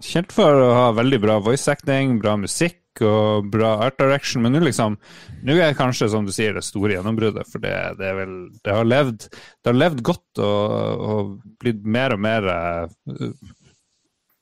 [0.01, 4.53] Kjent for å ha veldig bra voice acting, bra musikk og bra art direction, men
[4.53, 4.97] nå liksom
[5.45, 8.73] Nå er det kanskje, som du sier, det store gjennombruddet, for det, det vel Det
[8.73, 12.89] har levd, det har levd godt og, og blitt mer og mer eh,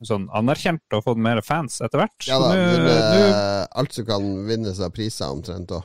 [0.07, 2.27] sånn anerkjent og fått mer fans etter hvert.
[2.27, 5.83] Ja da, men, nå- uh, alt som kan vinnes av priser, omtrent òg.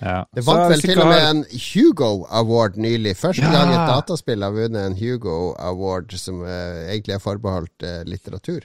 [0.00, 0.24] ja.
[0.34, 3.16] Det Så vant vel til og med har- en Hugo Award nylig.
[3.16, 3.52] Første Ja.
[3.52, 8.62] gang et dataspill har vunnet en Hugo Award som eh, egentlig er forbeholdt eh, litteratur.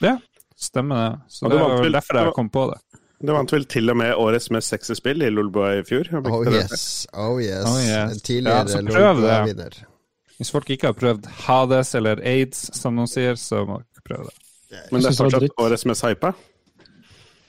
[0.00, 0.18] Ja,
[0.56, 1.20] stemmer det.
[1.28, 2.80] Så Og det det var vel derfor jeg kom på det.
[3.22, 6.08] Det vant vel til og med årets mest sexy spill i Lolboa i fjor.
[6.10, 7.66] Har Oh yes, oh yes.
[7.68, 8.12] Oh yes.
[8.14, 8.94] En tidligere Ja, det.
[8.94, 9.74] Lolbua-vinner.
[10.40, 14.30] Hvis folk ikke har prøvd Hades eller Aids, som noen sier, så må dere prøve
[14.30, 14.38] det.
[14.88, 16.30] Men det er det fortsatt årets mest hypa?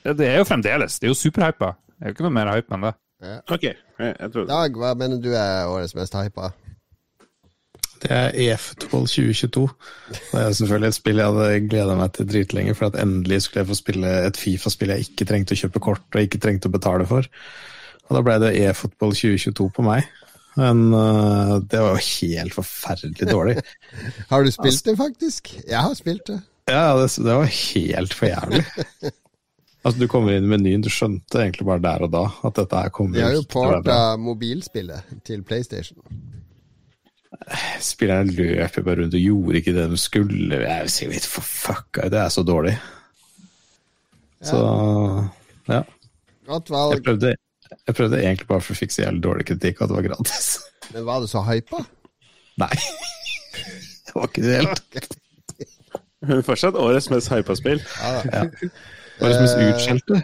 [0.03, 0.97] Ja, Det er jo fremdeles.
[0.99, 1.71] Det er jo superhypa.
[1.87, 2.91] Det er jo ikke noe mer hype enn det.
[3.53, 6.49] Ok, jeg, jeg trodde Dag, hva mener du er årets mest hypa?
[8.01, 9.67] Det er EF12 2022.
[10.09, 13.61] Det er selvfølgelig et spill jeg hadde gleda meg til dritlenge, for at endelig skulle
[13.61, 16.73] jeg få spille et Fifa-spill jeg ikke trengte å kjøpe kort og ikke trengte å
[16.73, 17.29] betale for.
[18.09, 20.09] Og da ble det e-fotball 2022 på meg.
[20.59, 23.57] Men uh, det var jo helt forferdelig dårlig.
[24.31, 25.53] Har du spilt det, faktisk?
[25.63, 26.41] Jeg har spilt det.
[26.69, 28.65] Ja, det, det var helt for jævlig.
[29.81, 32.81] Altså, du kommer inn i menyen, du skjønte egentlig bare der og da at dette
[32.83, 35.97] her kommer De har jo porta mobilspillet til PlayStation.
[37.81, 40.59] Spillerne løper bare rundt og gjorde ikke det de skulle.
[40.61, 42.75] Jeg vil si litt for fucka, det er så dårlig.
[44.45, 44.61] Så
[45.69, 45.81] ja.
[46.51, 47.03] Godt Jeg valg.
[47.05, 47.33] prøvde,
[47.87, 50.49] jeg prøvde egentlig bare for å fikse jævlig dårlig kritikk, og at det var gratis.
[50.93, 51.83] Men var det så hypa?
[52.61, 52.75] Nei.
[54.11, 55.13] Det var ikke det helt.
[56.27, 57.79] Men fortsatt årets mest hypa spill.
[58.03, 58.41] Ja.
[59.21, 60.17] Var det som mest utskjelte?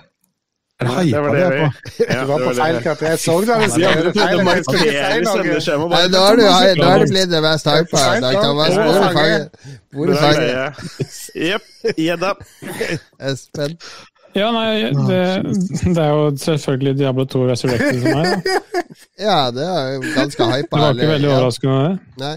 [0.78, 2.04] Er det Det var det det er vi på?
[2.04, 3.08] ja, Du var på det feil det.
[3.08, 3.48] Jeg så det.
[3.48, 4.28] Jeg Ja, skrev du det feil.
[4.28, 4.76] prøvde å
[5.08, 5.88] Jeg skulle si noe.
[5.94, 7.98] Nei, da har du, blitt det mest hypa.
[7.98, 8.20] Hvor
[8.84, 9.44] hvor er er fanget?
[9.96, 10.72] Er er?
[11.48, 11.66] Jepp.
[11.98, 12.34] Gjedda.
[13.32, 13.78] Espen?
[14.38, 15.22] Ja, nei, det,
[15.96, 18.46] det er jo selvfølgelig Diablo 2 Resurrected for meg.
[18.46, 18.60] Da.
[19.18, 20.78] Ja, det er jo ganske hypa.
[20.78, 21.78] Det var ikke veldig overraskende.
[21.88, 22.22] det.
[22.22, 22.36] Nei.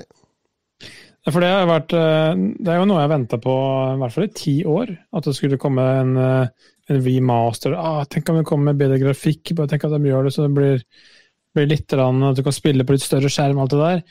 [1.29, 3.55] For det har vært eh, Det er jo noe jeg venta på
[3.93, 4.93] i hvert fall i ti år.
[5.17, 7.77] At det skulle komme en, eh, en remaster.
[7.77, 9.53] Ah, tenk om det kommer med bedre grafikk.
[9.59, 10.83] Bare tenk at de gjør det så det blir,
[11.57, 13.61] blir litt rann, At du kan spille på litt større skjerm.
[13.61, 14.03] alt det der.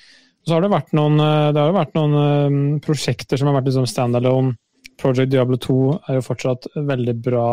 [0.47, 3.89] Så har det vært noen, eh, det har vært noen prosjekter som har vært liksom
[3.89, 4.55] standalone.
[4.99, 7.49] Project Diablo 2 er jo fortsatt veldig bra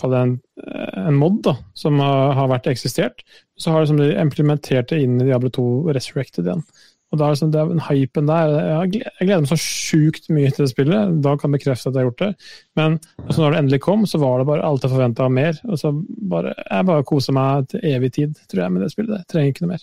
[0.00, 3.24] Kall det en, eh, en mod da, som har, har vært eksistert.
[3.60, 6.64] Så har liksom de implementert det inn i Diablo 2 Resurrected igjen.
[7.10, 8.52] Og da er det sånn, det er den hypen der.
[8.86, 11.16] Jeg gleder meg så sjukt mye til det spillet.
[11.24, 12.50] Da kan jeg bekrefte at jeg har gjort det.
[12.78, 15.58] Men altså, når det endelig kom, så var det bare alt jeg forventa av mer.
[15.66, 15.90] Og så
[16.30, 19.24] bare, jeg bare koser meg til evig tid, tror jeg, med det spillet.
[19.24, 19.82] Jeg trenger ikke noe mer.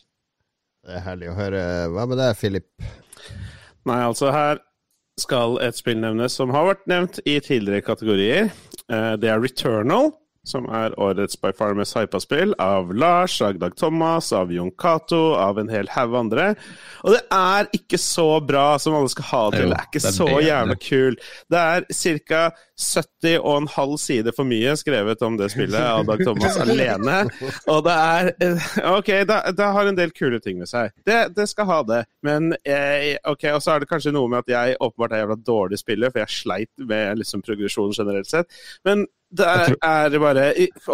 [0.88, 1.66] Det er herlig å høre.
[1.92, 2.88] Hva med deg, Philip?
[3.92, 4.64] Nei, altså her
[5.20, 8.54] skal et spill nevnes som har vært nevnt i tidligere kategorier.
[8.90, 10.12] Eh, Det er Returnal,
[10.48, 14.72] som er årets by far mest hypa spill, av Lars, av Dag Thomas, av Jon
[14.72, 16.54] Cato, av en hel haug andre.
[17.04, 19.74] Og det er ikke så bra som alle skal ha det til.
[19.74, 21.20] Det er ikke det er så jævla kul.
[21.52, 21.92] Det er
[22.28, 22.48] ca.
[22.78, 27.16] 70 og en halv side for mye skrevet om det spillet av Dag Thomas alene.
[27.74, 30.94] Og det er eh, Ok, det, det har en del kule ting med seg.
[31.08, 32.04] Det, det skal ha det.
[32.26, 35.40] Men jeg, ok, og så er det kanskje noe med at jeg åpenbart er jævla
[35.50, 38.62] dårlig spiller, for jeg sleit med liksom progresjonen generelt sett.
[38.86, 40.44] Men Det er, er bare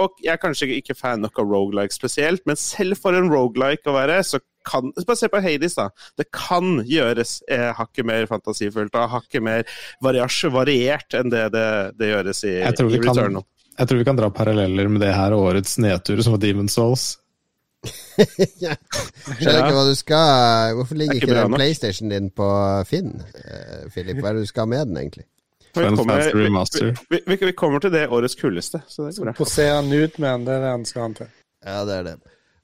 [0.01, 3.85] Og jeg er kanskje ikke fan nok av rogelike spesielt, men selv for en rogelike
[3.89, 5.89] å være, så kan Bare se på Hades, da.
[6.17, 9.65] Det kan gjøres eh, hakket mer fantasifullt og hakket mer
[10.03, 11.65] variasje, variert enn det det,
[11.99, 13.43] det gjøres i, Jeg tror, i Returnal.
[13.43, 16.41] kan, jeg tror vi kan dra paralleller med det her og årets nedtur, som var
[16.45, 17.09] Demon's Souls.
[18.15, 21.55] Skjønner ikke hva du skal Hvorfor ligger er ikke ikke den.
[21.57, 22.47] PlayStation din på
[22.87, 23.17] Finn,
[23.91, 24.21] Filip?
[24.21, 25.25] Hva er det du skal med den, egentlig?
[25.73, 26.93] Final Fantasy Remaster.
[27.09, 29.33] vi, vi, vi kommer til det årets kuleste, så det går bra.
[29.37, 31.33] Posere med en det er det han skal han til.
[31.65, 32.15] Ja, det er det.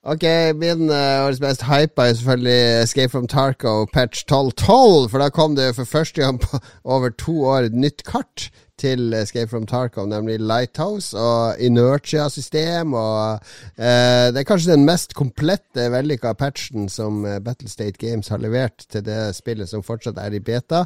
[0.03, 0.23] Ok,
[0.55, 5.55] min uh, årets mest hypa er selvfølgelig Escape from Tarco patch 1212, for da kom
[5.55, 8.49] det for første gang på over to år et nytt kart
[8.79, 12.93] til Escape from Tarkov, nemlig Lighthouse og Inertia-system.
[12.93, 13.39] og
[13.77, 18.87] eh, Det er kanskje den mest komplette, vellykka patchen som eh, Battlestate Games har levert
[18.89, 20.85] til det spillet som fortsatt er i beta.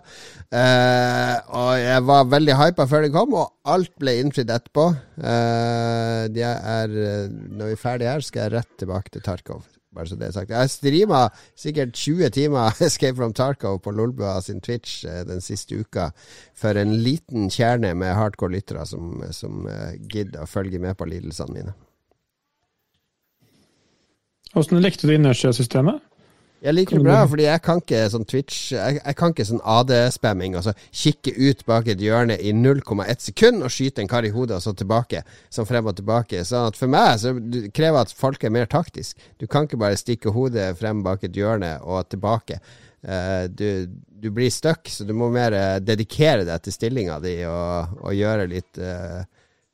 [0.50, 4.90] Eh, og jeg var veldig hypa før det kom, og alt ble innfridd etterpå.
[5.22, 9.64] Eh, er, eh, når vi er ferdige her, skal jeg rett tilbake til Tarkov.
[9.94, 10.54] Bare så det er sagt.
[10.54, 15.78] Jeg streama sikkert 20 timer Escape from Tarkov på Lolbua sin Twitch eh, den siste
[15.78, 16.10] uka
[16.58, 21.10] for en liten kjerne med hardcore lyttere som, som eh, gidder å følge med på
[21.10, 21.76] lidelsene mine.
[24.54, 26.02] Hvordan likte du inertia-systemet?
[26.64, 29.60] Jeg liker det bra, fordi jeg kan ikke sånn Twitch Jeg, jeg kan ikke sånn
[29.68, 30.54] AD-spamming.
[30.56, 34.62] Altså kikke ut bak et hjørne i 0,1 sekund og skyte en kar i hodet,
[34.62, 35.26] og så tilbake.
[35.52, 36.46] Sånn frem og tilbake.
[36.48, 37.36] Sånn at for meg så
[37.76, 39.20] krever at folk er mer taktisk.
[39.44, 42.62] Du kan ikke bare stikke hodet frem bak et hjørne og tilbake.
[43.04, 43.92] Uh, du,
[44.24, 48.16] du blir stuck, så du må mer uh, dedikere deg til stillinga di og, og
[48.16, 49.26] gjøre litt uh,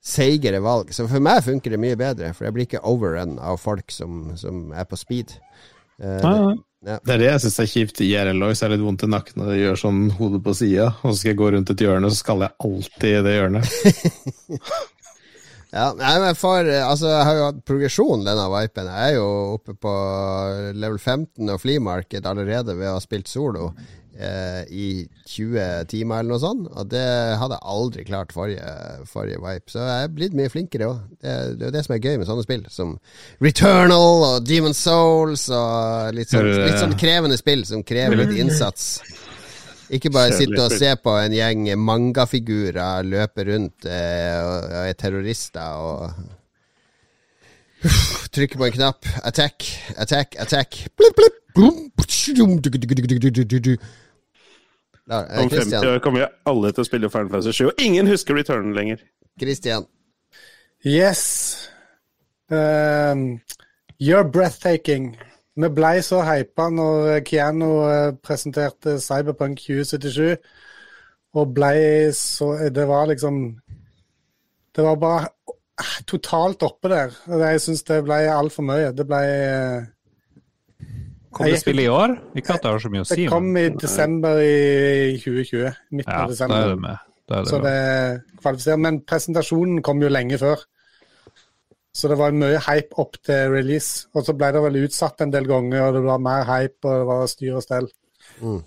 [0.01, 0.89] seigere valg.
[0.95, 4.31] Så for meg funker det mye bedre, for jeg blir ikke overrun av folk som,
[4.39, 5.37] som er på speed.
[5.99, 6.57] Eh, nei.
[6.79, 9.41] Det er det jeg syns er kjipt i IRL òg, er litt vondt i nakken
[9.41, 12.11] når jeg gjør sånn hodet på sida, og så skal jeg gå rundt et hjørne,
[12.13, 13.75] så skal jeg alltid i det hjørnet.
[15.69, 18.87] Ja, nei, men for eh, Altså, jeg har jo hatt progresjon denne vipen.
[18.89, 19.27] Jeg er jo
[19.59, 19.91] oppe på
[20.73, 23.67] level 15 og flea market allerede ved å ha spilt solo
[24.19, 24.87] eh, i
[25.29, 26.67] 20 timer eller noe sånt.
[26.73, 27.05] Og det
[27.39, 28.73] hadde jeg aldri klart forrige,
[29.09, 29.73] forrige vipe.
[29.73, 31.01] Så jeg er blitt mye flinkere òg.
[31.19, 32.95] Det, det er jo det som er gøy med sånne spill som
[33.43, 38.97] Returnal og Demon Souls og litt sånn, litt sånn krevende spill som krever litt innsats.
[39.89, 44.99] Ikke bare sitte og se på en gjeng mangafigurer løpe rundt eh, og, og er
[44.99, 46.35] terrorister og
[48.35, 49.07] Trykke på en knapp.
[49.23, 49.63] Attack,
[49.97, 50.81] attack, attack.
[50.99, 51.35] Blip, blipp.
[55.09, 57.81] Da, eh, Om 50 år kommer vi alle til å spille Final Fantasy 7, og
[57.81, 59.01] ingen husker returnen lenger.
[59.39, 59.87] Christian.
[60.85, 61.69] Yes.
[62.51, 63.41] Um,
[63.99, 65.17] you're breathtaking.
[65.59, 70.37] Vi ble så hypa når Keanu eh, presenterte Cyberpunk 2077,
[71.35, 71.73] og ble
[72.15, 73.59] så Det var liksom
[74.75, 75.27] Det var bare
[75.81, 77.17] eh, totalt oppe der.
[77.27, 78.93] Jeg syns det ble altfor mye.
[78.95, 79.89] Det ble eh,
[81.31, 82.15] Kommer det spill i år?
[82.39, 83.15] Ikke at det har så mye å si.
[83.23, 85.75] Det kom i desember i 2020.
[85.91, 86.63] Midten ja, av da desember.
[86.63, 87.05] er det med.
[87.29, 87.69] Da er det Så bra.
[87.69, 88.81] det kvalifiserer.
[88.87, 90.63] Men presentasjonen kom jo lenge før.
[91.93, 94.07] Så det var mye hype opp til release.
[94.15, 97.01] Og så ble det vel utsatt en del ganger, og det var mer hype, og
[97.03, 97.87] det var styr og stell.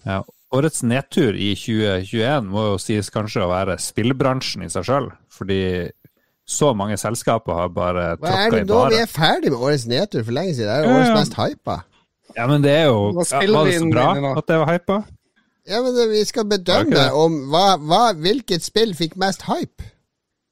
[0.07, 0.21] Ja.
[0.53, 5.07] Årets nedtur i 2021 må jo sies kanskje å være spillbransjen i seg sjøl.
[5.33, 5.61] Fordi
[6.45, 8.75] så mange selskaper har bare Hva er tråkka i det da?
[8.75, 9.01] Vi bare.
[9.07, 10.69] er ferdig med årets nedtur for lenge siden.
[10.69, 11.79] Det er jo årets mest hypa.
[12.37, 14.07] Ja, men det er jo ja, Var det så bra
[14.39, 15.03] at det var hypa?
[15.69, 17.11] Ja, men det, vi skal bedømme det.
[17.15, 19.87] om hva, hva, hvilket spill fikk mest hype.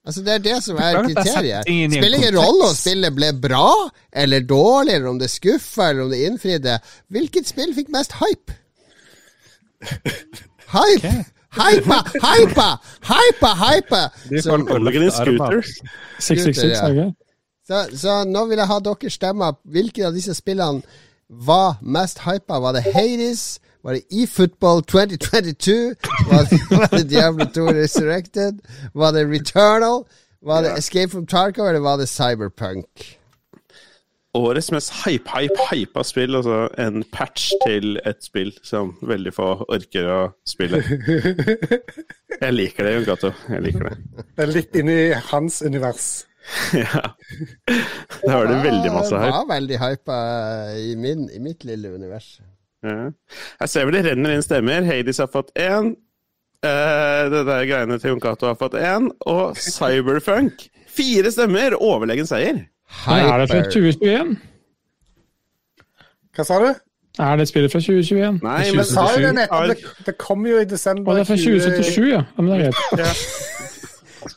[0.06, 1.66] Altså Det er det som er er kriteriet.
[1.66, 3.72] Spiller ingen rolle om spillet ble bra
[4.12, 6.78] eller dårlig, eller om det skuffa, eller om det innfridde.
[7.08, 8.56] Hvilket spill fikk mest hype?
[10.70, 11.02] Hype!
[11.02, 11.24] Okay.
[11.50, 11.98] Hypa!
[12.22, 12.68] Hypa!
[13.02, 13.54] Hypa!
[13.54, 14.02] Hypa!
[14.42, 14.66] Som-
[15.10, 15.62] scooter.
[16.18, 17.14] 666,
[17.68, 17.86] ja.
[17.96, 19.56] så nå vil jeg ha deres stemmer.
[19.64, 20.82] Hvilke av disse spillene
[21.30, 22.58] var mest hypa?
[22.60, 23.60] Var det Hades?
[23.82, 25.94] Var det eFootball 2022?
[26.30, 28.58] Var det, var det Diablo 2 Resurrected?
[28.94, 30.04] Var det Returnal?
[30.42, 33.16] Var det Escape from Tarkov, eller var det Cyberpunk?
[34.34, 39.48] Årets mest hype, hype, hypa spill, altså en patch til et spill som veldig få
[39.68, 40.78] orker å spille.
[42.42, 43.32] Jeg liker det, Jon Cato.
[43.48, 44.24] Jeg liker det.
[44.36, 44.98] Det er litt inni
[45.32, 46.10] hans univers.
[46.82, 47.02] Ja.
[48.26, 49.26] Da var det veldig masse hype.
[49.26, 50.16] Det var veldig hypa
[50.78, 52.40] i, min, i mitt lille univers.
[52.84, 53.10] Ja.
[53.60, 54.86] Jeg ser vel det renner inn stemmer.
[54.88, 55.92] Hades har fått én.
[56.66, 59.10] eh, det der greiene til Jon Cato har fått én.
[59.30, 60.66] Og Cyberfunk.
[60.90, 61.76] Fire stemmer!
[61.78, 62.64] Overlegen seier.
[63.04, 63.32] Hyper.
[63.32, 64.36] er det fra 2021?
[66.36, 66.70] Hva sa du?
[67.20, 68.38] Er det spillet fra 2021?
[68.42, 69.68] Nei, men sa jo det nettopp.
[69.68, 72.22] Det, det kom jo i desember Å, det er fra 2077, ja.
[72.22, 73.59] ja men det er greit.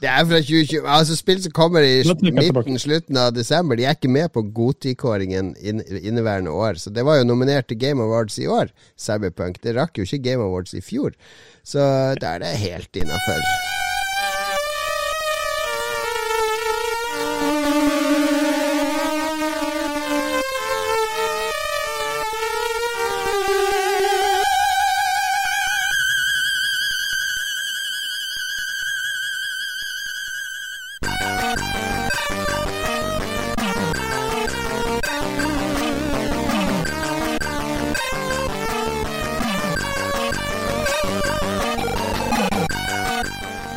[0.01, 0.87] Det er fra 2020.
[0.95, 2.01] Altså Spill som kommer i
[2.33, 6.79] midten, slutten av desember, de er ikke med på Goti-kåringen inneværende år.
[6.81, 9.61] Så det var jo nominert til Game Awards i år, Cyberpunk.
[9.63, 11.15] Det rakk jo ikke Game Awards i fjor.
[11.63, 11.79] Så
[12.19, 13.82] da er det helt innafor.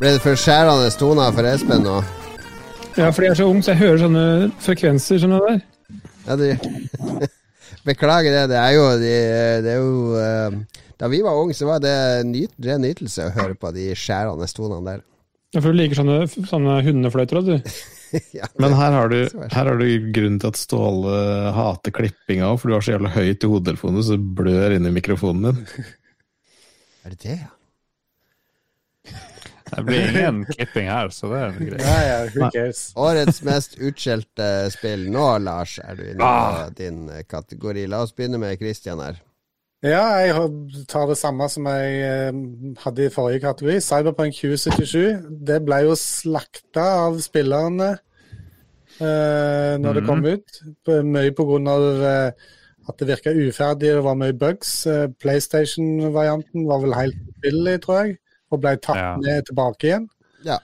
[0.07, 1.95] Ble det for skjærende toner for Espen nå?
[2.95, 4.27] Ja, fordi jeg er så ung, så jeg hører sånne
[4.63, 5.57] frekvenser som det der.
[6.29, 7.25] Ja, du
[7.89, 8.45] Beklager det.
[8.53, 9.17] Det er jo, det,
[9.65, 11.97] det er jo uh, Da vi var unge, så var det
[12.29, 15.03] nyt, ren nytelse å høre på de skjærende tonene der.
[15.57, 16.21] Ja, for du liker sånne,
[16.53, 17.83] sånne hundefløyter, da, du.
[18.39, 21.19] Ja, Men her har, du, er her har du grunnen til at Ståle
[21.59, 24.87] hater klippinga òg, for du har så jævla høyt i hodetelefonen, så det blør inn
[24.87, 25.87] i mikrofonen din.
[27.03, 27.56] Er det det, ja?
[29.67, 31.83] Det blir ingen klipping her, så det er greit.
[31.83, 32.83] Nei, ja, who cares?
[32.97, 36.67] Årets mest utskjelte spill nå, Lars, er du inne Ah.
[36.69, 37.87] på din eh, kategori.
[37.91, 39.19] La oss begynne med Christian her.
[39.85, 42.39] Ja, jeg tar det samme som jeg eh,
[42.85, 43.81] hadde i forrige kategori.
[43.85, 45.27] Cyberpunk 2077.
[45.47, 47.91] Det ble jo slakta av spillerne
[49.01, 50.61] eh, når det kom ut.
[50.87, 52.31] På- Mye på grunn av eh,
[52.87, 54.87] at det virka uferdig, det var mye bugs.
[55.19, 58.17] PlayStation-varianten var vel helt billig, tror jeg,
[58.53, 59.17] og ble tatt Ja.
[59.23, 60.09] ned tilbake igjen.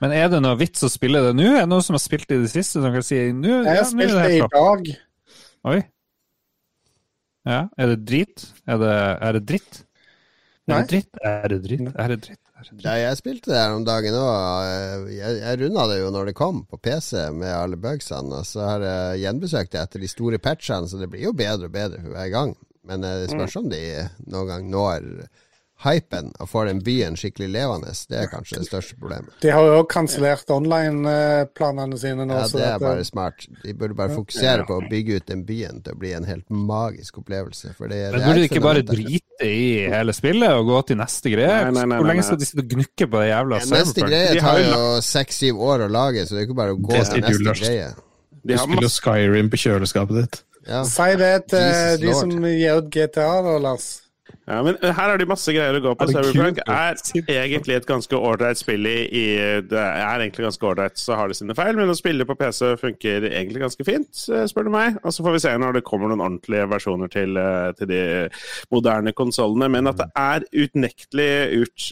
[0.01, 1.49] Men er det noe vits å spille det nå?
[1.57, 3.63] Er det noen som har spilt det i det siste, som kan si nå?
[3.65, 4.93] Jeg har ja, spilt det i dag.
[5.73, 5.81] Oi.
[7.49, 8.45] Ja, er det drit?
[8.71, 8.93] Er det,
[9.27, 9.81] er det dritt?
[9.83, 10.79] Er Nei.
[10.85, 11.19] det dritt?
[11.27, 11.89] Er det dritt?
[11.99, 12.39] Er det dritt?
[12.53, 12.85] Er det dritt?
[12.87, 15.09] Ja, jeg spilte det her om dagen òg.
[15.11, 18.39] Jeg, jeg runda det jo når det kom på PC med alle bugsene.
[18.39, 21.67] Og så har jeg gjenbesøkt det etter de store patchene, så det blir jo bedre
[21.67, 22.55] og bedre for hver gang.
[22.87, 23.83] Men eh, det spørs om de
[24.31, 25.09] noen gang når
[25.83, 27.93] hypen og får den byen skikkelig levende.
[28.09, 29.33] Det er kanskje det største problemet.
[29.43, 32.37] De har jo òg kansellert online-planene sine nå.
[32.39, 33.47] Ja, Det er bare smart.
[33.65, 36.47] De burde bare fokusere på å bygge ut den byen til å bli en helt
[36.51, 37.75] magisk opplevelse.
[37.79, 41.01] For det, Men det burde de ikke bare drite i hele spillet og gå til
[41.03, 41.59] neste greie?
[41.67, 44.07] Nei, nei, nei, Hvor lenge skal de sitte og gnukke på det jævla Ja, Neste
[44.07, 47.23] greie tar jo seks-syv år å lage, så det er ikke bare å gå til
[47.27, 47.61] neste Lars.
[47.67, 47.91] greie.
[48.43, 50.43] De Du har spiller Skyrim på kjøleskapet ditt.
[50.67, 50.85] Ja.
[50.87, 52.21] Si det til Jesus de Lord.
[52.21, 53.87] som gir ut GTA, da, Lars.
[54.47, 56.09] Ja, men her er det masse greier å gå på.
[56.11, 56.99] Cyberpunk er
[57.31, 59.25] egentlig et ganske ålreit spill i, i
[59.67, 62.73] Det er egentlig ganske ålreit, så har det sine feil, men å spille på PC
[62.81, 64.99] funker egentlig ganske fint, eh, spør du meg.
[65.03, 68.03] Og så får vi se når det kommer noen ordentlige versjoner til, eh, til de
[68.75, 69.71] moderne konsollene.
[69.73, 71.31] Men at det er utnektelig
[71.63, 71.89] ut,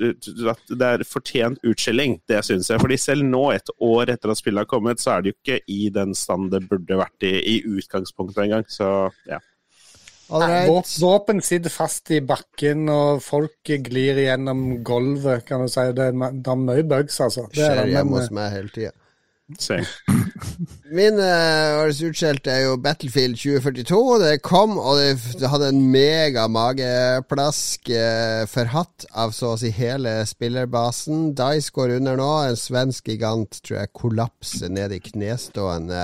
[0.55, 2.83] at det er fortjent utskilling, det syns jeg.
[2.83, 5.61] Fordi selv nå, et år etter at spillet har kommet, så er det jo ikke
[5.71, 8.67] i den stand det burde vært i i utgangspunktet engang.
[8.69, 9.39] Så ja.
[10.31, 10.97] All right.
[11.03, 15.89] Våpen sitter fast i bakken, og folk glir gjennom gulvet, kan du si.
[15.97, 17.49] Det er, det er mye bugs, altså.
[17.51, 18.97] Det er Skjer det, hjemme hos meg hele tida.
[19.51, 23.99] Min Min uh, utskjelte er jo Battlefield 2042.
[24.23, 29.73] Det kom, og det, det hadde en mega mageplask uh, forhatt av så å si
[29.75, 31.33] hele spillerbasen.
[31.39, 32.31] Dice går under nå.
[32.47, 36.03] En svensk gigant tror jeg kollapser ned i knestående,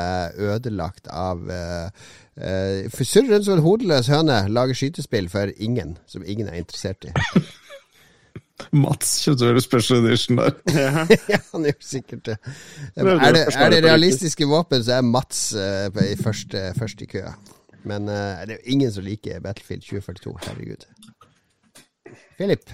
[0.50, 4.40] ødelagt av uh, uh, Surrer rundt som en hodeløs høne.
[4.48, 7.14] Lager skytespill for ingen, som ingen er interessert i.
[8.72, 10.54] Mats kjøpte special edition der.
[11.32, 12.36] ja, han gjør sikkert det.
[12.96, 17.34] er det er det realistiske våpen, så er Mats uh, i første, først i køa.
[17.84, 20.38] Men uh, det er jo ingen som liker Battlefield 2042.
[20.48, 20.88] Herregud.
[22.36, 22.70] Philip.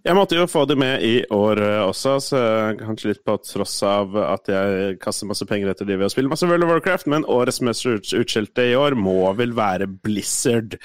[0.00, 2.38] Jeg måtte jo få det med i år eh, også, så
[2.78, 6.30] kanskje litt på tross av at jeg kaster masse penger etter de ved å spille
[6.32, 10.78] masse World of Warcraft, men årets mest ut- utskjelte i år må vel være Blizzard.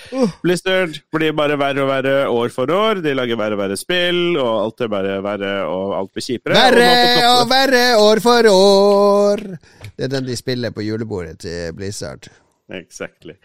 [0.43, 2.99] Blizzard blir bare verre og verre år for år.
[3.05, 6.59] De lager verre og verre spill, og alt er bare verre, og alt blir kjipere.
[6.59, 6.91] Verre
[7.31, 9.45] Og og verre år for år!
[9.95, 12.27] Det er den de spiller på julebordet til Blizzard.
[12.73, 13.35] Exactly.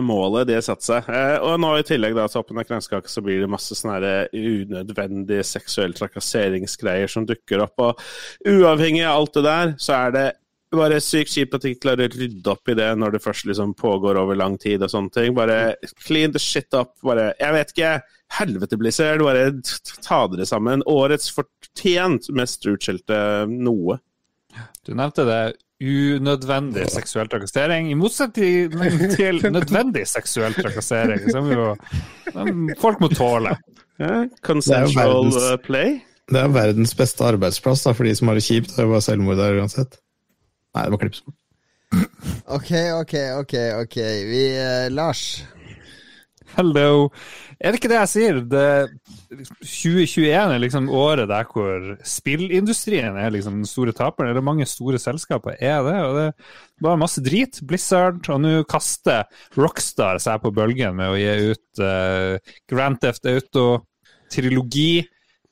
[0.00, 1.08] Målet de har satt seg.
[1.12, 4.30] Eh, og nå i tillegg da, toppen av kransekaka så blir det masse sånne her
[4.32, 7.82] unødvendige seksuelle trakasseringsgreier som dukker opp.
[7.84, 10.28] Og uavhengig av alt det der, så er det
[10.72, 13.44] bare sykt kjipt at de ikke klarer å rydde opp i det når det først
[13.48, 15.34] liksom pågår over lang tid og sånne ting.
[15.36, 15.74] Bare
[16.06, 16.94] clean the shit up.
[17.04, 17.92] Bare Jeg vet ikke.
[18.38, 19.20] Helvete, Blizzard.
[19.26, 19.50] Bare
[20.06, 20.84] ta dere sammen.
[20.88, 23.18] Årets fortjent mest utskjelte
[23.52, 23.98] noe.
[24.84, 25.42] Du nevnte det
[25.82, 28.72] unødvendig seksuell trakassering, i motsetning
[29.18, 31.72] til nødvendig seksuell trakassering, som jo
[32.82, 33.56] folk må tåle.
[34.00, 35.92] Ja, consensual verdens- eh, play.
[36.32, 38.70] Det er verdens beste arbeidsplass da, for de som har det kjipt.
[38.76, 39.98] Det er bare selvmord der uansett.
[40.72, 41.22] Nei, det var klips.
[42.48, 42.70] Ok,
[43.02, 43.54] ok, ok.
[43.82, 43.96] ok
[44.30, 45.42] Vi, eh, Lars.
[46.56, 47.10] Hello.
[47.60, 48.40] Er det ikke det jeg sier?
[48.48, 48.64] Det,
[49.32, 54.30] 2021 er liksom året der hvor spillindustrien er liksom den store taperen.
[54.32, 55.98] Eller mange store selskaper er det.
[56.04, 56.28] og det
[56.84, 57.60] var masse drit.
[57.66, 59.24] Blizzard, og nå kaster
[59.56, 62.36] Rockstar seg på bølgen med å gi ut uh,
[62.70, 64.94] Grand Theft Auto-trilogi.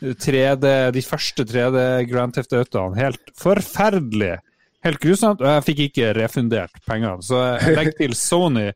[0.00, 0.64] 3D,
[0.96, 2.96] de første 3D Grand Theft Autoene.
[2.96, 4.38] Helt forferdelig.
[4.84, 5.40] Helt grusomt.
[5.44, 7.22] Og jeg fikk ikke refundert pengene.
[7.24, 8.68] Så jeg legger til Sony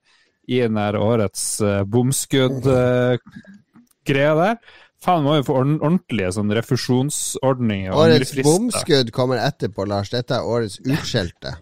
[0.45, 4.57] i den der årets uh, bomskudd-greia der.
[5.05, 7.93] Faen, må jo få ordentlige sånn refusjonsordninger.
[7.93, 10.09] Årets bomskudd kommer etterpå, Lars.
[10.15, 11.59] Dette er årets utskjelte.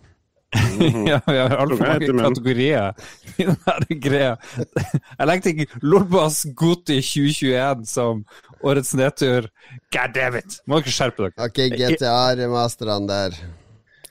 [1.08, 2.92] ja, vi har altfor mange kategorier
[3.40, 4.34] i denne greia.
[4.60, 8.22] Jeg legger til Lolbas Goti 2021 som
[8.60, 9.48] årets nedtur.
[9.96, 10.60] God damn it!
[10.68, 11.48] Må dere skjerpe dere.
[11.48, 13.40] Ok, GTA-remasterne der.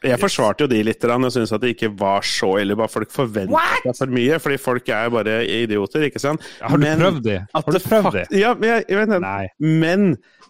[0.01, 1.03] Jeg forsvarte jo de litt.
[1.05, 2.77] og Jeg syns at det ikke var så ille.
[2.79, 6.45] Bare folk forventer seg for mye, fordi folk er bare idioter, ikke sant?
[6.61, 7.39] Har du Men prøvd det?
[7.53, 8.25] Har du prøvd det?
[8.41, 9.21] Ja, men jeg, jeg vet det.
[9.61, 10.07] Men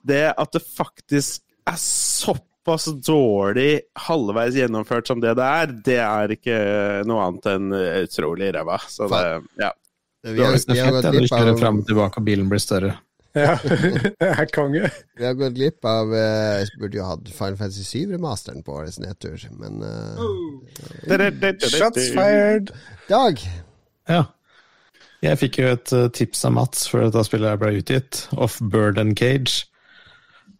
[0.07, 6.35] det at det faktisk er såpass dårlig halvveis gjennomført som det det er, det er
[6.37, 6.57] ikke
[7.09, 7.69] noe annet enn
[8.05, 8.79] utrolig ræva.
[8.87, 9.23] Så det,
[9.61, 9.71] ja.
[10.21, 12.93] Vi har, vi har gått glipp av, fram og tilbake og bilen blir større.
[13.33, 13.57] Ja,
[14.55, 14.89] konge.
[15.17, 18.99] vi har gått glipp av eh, Jeg burde jo hatt Final Fantasy 7-remasteren på årets
[18.99, 20.19] nedtur, men eh,
[21.63, 22.73] Shots fired.
[23.07, 23.39] Dag!
[24.11, 24.25] Ja.
[25.23, 28.99] Jeg fikk jo et eh, tips av Mats før dette spillet ble utgitt, Off Bird
[28.99, 29.67] and Cage.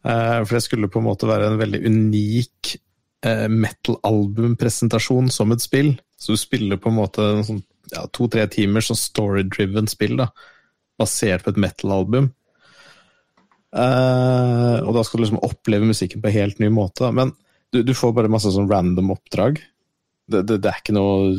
[0.01, 2.77] Uh, for det skulle på en måte være en veldig unik
[3.21, 6.01] metal-albumpresentasjon som et spill.
[6.17, 7.61] Så du spiller på en måte en sånn,
[7.91, 10.31] ja, to-tre timers sånn story-driven spill, da,
[10.97, 12.31] basert på et metal-album.
[13.71, 17.09] Eh, og da skal du liksom oppleve musikken på en helt ny måte.
[17.15, 17.33] Men
[17.71, 19.61] du, du får bare masse sånn random oppdrag.
[20.31, 21.35] Det, det, det er ikke noe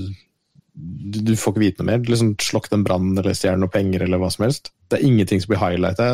[0.72, 2.04] du, du får ikke vite noe mer.
[2.08, 4.72] Liksom, Slokk den brannen eller stjel noe penger eller hva som helst.
[4.88, 6.06] Det er ingenting som blir highlighta.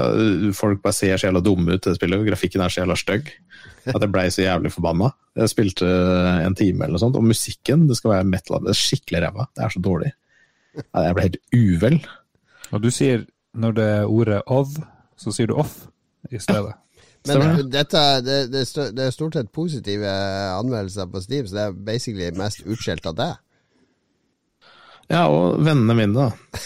[0.59, 2.25] Folk bare ser så jævla dumme ut i det spillet.
[2.27, 3.31] Grafikken er så jævla stygg
[3.89, 5.13] at jeg blei så jævlig forbanna.
[5.39, 5.89] Jeg spilte
[6.43, 8.61] en time eller noe sånt, og musikken det skal være metal.
[8.67, 9.47] Det er skikkelig ræva.
[9.55, 10.11] Det er så dårlig.
[10.83, 12.01] Jeg ble helt uvel.
[12.75, 13.23] Og du sier,
[13.57, 14.75] når det er ordet of,
[15.19, 15.79] så sier du off
[16.31, 16.75] i stedet.
[17.29, 20.09] Men dette, det, det, er stort sett positive
[20.55, 23.37] anmeldelser på Steam, så det er basically mest utskjelt av deg.
[25.09, 26.61] Ja, og vennene mine, da.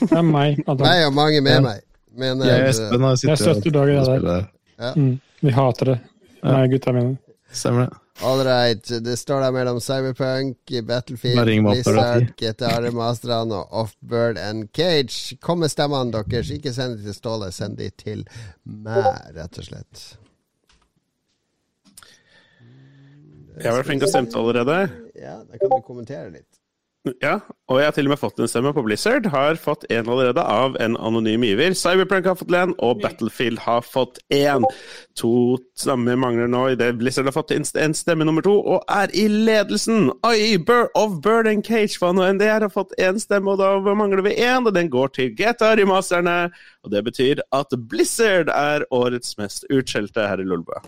[0.00, 0.60] Det er meg.
[0.66, 0.84] Adam.
[0.86, 1.60] Meg og mange med Ja.
[1.64, 1.86] meg.
[2.20, 4.04] Men Jeg og Espen har sittet og Dag det der.
[4.04, 4.96] spillet.
[4.96, 5.20] Mm.
[5.40, 5.98] Vi hater det.
[6.42, 6.52] Ja.
[6.52, 7.18] Nei, gutta mine.
[7.52, 7.98] Stemmer det.
[8.22, 15.36] All right, det står der mellom Cyberpunk, Battlefield, Blizzard, GTA-remasterne og Offbird and Cage.
[15.40, 16.50] Kom med stemmene deres.
[16.50, 18.24] Ikke send de til Ståle, send de til
[18.64, 20.04] meg, rett og slett.
[23.60, 24.78] Jeg har vært flink til å stemme allerede.
[25.20, 26.59] Ja, da kan du kommentere litt.
[27.22, 27.38] Ja,
[27.72, 29.24] og jeg har til og med fått en stemme på Blizzard.
[29.32, 31.72] Har fått en allerede av en anonym giver.
[31.72, 34.66] Cyberpunk har fått en, og Battlefield har fått én.
[35.16, 35.30] To
[35.80, 39.24] stemmer mangler nå idet Blizzard har fått en en stemme nummer to, og er i
[39.32, 40.10] ledelsen.
[40.28, 43.56] Oi, Bur of Bird and Cage, hva nå enn det er, har fått én stemme,
[43.56, 46.36] og da mangler vi én, og den går til GTR i Masterne.
[46.84, 50.84] Og det betyr at Blizzard er årets mest utskjelte her i Lolbua.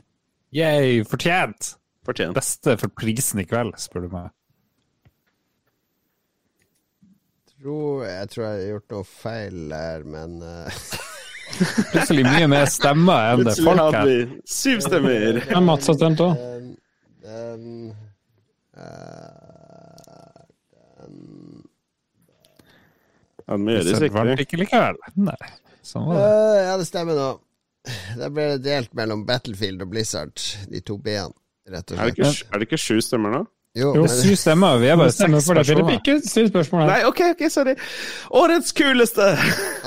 [0.53, 1.79] Yay, fortjent!
[2.05, 2.37] Fortjent.
[2.37, 4.33] Beste for prisen i kveld, spør du meg.
[7.63, 10.79] Tror, jeg tror jeg har gjort noe feil her, men eh,
[11.93, 14.07] Plutselig mye mer stemmer enn det Plutselig folk hadde her.
[14.09, 15.39] vi syv stemmer.
[15.53, 16.33] Ja, Mats har stemt òg.
[17.23, 17.53] eh,
[23.47, 24.99] Ja, det ikke likevel.
[25.19, 25.39] Nei,
[25.85, 26.27] sånn var det.
[26.27, 27.31] eh, Ja, det stemmer nå.
[28.19, 30.39] Da ble det delt mellom Battlefield og Blizzard,
[30.71, 31.35] de to B-ene,
[31.69, 33.41] rett og Er det, ikke, er det ikke sju stemmer nå?
[33.75, 35.91] Jo, Jo, Syv stemmer, vi er bare seks for.
[35.95, 36.89] Ikke still spørsmål her.
[36.91, 37.73] Nei, OK, ok, sorry.
[38.37, 39.29] Årets kuleste!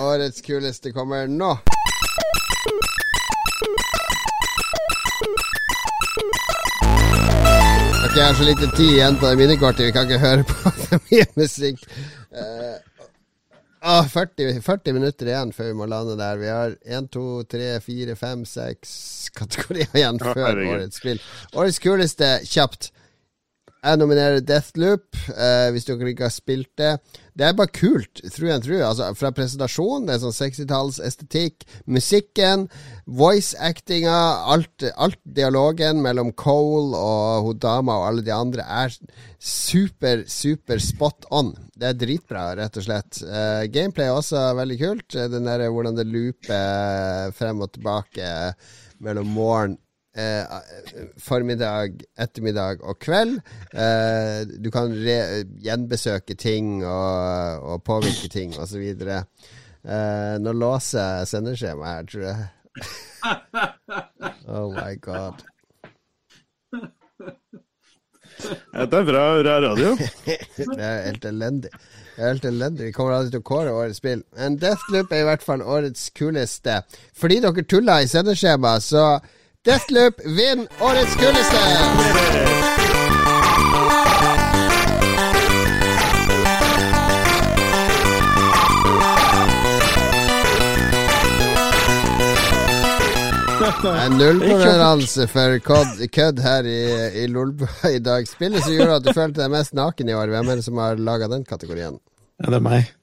[0.01, 1.51] årets kuleste kommer nå.
[8.07, 10.73] Ok, jeg har så lite tid igjen på det minikortet, vi kan ikke høre på
[10.87, 11.85] for mye musikk.
[12.33, 12.81] Uh,
[13.85, 16.41] ah, 40, 40 minutter igjen før vi må lande der.
[16.41, 18.99] Vi har 1, 2, 3, 4, 5, 6
[19.37, 21.21] kategorier igjen før årets spill.
[21.53, 22.89] Årets kuleste, kjapt.
[23.85, 26.95] Jeg nominerer Deathloop, eh, hvis dere ikke har spilt det.
[27.37, 28.81] Det er bare kult, through and through.
[28.81, 32.63] Altså, fra presentasjonen, det er sånn 60-tallsestetikk, musikken,
[33.05, 34.15] voice-actinga,
[34.55, 38.97] alt, alt dialogen mellom Cole og hun dama og alle de andre er
[39.37, 41.53] super, super spot on.
[41.77, 43.21] Det er dritbra, rett og slett.
[43.21, 45.07] Eh, gameplay er også veldig kult.
[45.13, 48.33] Eh, Den der, hvordan det looper frem og tilbake
[49.05, 49.77] mellom morgen
[50.15, 50.47] Eh,
[51.19, 53.41] formiddag, ettermiddag og kveld.
[53.75, 58.85] Eh, du kan gjenbesøke ting og, og påvirke ting osv.
[58.95, 59.25] Eh,
[60.39, 62.47] nå låser jeg sendeskjemaet her, tror jeg.
[64.47, 65.43] oh my god.
[68.71, 69.93] Dette er bra, bra radio.
[70.55, 71.75] Det er helt elendig.
[72.15, 72.85] Det er helt elendig.
[72.87, 74.23] Vi kommer aldri til å kåre årets spill.
[74.39, 76.85] Men Deathloop er i hvert fall årets kuleste.
[77.19, 79.09] Fordi dere tulla i sendeskjemaet, så
[79.65, 81.61] Deathloop vinner årets kuleste!
[93.85, 96.77] Er nulltoleranse for kødd her i,
[97.23, 98.27] i Lolbua i dag.
[98.29, 100.77] Spillet som gjorde at du følte deg mest naken i år, hvem er det som
[100.77, 101.97] har laga den kategorien?
[102.37, 102.93] Ja, det er meg.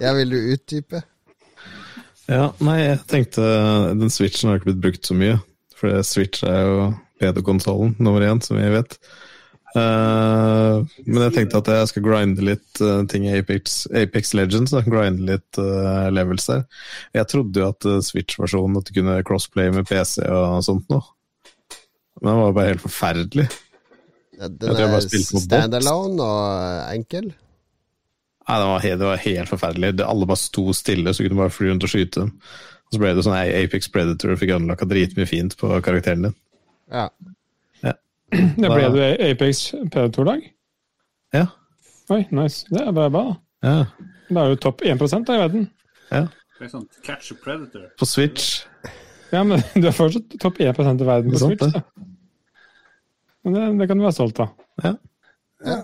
[0.00, 1.00] Ja, vil du utdype?
[2.30, 3.42] Ja, nei, jeg tenkte
[3.98, 5.40] Den switchen har ikke blitt brukt så mye.
[5.80, 6.76] For Switch er jo
[7.20, 8.96] PD-konsollen nummer én, som vi vet.
[9.70, 14.74] Uh, men jeg tenkte at jeg skal grinde litt uh, ting i Apex, Apex Legends.
[14.74, 14.82] Da.
[14.86, 16.66] Grinde litt uh, levels der.
[17.16, 21.02] Jeg trodde jo at Switch-versjonen at du kunne crossplay med PC og sånt noe.
[22.20, 23.48] Men den var bare helt forferdelig.
[24.40, 27.32] Den er standalone og enkel?
[28.50, 29.92] Nei, det var, helt, det var helt forferdelig.
[30.00, 32.30] Det, alle bare sto stille, så kunne du bare fly rundt og skyte dem.
[32.90, 36.34] Og så ble det sånn Apex Predator og fikk anlagt dritmye fint på karakteren din.
[36.90, 37.04] Ja.
[37.84, 37.92] ja.
[38.34, 40.48] Det ble du Apex Predator-dag?
[41.36, 41.44] Ja.
[42.10, 42.66] Oi, nice.
[42.72, 43.36] Det er bare bra, da.
[43.70, 44.08] Ja.
[44.30, 45.68] Da er du topp 1 da i verden.
[46.10, 46.24] Ja.
[46.58, 47.86] Det er sånn Catch a Predator.
[48.02, 48.64] På Switch.
[49.30, 50.74] Ja, men du er fortsatt topp 1%
[51.04, 51.78] i verden på Sant, Switch.
[51.78, 52.08] Da.
[53.46, 54.50] Men det, det kan du være stolt av.
[54.82, 54.96] Ja.
[55.64, 55.78] Ja.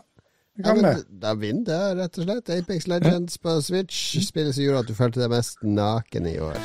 [0.57, 2.51] Ja, men da vinner det, rett og slett.
[2.51, 4.17] Apex Legends på Switch.
[4.25, 6.61] Spillet som gjorde at du følte deg mest naken i år.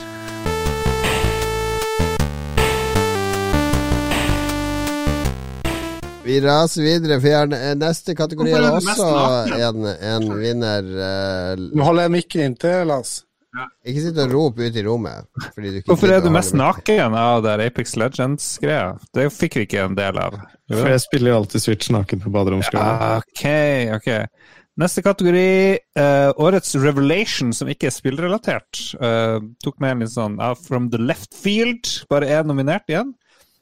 [6.21, 7.51] Vi raser videre, for
[7.81, 9.09] neste kategori er også
[9.57, 10.87] en, en vinner.
[10.87, 13.17] Uh, Nå holder jeg mikken inntil, Lars.
[13.83, 15.27] Ikke sitt og rop ut i rommet.
[15.89, 18.93] Hvorfor er du mest naken av det Apex Legends-greia?
[19.11, 20.37] Det fikk vi ikke en del av.
[20.71, 23.03] For jeg spiller jo alltid Switch naken på baderomsgulvet.
[23.03, 24.59] Ja, ok, ok.
[24.79, 28.85] Neste kategori, uh, årets revelation, som ikke er spillrelatert.
[29.01, 31.91] Uh, tok med en litt sånn uh, From the left field.
[32.09, 33.11] Bare er nominert igjen.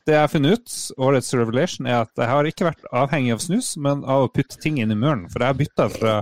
[0.05, 3.41] Det jeg har funnet ut, årets revelation, er at jeg har ikke vært avhengig av
[3.43, 5.25] snus, men av å putte ting inn i muren.
[5.33, 6.13] For jeg har bytta fra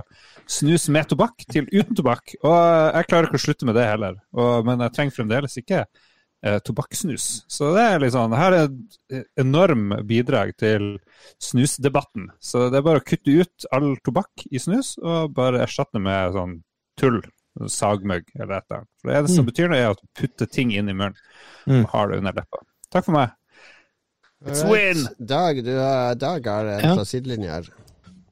[0.48, 2.54] snus med tobakk til uten tobakk, og
[2.96, 4.14] jeg klarer ikke å slutte med det heller.
[4.32, 7.26] Og, men jeg trenger fremdeles ikke eh, tobakkssnus.
[7.52, 10.94] Så det er litt sånn, her er et enorm bidrag til
[11.42, 12.30] snusdebatten.
[12.40, 16.04] Så det er bare å kutte ut all tobakk i snus, og bare erstatte det
[16.06, 16.56] med sånn
[17.00, 17.20] tull.
[17.58, 18.88] Sagmugg eller et eller annet.
[19.02, 21.16] For det eneste som betyr noe, er å putte ting inn i munnen
[21.80, 22.60] og har det under leppa.
[22.94, 23.32] Takk for meg.
[24.46, 25.00] It's win!
[25.18, 26.92] Dag, du har, Dag har en Ja.
[26.94, 27.66] fra sidelinja her.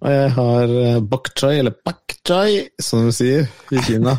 [0.04, 4.16] Og jeg har eh, bok choy, eller bak choy, som de sier i Kina.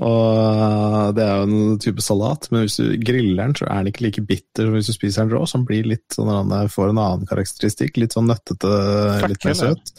[0.00, 3.82] Og eh, det er jo en type salat, men hvis du griller den, så er
[3.82, 5.42] den ikke like bitter som hvis du spiser den rå.
[5.44, 7.98] Så den blir litt sånn, får en annen karakteristikk.
[8.00, 8.70] Litt sånn nøttete,
[9.26, 9.92] litt mer søt.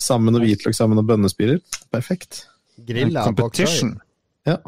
[0.00, 1.62] Sammen med hvitløk, sammen med bønnespirer.
[1.94, 2.44] Perfekt.
[2.86, 3.64] Grilla bok choy.
[3.64, 3.96] Competition.
[4.48, 4.60] Ja.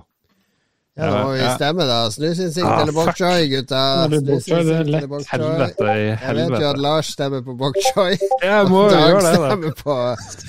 [0.92, 1.98] Ja, det må vi stemme, da.
[2.12, 3.82] Snusinnsikt Ah, eller bok choy, gutta.
[4.12, 5.38] Snusinnsikt eller bok choy.
[5.40, 6.80] Helvete Jeg vet jo at.
[6.84, 8.18] Lars stemmer på bok choy.
[8.44, 9.46] Jeg må jo Dag gjøre det, da.
[9.46, 9.96] stemmer på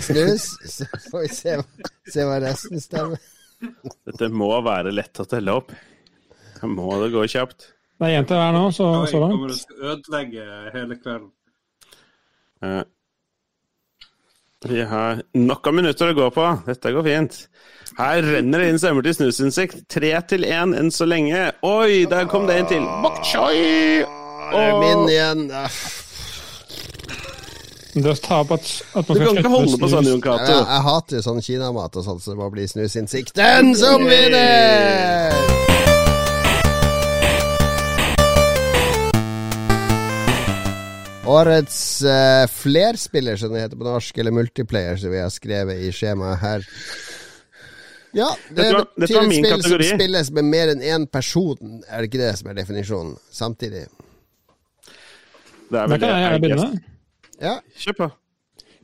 [0.04, 0.48] snus.
[0.76, 1.56] Så får vi se,
[2.12, 3.24] se hva resten stemmer.
[4.10, 5.72] Dette må være lett å telle opp.
[6.60, 7.70] Da må det gå kjapt.
[8.02, 10.46] Det er jenter her nå, så, så kommer Jeg kommer til å ødelegge
[10.76, 11.30] hele kvelden.
[12.68, 12.82] Eh,
[14.64, 16.46] Vi har nok av minutter å gå på.
[16.68, 17.40] Dette går fint.
[17.98, 19.84] Her renner det inn stemmer til snusinsekt.
[19.92, 21.50] Tre til én enn så lenge.
[21.68, 22.88] Oi, der kom det en til.
[23.04, 23.60] Bok choy!
[24.54, 25.46] Det er min igjen.
[27.94, 30.56] Det er at, man Du kan ikke holde på sånn, Jon Jeg, Cato.
[30.64, 35.73] jeg hater jo sånn kinamat og sånn, så det må bli snusinnsikten som vinner!
[41.26, 45.92] Årets uh, flerspiller, som det heter på norsk, eller multiplayer, som vi har skrevet i
[45.96, 46.66] skjemaet her.
[48.14, 49.88] Ja, det er var- betyr et spill kategori.
[49.88, 51.82] som spilles med mer enn én person.
[51.88, 53.16] Er det ikke det som er definisjonen?
[53.32, 53.86] Samtidig.
[55.72, 56.84] Det er vel kan jeg jeg begynne.
[57.42, 57.56] Ja.
[57.78, 58.10] Kjør på.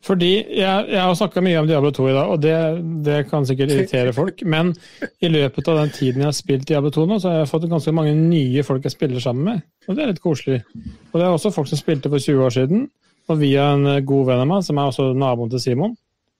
[0.06, 2.56] Fordi jeg, jeg har snakka mye om Diablo 2 i dag, og det,
[3.06, 4.44] det kan sikkert irritere folk.
[4.48, 4.72] Men
[5.20, 7.68] i løpet av den tiden jeg har spilt Diablo 2 nå, så har jeg fått
[7.72, 9.66] ganske mange nye folk jeg spiller sammen med.
[9.88, 10.62] Og det er litt koselig.
[11.12, 12.88] Og det er også folk som spilte for 20 år siden.
[13.30, 15.98] Og via en god venn av meg, som er også naboen til Simon,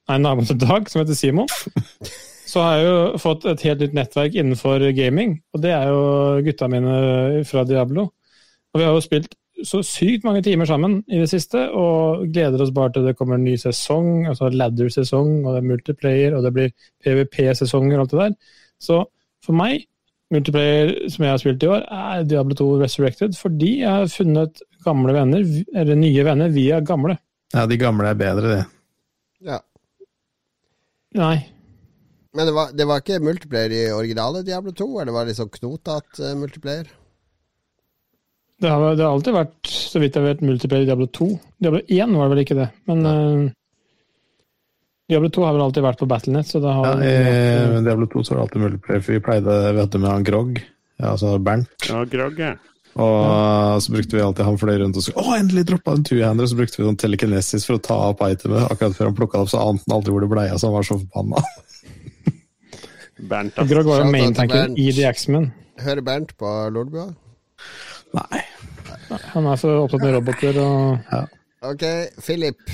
[0.10, 1.52] nei, naboen til Dag, som heter Simon,
[2.52, 5.36] så har jeg jo fått et helt nytt nettverk innenfor gaming.
[5.54, 6.00] Og det er jo
[6.48, 8.08] gutta mine fra Diablo.
[8.74, 12.62] Og vi har jo spilt så sykt mange timer sammen i det siste, og gleder
[12.64, 16.46] oss bare til det kommer en ny sesong, altså ladder-sesong, og det er multiplayer, og
[16.46, 16.74] det blir
[17.04, 18.36] PVP-sesonger og alt det der.
[18.80, 19.00] Så
[19.46, 19.86] for meg,
[20.34, 24.64] multiplayer som jeg har spilt i år, er Diablo 2 Resurrected, fordi jeg har funnet
[24.86, 25.46] gamle venner,
[25.76, 27.18] eller nye venner, via gamle.
[27.54, 28.66] Ja, de gamle er bedre, det.
[29.50, 29.64] ja.
[31.18, 31.38] Nei.
[32.38, 35.50] Men det var, det var ikke multiplayer i originale Diablo 2, eller var det liksom
[35.50, 36.92] sånn knotete uh, multiplayer?
[38.60, 41.28] Det har, det har alltid vært, så vidt jeg vet, multiplayer i Diablo 2.
[41.64, 43.52] Diablo 1 var det vel ikke det, men uh,
[45.10, 48.34] Diablo 2 har vel alltid vært på Battlenet, så Ja, har I Diablo 2 så
[48.34, 51.72] var det alltid multiplayer, for vi pleide vet du, med han Grog, ja, altså Bernt.
[51.88, 52.58] Ja, Grog, ja.
[53.00, 56.44] Og så brukte vi alltid han fløy rundt og så Å, endelig droppa en two-hander!
[56.44, 58.66] Og så brukte vi sånn telekinesis for å ta opp itemet.
[58.74, 60.68] Akkurat før han plukka det opp, så ante han aldri hvor det blei av, så
[60.68, 61.44] han var så forbanna.
[63.30, 63.64] Bernt.
[63.72, 65.50] Grog var jo maintanken i The X-Men.
[65.80, 67.10] Hører Bernt på Lolbua?
[68.18, 68.46] Nei.
[69.34, 71.12] Han er så opptatt med roboter og
[71.60, 71.84] Ok,
[72.24, 72.72] Philip.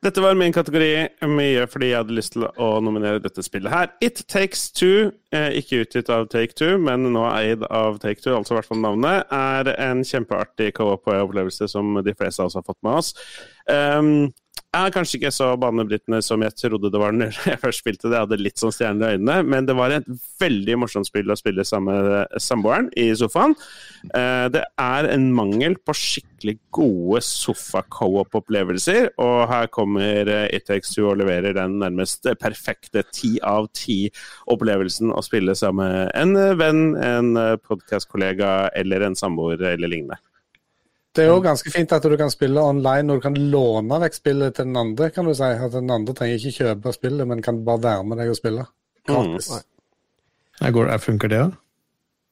[0.00, 0.92] Dette var min kategori,
[1.28, 3.90] mye fordi jeg hadde lyst til å nominere dette spillet her.
[4.00, 8.32] It Takes Two, eh, ikke utgitt av Take Two, men nå eid av Take Two,
[8.32, 12.64] altså i hvert fall navnet, er en kjempeartig co-op-opplevelse som de fleste av oss har
[12.64, 13.12] fått med oss.
[13.68, 14.30] Um,
[14.76, 18.14] er kanskje ikke så banebrytende som jeg trodde det var når jeg først spilte det.
[18.16, 20.06] Jeg hadde litt sånn stjerner i øynene, men det var et
[20.40, 23.56] veldig morsomt spill å spille sammen med samboeren i sofaen.
[24.14, 31.56] Eh, Det er en mangel på skikkelig gode sofa-co-op-opplevelser, og her kommer Itex2 og leverer
[31.58, 37.34] den nærmest perfekte ti av ti-opplevelsen å spille sammen med en venn, en
[37.66, 40.20] podkastkollega eller en samboer eller lignende.
[41.10, 44.14] Det er jo ganske fint at du kan spille online og du kan låne vekk
[44.14, 45.10] spillet til den andre.
[45.10, 45.42] kan du si.
[45.42, 48.66] At Den andre trenger ikke kjøpe spillet, men kan bare være med deg og spille.
[49.08, 49.50] Gratis.
[49.50, 49.66] Mm.
[50.60, 51.50] Jeg går, funker det, da?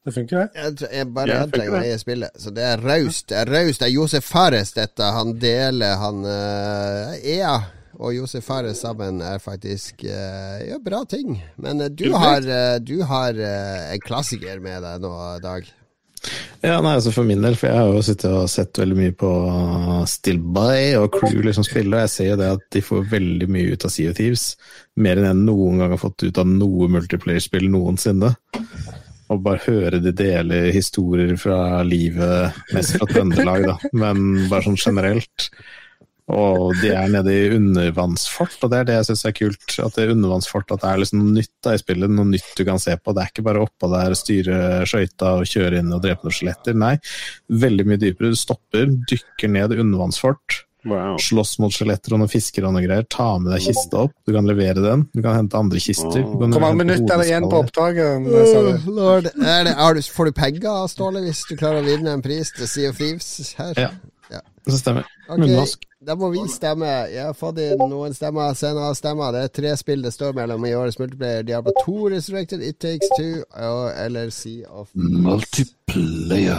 [0.09, 0.48] Det funker, det.
[0.55, 2.38] Jeg, tror- jeg bare Ja, jeg trenger å eie spillet.
[2.38, 3.26] Så det er raust.
[3.28, 3.80] Det er raust.
[3.80, 5.02] Det er Josef Fares, dette.
[5.02, 7.56] Han deler han uh, Ea
[7.98, 11.42] og Josef Fares sammen er faktisk uh, ja, bra ting.
[11.56, 12.46] Men uh, du har,
[12.78, 15.66] du har en klassiker med deg nå, Dag.
[16.65, 19.15] Ja, nei, altså For min del, for jeg har jo sittet og sett veldig mye
[19.19, 19.32] på
[20.11, 23.51] Still By og Crew liksom spille, og jeg ser jo det at de får veldig
[23.55, 24.47] mye ut av Sea of Thieves.
[24.99, 28.32] Mer enn jeg noen gang har fått ut av noe multiplayer-spill noensinne.
[29.28, 34.81] Og bare høre de dele historier fra livet, mest fra Trøndelag, da, men bare sånn
[34.81, 35.51] generelt.
[36.28, 39.76] Og de er nede i undervannsfart, og det er det jeg syns er kult.
[39.80, 42.52] At det er undervannsfart, at det er liksom noe nytt da i spillet, noe nytt
[42.59, 43.14] du kan se på.
[43.16, 46.76] Det er ikke bare oppå der, styre skøyta og kjøre inn og drepe noen skjeletter.
[46.76, 46.94] Nei,
[47.64, 48.32] veldig mye dypere.
[48.34, 51.16] Du stopper, dykker ned i undervannsfart, Wow.
[51.18, 53.06] slåss mot skjeletter og noen fisker og noe greier.
[53.10, 55.02] Ta med deg kista opp, du kan levere den.
[55.12, 56.22] Du kan hente andre kister.
[56.22, 58.28] Hvor mange minutter er det igjen på opptaket?
[59.42, 63.00] Er får du penger, Ståle, hvis du klarer å vinne en pris til Sea of
[63.02, 63.74] Thieves her?
[63.76, 63.90] Ja.
[64.69, 65.07] Det stemmer.
[65.28, 65.85] Ok, Munnvask.
[66.05, 66.86] Da må vi stemme.
[67.11, 68.53] Jeg har fått inn noen stemmer.
[68.59, 69.32] senere stemmer.
[69.35, 71.43] Det er tre spill det står mellom i årets multiplayer.
[71.49, 76.55] Diablo 2 Resurrected, It Takes Two og, eller Sea of Multiplayer.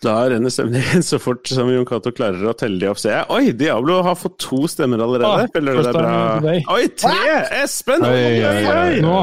[0.00, 3.00] Da renner stemningen så fort som Jon Cato klarer å telle de opp.
[3.00, 3.26] Ser jeg.
[3.32, 5.28] Oi, Diablo har fått to stemmer allerede.
[5.28, 6.54] Ah, Føler du det er bra?
[6.76, 7.34] Oi, tre!
[7.64, 8.04] Espen!
[8.08, 9.00] Oi, Oi, oi.
[9.04, 9.18] Nå.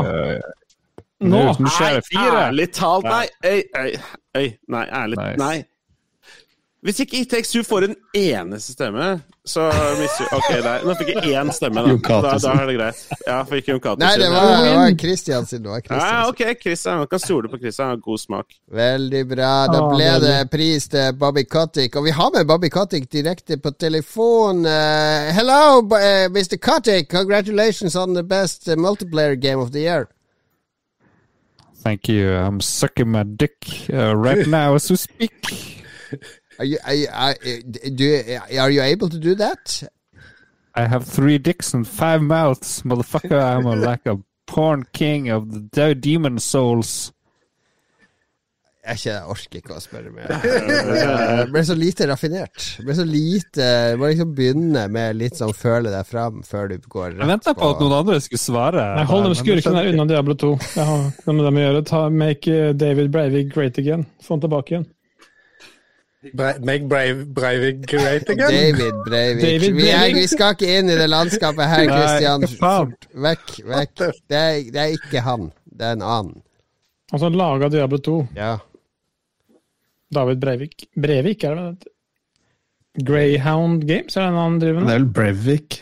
[1.26, 1.42] Nå,
[2.12, 2.44] fire!
[2.50, 3.26] Ærlig talt, nei.
[3.42, 3.92] Øy, øy,
[4.38, 4.48] øy.
[4.76, 5.40] Nei, ærlig Nice.
[5.42, 5.58] Nei.
[6.88, 9.08] Hvis ikke It Takes Two får en eneste stemme,
[9.44, 9.66] så
[10.00, 10.86] mister Ok, der.
[10.88, 11.96] Nå fikk jeg én stemme, da.
[12.24, 13.02] Da, da er det greit.
[13.28, 15.66] Ja, fikk Jon Cato Nei, det var, det var Christian sin.
[15.66, 17.02] Det var Christian Ja, ok, Christian.
[17.04, 17.90] Man kan stole på Christian.
[17.90, 18.56] Han har god smak.
[18.72, 19.52] Veldig bra.
[19.74, 21.96] Da Ah, ble det pris til Bobby Kotick.
[22.00, 24.64] Og vi har med Bobby Kotick direkte på telefon.
[24.66, 26.56] Uh, hello, b- eh, Mr.
[26.58, 27.12] Kotick.
[27.12, 30.08] Congratulations on the best uh, multiplayer game of the year.
[31.84, 32.32] Thank you.
[32.32, 33.58] I'm sucking my dick
[33.92, 35.84] uh, right now as we speak.
[36.60, 37.36] Are you, are, you, are,
[37.96, 39.84] do you, are you able to do that?
[40.76, 43.42] I have three dicks and five mouths, motherfucker.
[43.42, 47.12] I'm a, like a porn king of the de- demon souls.
[48.88, 50.30] Jeg, ikke, jeg orker ikke å spørre mer.
[50.32, 52.68] Det ble så lite raffinert.
[52.78, 56.70] Det ble så lite Du må liksom begynne med litt sånn føle deg fram før
[56.72, 58.86] du går Jeg rett venta på at noen andre skulle svare.
[58.96, 60.54] Nei, hold det skurkene unna Diablo 2.
[60.78, 61.84] Det har noe med dem å gjøre.
[61.90, 64.08] Ta, make eh, David Breivik great again.
[64.24, 64.88] Få han tilbake igjen.
[66.36, 68.52] Bre make Breivik great again.
[68.52, 69.44] David Breivik.
[69.44, 72.48] David Vi, er, vi skal ikke inn i det landskapet her, Christian.
[72.60, 73.94] Fort, Vekk, vekk.
[74.28, 75.52] Det er, det er ikke han.
[75.66, 76.42] Det er en annen.
[77.12, 78.18] Han som laga Diablo 2.
[78.36, 78.58] Ja.
[80.14, 80.90] David Breivik.
[80.96, 81.94] Breivik, er det vel?
[83.08, 85.80] Greyhound Games, er det en annen driver Det er vel Breivik.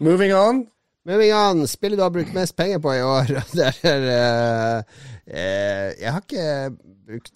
[0.00, 0.66] Moving on.
[1.08, 1.66] Moving on.
[1.68, 3.32] Spillet du har brukt mest penger på i år.
[3.56, 4.82] Det er uh,
[5.26, 6.70] uh, Jeg har ikke
[7.08, 7.32] brukt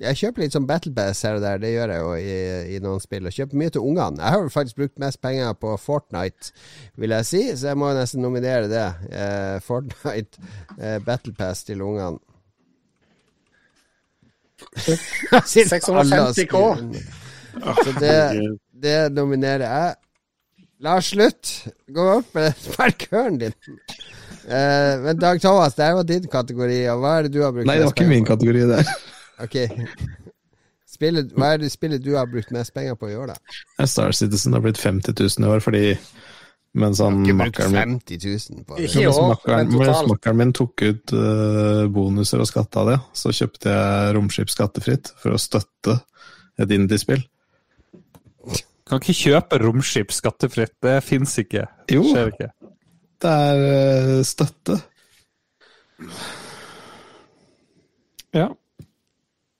[0.00, 2.36] Jeg kjøper litt sånn Battle Pass her og der, det gjør jeg jo i,
[2.76, 3.26] i noen spill.
[3.26, 4.22] Og kjøper mye til ungene.
[4.22, 6.52] Jeg har jo faktisk brukt mest penger på Fortnite,
[7.00, 8.86] vil jeg si, så jeg må nesten nominere det.
[9.10, 10.46] Eh, Fortnite
[10.78, 12.22] eh, Battle Pass til ungene.
[15.56, 16.62] 650 K.
[17.56, 18.16] Så det,
[18.82, 19.94] det nominerer jeg.
[20.84, 21.52] Lars, slutt!
[21.88, 23.54] Gå opp med markøren din.
[24.46, 27.66] Eh, men Dag Thomas, det var din kategori, og hva er det du har brukt
[27.66, 28.84] Nei, det var ikke min kategori, det.
[29.42, 29.56] Ok.
[30.96, 33.86] Spillet, hva er det spillet du har brukt mest penger på i år, da?
[33.90, 35.82] Star Citizen har blitt 50 000 i år, fordi
[36.76, 38.86] mens han Ikke brukt makkeren min 50 000 på det.
[38.86, 45.12] Ikke makkeren min tok ut uh, bonuser og skatta det, så kjøpte jeg romskip skattefritt
[45.20, 45.98] for å støtte
[46.60, 47.24] et indiespill.
[48.86, 50.76] Kan ikke kjøpe romskip skattefritt.
[50.84, 51.64] Det fins ikke.
[51.90, 52.50] Det Skjer ikke.
[53.22, 54.76] Det er eh, støtte.
[58.36, 58.50] Ja.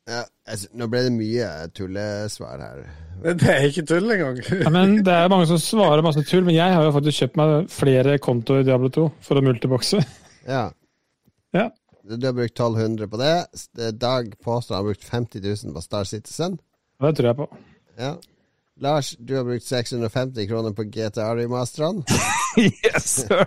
[0.06, 2.84] Ja, altså, nå ble det mye tullesvar her.
[3.24, 4.38] Det er ikke tull engang.
[4.44, 7.40] ja, men Det er mange som svarer masse tull, men jeg har jo faktisk kjøpt
[7.40, 10.02] meg flere kontoer i Diablo 2 for å multibokse.
[10.46, 10.68] Ja.
[11.56, 11.70] Ja.
[12.06, 13.32] Du har brukt 1200 på det.
[13.98, 16.60] Dag påstår han har brukt 50 000 på Star Citizen.
[17.02, 17.48] Det tror jeg på.
[17.98, 18.12] Ja.
[18.80, 22.04] Lars, du har brukt 650 kroner på GTA-remasterne.
[22.58, 23.46] yes, sir!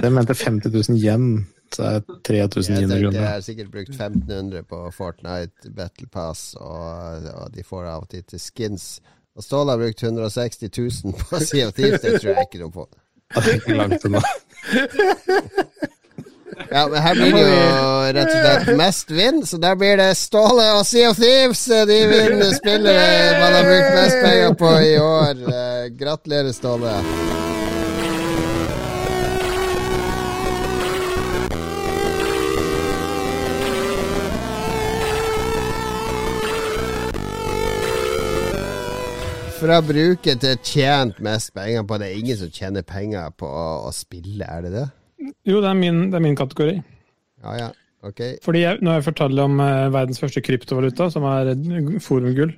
[0.00, 3.20] Den mente 50 000 yen, så er det Jeg 3900 kroner.
[3.20, 8.10] jeg har sikkert brukt 1500 på Fortnite Battle Pass, og, og de får av og
[8.10, 9.00] til til skins.
[9.36, 12.88] Og Ståle har brukt 160 000 på CO2, det tror jeg ikke noe på.
[13.30, 14.20] Det er ikke langt unna.
[16.68, 20.12] Ja, men her blir det jo rett og slett mest vinn, så der blir det
[20.18, 21.64] Ståle og Sea of Thieves.
[21.66, 25.44] De vinner spillere man har brukt mest penger på i år.
[25.50, 26.94] Eh, Gratulerer, Ståle.
[39.60, 43.92] Fra bruket til tjent mest penger på Det er ingen som tjener penger på å
[43.92, 44.86] spille, er det det?
[45.46, 46.80] Jo, det er min, det er min kategori.
[47.44, 47.68] Ja, ja.
[48.02, 48.36] Okay.
[48.42, 51.54] Fordi jeg, Når jeg forteller om eh, verdens første kryptovaluta, som er
[52.00, 52.54] forumgull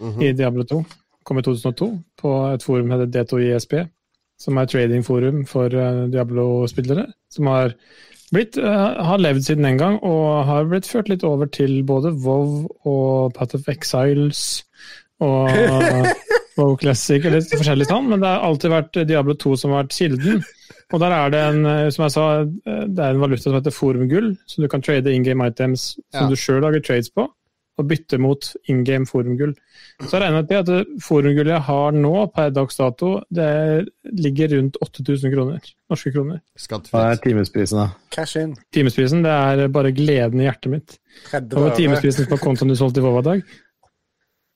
[0.00, 0.22] mm -hmm.
[0.24, 0.84] i Diablo 2,
[1.24, 3.88] kom i 2002 på et forum som heter D2ISP,
[4.38, 7.06] som er tradingforum for eh, Diablo-spillere.
[7.30, 7.74] Som har,
[8.32, 12.12] blitt, eh, har levd siden den gang, og har blitt ført litt over til både
[12.12, 14.64] WoW og Path of Exiles
[15.20, 15.50] og
[16.58, 19.84] WoW Classic og litt forskjellig sånn, men det har alltid vært Diablo 2 som har
[19.84, 20.40] vært kilden.
[20.92, 23.54] Og der er det en, eh, som jeg sa, eh, det er en valuta som
[23.54, 26.28] heter forumgull, så du kan trade in game items som Ja.
[26.28, 27.28] du sjøl lager trades på,
[27.78, 29.54] og bytte mot in game forumgull.
[30.02, 34.48] Så jeg regner med at det forumgullet jeg har nå, per dags dato, det ligger
[34.56, 35.60] rundt 8000 kroner.
[35.88, 36.40] Norske kroner.
[36.58, 37.88] Hva er timesprisen, da?
[38.10, 38.56] Cash in.
[38.72, 40.98] Timesprisen, det er bare gleden i hjertet mitt.
[41.30, 43.42] 30 Hva var timesprisen på kontoen du solgte i Vova i dag?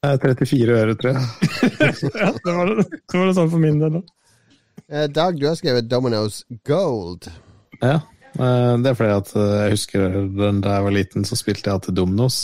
[0.04, 1.22] Det er 34 øre, tror jeg.
[2.20, 4.10] Ja, det var det, det var det sånn for min del òg.
[4.84, 7.30] Eh, Dag, du har skrevet Domino's Gold.
[7.80, 8.02] Ja,
[8.36, 11.72] eh, det er fordi at eh, jeg husker den da jeg var liten, så spilte
[11.72, 12.42] jeg til Dominos.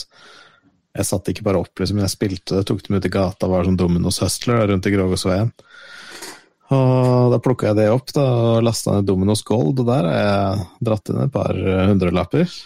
[0.96, 3.68] Jeg satt ikke bare opp, liksom, jeg spilte, det, tok dem ut i gata, var
[3.68, 5.52] sånn Dominos Hustler rundt i Grågåsveien.
[6.70, 10.16] Og da plukka jeg det opp da, og lasta ned Dominos Gold, og der har
[10.24, 12.56] jeg dratt inn et par eh, hundrelapper.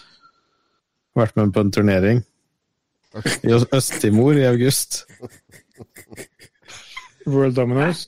[1.19, 2.23] Vært med på en turnering
[3.43, 5.03] i Øst-Timor i august.
[7.25, 8.07] World Dominoes.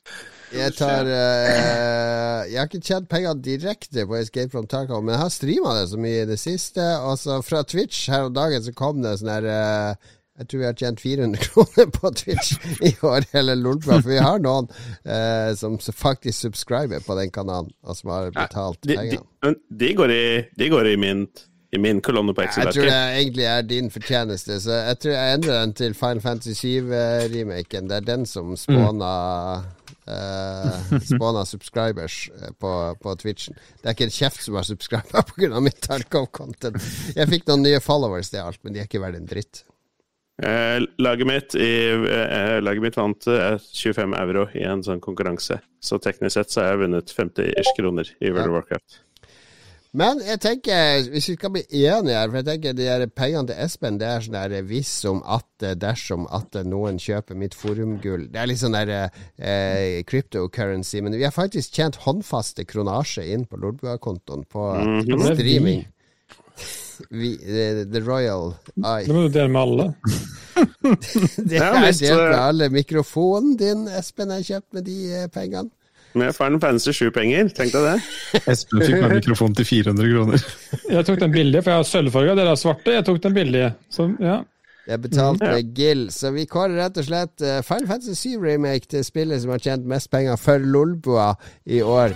[0.54, 5.24] Jeg tar uh, Jeg har ikke tjent penger direkte på Escape from Tarkov, men jeg
[5.26, 6.86] har streama det så mye i det siste.
[7.04, 10.62] Og så fra Twitch her om dagen så kom det sånn her uh, Jeg tror
[10.62, 12.56] vi har tjent 400 kroner på Twitch
[12.86, 14.00] i år, eller Lolbua.
[14.00, 14.70] For vi har noen
[15.02, 19.94] eh, som faktisk subscriber på den kanalen, og som har betalt De, de, men de,
[19.98, 20.28] går i,
[20.62, 21.26] de går i min,
[21.72, 25.38] i min kolonne på Jeg tror det egentlig er din fortjeneste, så jeg tror jeg
[25.38, 27.90] endrer den til Final Fantasy 7-remaken.
[27.90, 29.12] Det er den som spåna
[30.08, 31.20] mm.
[31.20, 32.74] uh, subscribers eh, på,
[33.04, 33.58] på Twitchen.
[33.82, 35.60] Det er ikke en kjeft som har subscriba pga.
[35.60, 36.80] mitt Tarkov-content.
[37.18, 39.66] Jeg fikk noen nye followers, det er alt, men de er ikke verdt en dritt.
[40.44, 45.58] Eh, laget, mitt i, eh, laget mitt vant eh, 25 euro i en sånn konkurranse.
[45.82, 48.52] Så teknisk sett så har jeg vunnet 50 ish kroner i World Ja.
[48.52, 49.00] of Warcraft.
[49.98, 53.48] Men jeg tenker, hvis vi skal bli enige her, for jeg tenker de her pengene
[53.50, 58.28] til Espen, det er sånn der hvis om at dersom at noen kjøper mitt forumgull.
[58.30, 63.48] Det er litt sånn der eh, cryptocurrency, men vi har faktisk tjent håndfaste kronasje inn
[63.50, 65.24] på Lordbua-kontoen på Mhm.
[65.34, 65.86] streaming.
[67.10, 68.54] Vi, the, the Royal
[68.84, 69.06] Eye.
[69.06, 69.90] Det må du dele med alle.
[71.38, 72.70] Det er delt med eh, alle.
[72.74, 75.70] Mikrofonen din, Espen, er kjøpt med de eh, pengene.
[76.18, 78.42] Med Final Fantasy 7-penger, tenk deg det.
[78.52, 80.46] Espen fikk meg mikrofon til 400 kroner.
[80.98, 82.94] Jeg tok den billige, for jeg har sølvfarga, dere har svarte.
[82.98, 83.74] Jeg tok den billige.
[83.94, 84.40] Så ja.
[84.88, 85.64] Det betalte Ja.
[85.76, 89.60] gill, så vi kårer rett og slett Fern Fantasy 7 Remake til spillet som har
[89.60, 91.34] tjent mest penger for Lolbua
[91.68, 92.16] i år.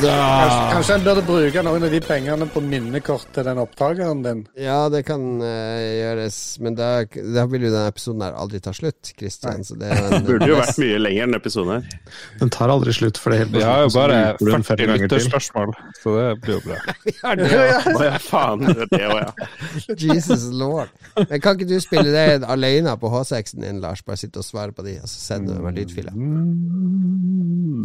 [0.00, 4.22] Da Kanskje, kanskje en burde bruke noen av de pengene på minnekort til den opptakeren
[4.24, 4.42] din.
[4.58, 5.48] Ja, det kan uh,
[5.82, 9.64] gjøres, men da, da vil jo denne episoden her aldri ta slutt, Christian.
[9.66, 12.16] Så det er en Burde jo vært mye lenger, denne episoden her.
[12.40, 14.66] Den tar aldri slutt, for det er helt Vi har jo bare bruker du den
[14.66, 15.18] fem 40 ganger til.
[15.18, 16.80] lytterspørsmål, så det blir jo bra.
[17.22, 18.64] Ja, det er ja, faen.
[18.66, 19.96] Det òg, ja.
[19.98, 20.90] Jesus lord.
[21.16, 24.02] Men kan ikke du spille det alene på H6-en din, Lars?
[24.06, 26.14] Bare sitte og svare på de, og så sender du meg lydfiler.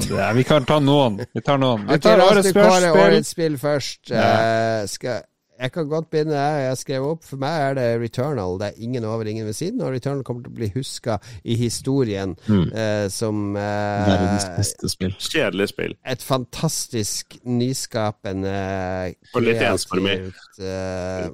[0.10, 1.20] Ja, vi kan ta noen.
[1.34, 1.86] Vi tar noen.
[1.90, 3.02] Vi Ok, tar årets du spørsmål.
[3.08, 4.12] årets spill først.
[4.12, 5.22] Uh, skal,
[5.58, 6.58] jeg kan godt begynne her.
[6.68, 7.24] Jeg skrev opp.
[7.26, 8.60] For meg er det Returnal.
[8.62, 9.82] Det er ingen over, ingen ved siden.
[9.82, 15.16] Og Returnal kommer til å bli huska i historien eh, som eh, Verdens beste spill.
[15.18, 15.96] Kjedelig spill.
[16.06, 18.54] et fantastisk nyskapende,
[19.34, 20.20] Og litt ensformig.
[20.62, 21.26] eh,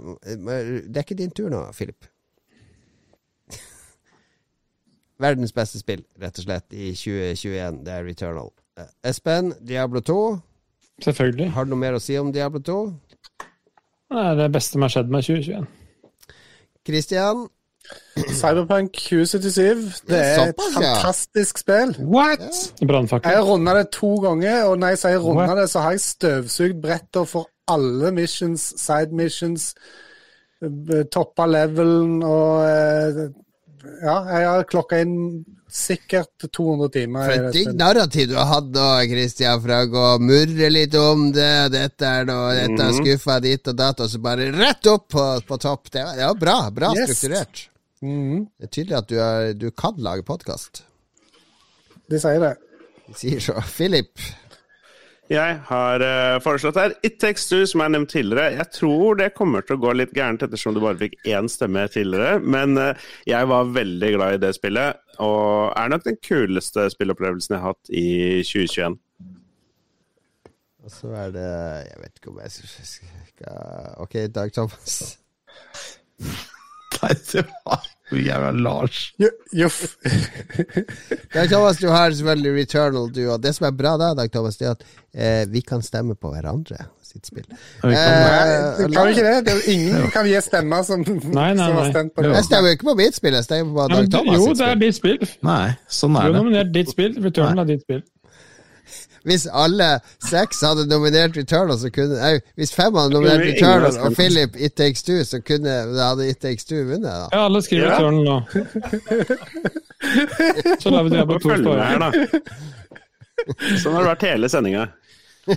[0.88, 2.08] Det er ikke din tur nå, Philip.
[5.24, 7.84] Verdens beste spill, rett og slett, i 2021.
[7.86, 8.50] Det er Returnal.
[9.06, 10.18] Espen, Diablo 2.
[11.02, 11.50] Selvfølgelig.
[11.56, 12.78] Har du noe mer å si om Diablo 2?
[14.14, 15.68] Det er det beste som har skjedd med 2021.
[16.86, 17.48] Christian?
[18.16, 20.04] Cyberpunk 2077.
[20.08, 21.96] Det er et fantastisk spill.
[22.00, 22.46] What?!
[22.80, 26.06] Jeg har runda det to ganger, og når jeg sier runda det, så har jeg
[26.06, 29.74] støvsugd bretter for alle missions, side missions,
[30.64, 33.24] eh, toppa levelen og eh,
[33.84, 35.18] Ja, jeg har klokka inn
[35.74, 37.26] sikkert 200 timer.
[37.26, 40.94] For et digg narrativ du har hatt nå, Christian, fra å gå og murre litt
[41.00, 44.90] om det, dette er noe, dette har skuffa ditt og datt, og så bare rett
[44.92, 45.90] opp på, på topp.
[45.96, 46.58] Det var, det var bra.
[46.76, 47.10] Bra Yes.
[47.18, 47.64] strukturert.
[48.04, 50.84] Mhm, Det er tydelig at du, er, du kan lage podkast.
[52.12, 52.54] de sier det.
[53.08, 53.58] De sier så.
[53.74, 54.12] Philip.
[55.34, 58.54] Jeg har uh, foreslått her It Takes Two, som er nevnt tidligere.
[58.60, 61.88] Jeg tror det kommer til å gå litt gærent ettersom du bare fikk én stemme
[61.90, 62.38] tidligere.
[62.44, 67.58] Men uh, jeg var veldig glad i det spillet, og er nok den kuleste spillopplevelsen
[67.58, 68.06] jeg har hatt i
[68.46, 69.00] 2021.
[70.84, 71.50] Og så er det
[71.88, 72.52] Jeg vet ikke om jeg
[72.92, 75.00] skal Ok, Dag Thomas.
[77.00, 79.14] Nei, det var jævla Lars.
[79.54, 79.96] Juff.
[81.34, 83.24] Dag Thomas, du har selvfølgelig Returnal, du.
[83.34, 84.84] Og det som er bra da, Dag Thomas, det er at
[85.14, 87.46] eh, vi kan stemme på hverandre sitt spill.
[87.82, 89.46] kan- Eh, Nei, du kan vi ikke det.
[89.46, 92.32] det er ingen kan gi stemmer som, nei, som har stemt på det.
[92.38, 94.76] Jeg stemmer jo ikke på mitt spill, jeg stemmer på Dag Thomas jo, det er
[94.82, 95.20] ditt spill.
[95.44, 97.14] Nei, sånn Du er har nominert ditt spill.
[97.22, 98.02] Returnal er ditt spill.
[99.24, 104.16] Hvis alle seks hadde nominert Returnal, så kunne Nei, hvis fem hadde nominert Returnal og
[104.18, 107.12] Philip It Takes Two, så kunne da hadde It Takes Two vunnet, da.
[107.32, 107.92] Ja, alle skriver Ja.
[107.98, 108.38] Returnal nå.
[110.84, 112.12] Så lar vi det på to da.
[113.82, 114.84] Sånn har det vært hele sendinga.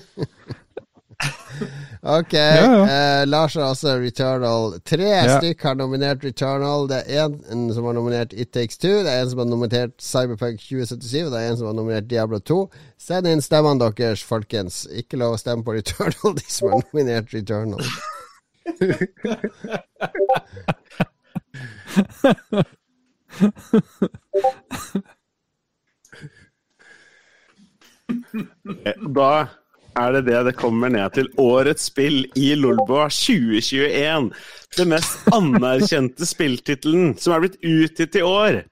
[2.06, 2.86] Ok, ja.
[2.86, 4.76] Eh, Lars har altså Returnal.
[4.86, 5.38] Tre Ja.
[5.40, 6.86] stykk har nominert Returnal.
[6.88, 9.94] Det er en som har nominert It Takes Two, det er en som har nominert
[9.98, 12.60] Cyberpunk 2077, og det er en som har nominert Diablo 2.
[12.98, 14.84] Send inn stemmene deres, folkens.
[14.94, 17.82] Ikke lov å stemme på Returnal, de som har nominert Returnal.
[29.14, 29.48] Da
[29.97, 31.28] er det det det kommer ned til.
[31.40, 34.31] Årets spill i Lolboa 2021.
[34.77, 38.62] Det mest anerkjente spilltittelen som er blitt utgitt i år.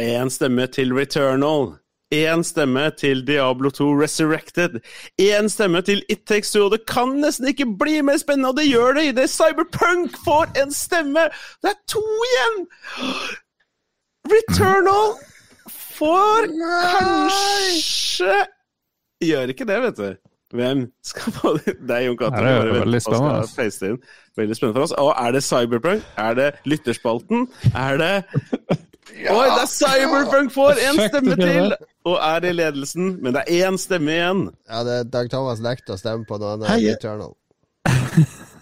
[0.00, 1.74] Én stemme til Returnal.
[2.12, 4.80] Én stemme til Diablo 2 Resurrected.
[5.20, 6.66] Én stemme til It Takes Two.
[6.66, 9.14] Og det kan nesten ikke bli mer spennende, og det gjør det!
[9.16, 11.28] Det er Cyberpunk får en stemme!
[11.64, 12.66] Det er to igjen!
[14.32, 15.16] Returnal
[15.98, 16.52] får
[16.92, 18.44] kanskje
[19.22, 20.31] Gjør ikke det, vet du.
[20.52, 21.74] Hvem skal få det?
[21.88, 22.44] Er Jon Cato.
[22.44, 23.98] Ja, veldig spennende, inn.
[24.36, 24.94] Veldig spennende for oss.
[25.00, 26.08] Og er det Cyberpunk?
[26.20, 27.46] Er det Lytterspalten?
[27.72, 28.12] Er det
[29.12, 31.74] Oi, det er Cyberpunk får en stemme til!
[32.08, 34.46] Og er i ledelsen, men det er én stemme igjen.
[34.70, 37.36] Ja, det er Dag Thomas nekter å stemme på noe annet enn Returnal.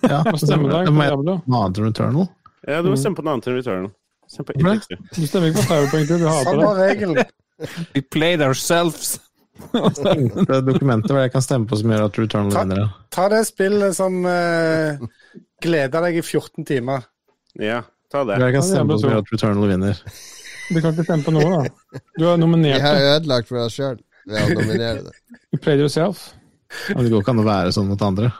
[0.00, 0.84] Ja, stemmer det?
[0.88, 1.22] det må jeg-?
[1.26, 2.28] Noe annet enn Returnal.
[2.68, 3.90] Ja, du må stemme på noe annet enn Returnal.
[4.30, 4.54] Stem på.
[4.54, 6.14] Du stemmer ikke på Cyberpunk, du.
[6.22, 6.66] Du hater det.
[6.66, 7.24] var regelen.
[7.94, 9.18] We played ourselves.
[10.50, 12.82] Det dokumentet hvor jeg kan stemme på som gjør at Returnal Ta- vinner.
[12.82, 12.88] ja.
[13.14, 15.00] Ta det spillet som uh,
[15.62, 17.06] gleder deg i 14 timer.
[17.60, 17.82] Ja,
[18.12, 18.38] ta det.
[18.40, 20.02] Jeg kan det er stemme på som gjør at Returnal vinner.
[20.70, 22.00] Du kan ikke stemme på noe, da.
[22.18, 23.96] Du har Vi Jeg har ødelagt for deg sjøl
[24.30, 25.14] ved å nominere det.
[25.50, 26.28] You played yourself.
[26.88, 28.30] Ja, det går ikke an å være sånn mot andre.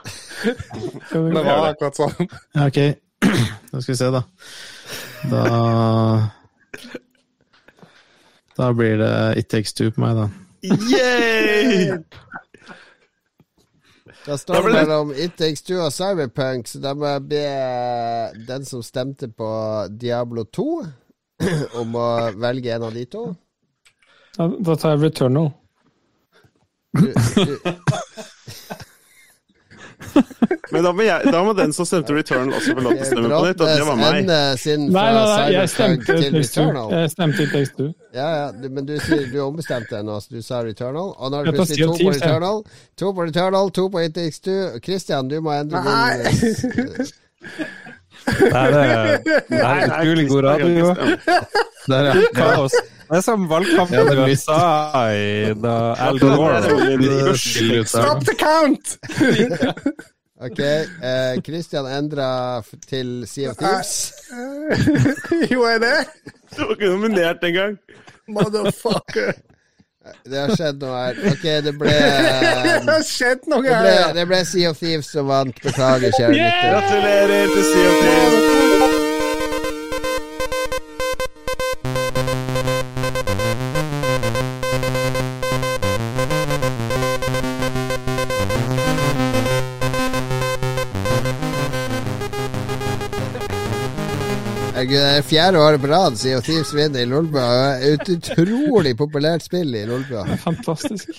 [1.11, 2.29] Det var akkurat sånn.
[2.55, 2.79] Ja, ok.
[3.71, 4.21] Da skal vi se, da.
[5.31, 5.41] Da
[8.57, 9.11] Da blir det
[9.41, 10.29] It Takes Two på meg, da.
[14.25, 17.45] Da står det mellom It Takes Two og Cyberpunk, så da må jeg be
[18.47, 19.49] den som stemte på
[19.89, 20.85] Diablo 2,
[21.81, 23.23] om å velge en av de to.
[24.37, 25.49] Da, da tar jeg Returnal.
[26.91, 27.57] Du, du,
[30.71, 33.07] Men da må, jeg, da må den som stemte Return, også få lov til å
[33.09, 34.19] stemme på nytt, og det var meg.
[34.27, 36.37] Nei, nei, nei, jeg stemte til.
[36.37, 36.93] Returnal.
[36.95, 37.89] Jeg stemte til Takes Two.
[38.15, 38.93] Ja, ja, men du,
[39.33, 41.11] du ombestemte deg nå, så du sa Returnal.
[41.17, 42.13] Og nå er det plutselig to på.
[42.15, 42.63] Returnal,
[42.99, 44.61] to på Returnal, to på It Takes Two.
[44.85, 45.91] Christian, du må endre din
[48.51, 50.95] Nei, det er, det er utrolig god radio.
[51.87, 52.75] Det er Kaos.
[53.11, 54.59] Det er som valgkampen i USA
[55.11, 58.95] i da Al Gore Stop the count!
[60.41, 64.13] Ok, eh, Christian endra til Sea of Thieves.
[65.53, 65.97] jo, er det?
[66.55, 67.77] Du var ikke nominert engang.
[68.27, 69.31] Motherfucker.
[70.25, 71.19] Det har skjedd noe her.
[71.29, 71.93] Ok, det ble
[72.87, 74.13] Det har skjedd noe Det ble, her.
[74.17, 75.61] det ble Sea of Thieves som vant.
[75.61, 76.67] Beklager, kjære lytter.
[76.73, 78.70] Gratulerer til Sea of Thieves.
[95.27, 97.77] Fjerde året på rad siden Thieves vinner i Lolbua.
[97.81, 100.25] Et utrolig populært spill i Lolbua.
[100.43, 101.13] Fantastisk.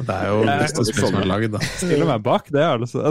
[0.00, 1.60] Det er jo det beste spillet som er lagd, da.
[1.76, 3.02] Stiller meg bak det, altså.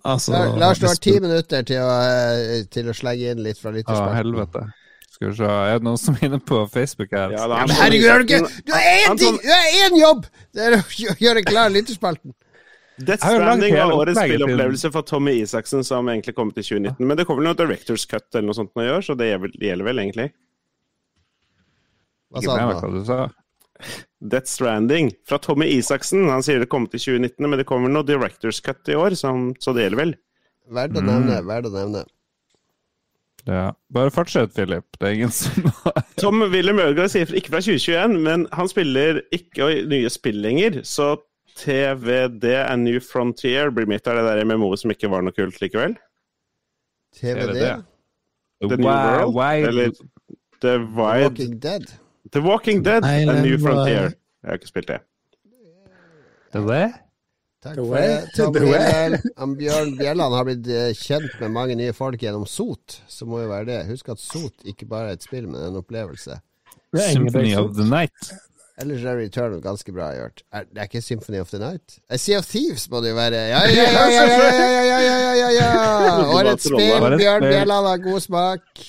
[0.00, 3.60] Altså, ja, Lars, du har ti minutter til å, eh, til å slenge inn litt
[3.60, 4.16] fra Å, lytterspørsmål.
[4.16, 4.62] helvete.
[5.16, 7.30] Skal vi se, er det noen som er inne på Facebook her?
[7.36, 9.36] Ja, da, Ja, men herregud, har du ikke Du har én ting!
[9.44, 10.26] Du har én jobb!
[10.56, 10.82] Det er å
[11.26, 12.34] gjøre klar lytterspalten.
[12.98, 17.06] Death Stranding var årets spillopplevelse for Tommy Isaksen, som egentlig kom til 2019.
[17.06, 19.28] Men det kommer vel noe Directors Cut eller noe sånt nå i år, så det
[19.60, 20.30] gjelder vel- egentlig.
[22.32, 23.18] Hva sa han sa.
[24.24, 26.24] Death Stranding fra Tommy Isaksen.
[26.32, 29.50] Han sier det kommer til 2019, men det kommer noe Directors Cut i år, som,
[29.60, 30.14] så det gjelder vel.
[30.72, 31.10] Verdt å Mm.
[31.12, 31.42] nevne.
[31.46, 32.04] Verdt å nevne.
[33.46, 33.72] Ja.
[33.92, 34.84] Bare fortsett, Philip.
[34.98, 35.68] Det er ingen som
[36.18, 40.80] Tom William Ødegaard sier ikke fra 2021, men han spiller ikke nye spill lenger.
[40.82, 41.12] Så
[41.56, 45.60] TVD A New Frontier blir mitt av det der MMO som ikke var noe kult
[45.62, 45.96] likevel.
[47.16, 47.62] TVD?
[48.60, 49.34] The New Wow, World?
[49.36, 49.68] Wild.
[49.68, 49.90] Eller
[50.60, 51.90] The Wide Walking Dead?
[52.32, 54.12] The Walking Dead A Island New Frontier.
[54.42, 55.00] Jeg har ikke spilt det.
[56.52, 56.92] The Way?
[57.64, 59.56] Takk The for det, Tom way.
[59.58, 63.48] Bjørn Bjelland har blitt eh, kjent med mange nye folk gjennom Sot, så må jo
[63.50, 63.78] være det.
[63.88, 66.36] Husk at Sot ikke bare er et spill, men en opplevelse.
[66.94, 68.30] Er Symphony of the Night.
[68.76, 70.42] Ellers er Returnal ganske bra gjort.
[70.52, 71.96] Er, det er ikke Symphony of the Night?
[72.12, 73.40] A Sea of Thieves må det jo være.
[73.48, 76.28] Ja, ja, ja, ja, ja, ja, ja, ja, ja, ja.
[76.34, 77.16] Årets spill.
[77.16, 77.48] Bjørn.
[77.48, 78.86] Bjelland har god smak.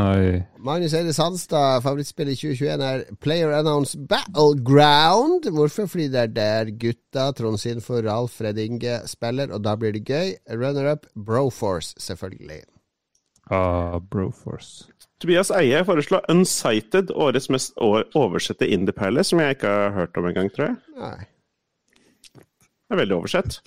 [0.00, 0.40] Oi.
[0.64, 5.50] Magnus Eide Sandstad, favorittspillet i 2021 er Player Announce Battleground.
[5.52, 5.90] Hvorfor?
[5.90, 10.06] Fordi det er der gutta Trond Sinfor, Ralf Fred Inge spiller, og da blir det
[10.08, 10.32] gøy.
[10.48, 12.62] Runner-up Broforce, selvfølgelig.
[13.50, 14.86] Ah, Broforce.
[15.20, 17.76] Tobias Eie foreslår Unsighted, årets mest
[18.16, 20.78] oversette indie-perle, som jeg ikke har hørt om engang, tror jeg.
[20.96, 21.18] Nei.
[22.90, 23.58] Det er veldig oversett.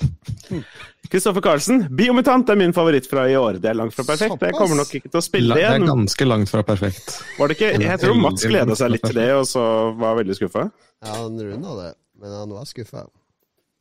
[1.13, 3.61] Kristoffer Carlsen, Biomutant er min favoritt fra i år.
[3.63, 4.41] Det er langt fra perfekt.
[4.43, 5.77] Jeg kommer nok ikke til å spille igjen.
[5.77, 7.13] det Det er ganske langt fra perfekt.
[7.37, 9.63] Var det ikke, jeg tror Mats gleda seg litt til det, og så
[10.01, 10.65] var veldig skuffa.
[11.05, 11.87] Ja, han runda det,
[12.19, 13.05] men han var skuffa.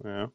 [0.06, 0.28] Ja.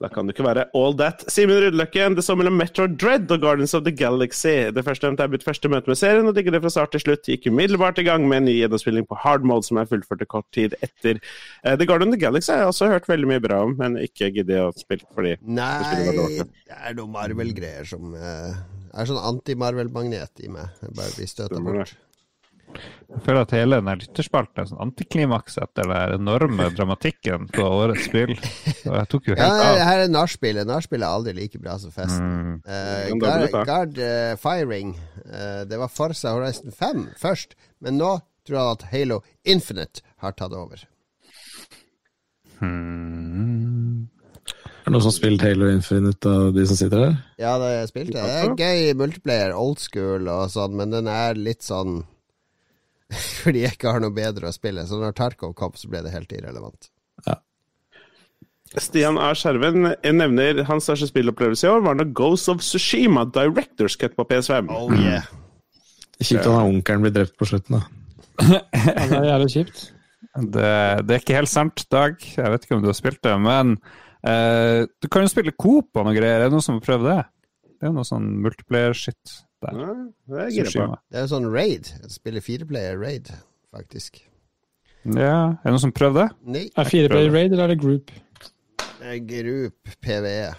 [0.00, 1.26] Da kan det ikke være all that.
[1.28, 4.70] Simen Rudløkken, det står mellom Metro Dread og Guardians of the Galaxy.
[4.72, 7.28] Det første er mitt første møte med serien, og digger det fra start til slutt.
[7.28, 10.48] Gikk umiddelbart i gang med en ny gjennomspilling på hard mode, som er fullført kort
[10.56, 11.20] tid etter.
[11.60, 14.00] Uh, The Garden of the Galaxy har jeg også hørt veldig mye bra om, men
[14.00, 15.68] ikke giddet å spille fordi Nei,
[16.08, 18.56] det er noe Marvel-greier som uh,
[18.96, 20.80] er sånn anti-Marvel-magnet i meg.
[20.80, 21.92] Jeg bare blir støta bort.
[22.76, 22.88] Det.
[23.10, 28.06] Jeg føler at hele denne lytterspalten er sånn antiklimaks etter den enorme dramatikken på årets
[28.06, 28.36] spill.
[28.86, 29.88] Og jeg tok jo Ja, helt det av.
[29.88, 30.68] her er nachspielet.
[30.70, 32.30] Nachspiel er aldri like bra som festen.
[32.30, 32.54] Mm.
[32.64, 33.66] Eh, blir Guard.
[33.72, 34.94] Guard uh, Firing.
[35.26, 38.14] uh, det var Forza Horizon 5 først, men nå
[38.46, 40.86] tror jeg at Halo Infinite har tatt over.
[42.60, 44.06] Hmm.
[44.80, 47.18] Er det noen som har spilt Halo Infinite av de som sitter her?
[47.42, 48.14] Ja, det har jeg spilt.
[48.14, 52.00] Det er gøy multiplayer, old school og sånn, men den er litt sånn
[53.42, 54.86] Fordi jeg ikke har noe bedre å spille.
[54.86, 56.90] Så når Tarkov kom, så ble det helt irrelevant.
[57.26, 57.40] Ja.
[58.78, 59.32] Stian A.
[59.34, 64.26] Skjerven nevner hans største spillopplevelse i år var når Ghost of Sushima Directors Cut på
[64.30, 64.70] PS5.
[64.70, 65.26] Oh yeah.
[66.20, 67.88] Kjipt at han onkelen blir drept på slutten, da.
[68.40, 69.82] Ja, det er jævlig kjipt.
[70.30, 70.70] Det,
[71.08, 72.22] det er ikke helt sant, Dag.
[72.22, 73.74] Jeg vet ikke om du har spilt det, men
[74.22, 76.38] uh, du kan jo spille Coop og noe greier.
[76.38, 77.20] Er det noen som har prøvd det?
[77.74, 79.78] Det er jo noe sånn multiplayer-shit der.
[79.80, 79.92] Ja,
[80.30, 80.96] det er.
[81.10, 81.92] Det er jo sånn raid.
[82.12, 83.30] Spiller fireplayer raid,
[83.74, 84.22] faktisk.
[85.04, 86.40] Ja, er det noen som prøver det?
[86.56, 86.64] Nei.
[86.76, 88.12] Er fireplayer raid, eller er det group?
[89.00, 90.50] Det er group PVE.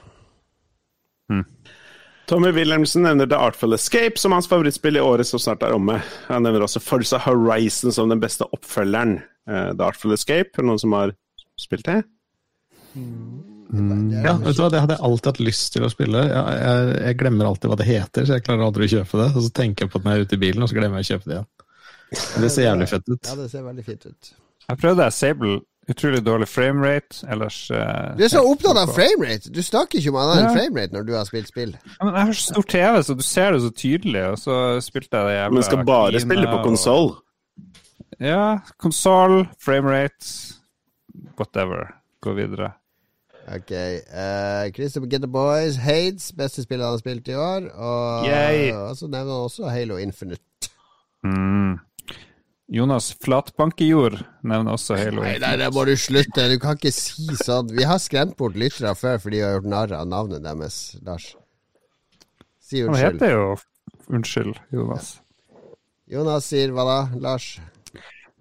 [2.31, 5.97] Tommy Wilhelmsen nevner The Artful Escape som hans favorittspill i året som snart er omme.
[6.29, 9.17] Han nevner også Forza Horizon som den beste oppfølgeren.
[9.49, 11.11] Eh, The Artful Escape, er det noen som har
[11.59, 12.01] spilt det?
[13.71, 16.25] Ja, vet du hva, Det hadde jeg alltid hatt lyst til å spille.
[16.27, 19.29] Jeg, jeg, jeg glemmer alltid hva det heter, så jeg klarer aldri å kjøpe det.
[19.35, 20.99] Og så tenker jeg på det når jeg er ute i bilen, og så glemmer
[21.01, 21.49] jeg å kjøpe det igjen.
[22.35, 23.27] Men det ser jævlig fett ut.
[23.29, 24.31] Ja, det ser veldig fint ut.
[24.67, 25.59] Jeg prøvde Sable.
[25.89, 27.23] Utrolig dårlig framerate.
[27.33, 29.49] Ellers uh, Du er så opptatt av framerate!
[29.51, 30.51] Du snakker ikke om annet enn Ja.
[30.59, 31.71] framerate når du har spilt spill.
[31.73, 34.57] Ja, men jeg har så stor TV, så du ser det så tydelig, og så
[34.85, 37.09] spilte jeg det jævla Men skal bare Kina spille på og- konsoll.
[38.21, 38.43] Ja,
[38.77, 40.29] konsoll, framerate,
[41.39, 41.95] whatever.
[42.21, 42.73] Gå videre.
[43.51, 43.71] Ok.
[43.71, 47.67] Uh, Christopher Get the Boys, Hades, beste spillet han har spilt i år.
[47.75, 48.71] Og, Yay.
[48.95, 50.71] så nevner han også Halo Infinite.
[51.27, 51.79] Mm.
[52.71, 55.19] Jonas Flatbankejord nevner også Halo.
[55.19, 55.39] Infinite.
[55.39, 56.47] Nei, nei, det må du slutte.
[56.47, 57.73] Du kan ikke si sånn.
[57.75, 61.33] Vi har skremt bort lyttere før fordi vi har gjort narr av navnet deres, Lars.
[62.63, 63.43] Si Han heter jo
[64.11, 65.17] Unnskyld, Jonas.
[66.11, 67.53] Jonas sier hva da, Lars?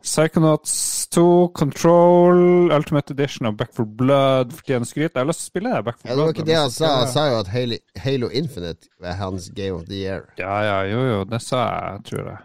[0.02, 5.10] Psychonauts 2, Control, Ultimate Edition og Back for Blood fortjener skryt.
[5.12, 5.82] Jeg har lyst til å spille det.
[5.84, 6.92] Back for Ja, det var ikke det han sa.
[7.02, 10.24] Han sa jo at Halo, Halo Infinite var hans game of the year.
[10.40, 12.38] Ja, ja, jo, jo, det sa jeg, tror jeg.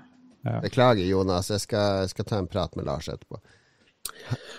[0.62, 1.50] Beklager, Jonas.
[1.50, 3.40] Jeg skal, jeg skal ta en prat med Lars etterpå.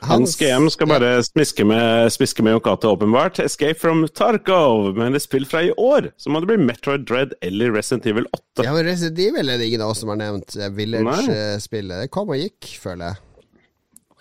[0.06, 3.38] Hans GM skal bare smiske med, smiske med Yokata, åpenbart.
[3.42, 4.92] Escape from Tarkov.
[4.96, 8.28] Men et spill fra i år, så må det bli Metroid Dread eller Resident Evil
[8.30, 8.66] 8.
[8.66, 10.56] Ja, men Resident Evil er det ingen av oss som har nevnt.
[10.60, 12.04] eh, Village-spillet.
[12.04, 13.22] Det kom og gikk, føler jeg.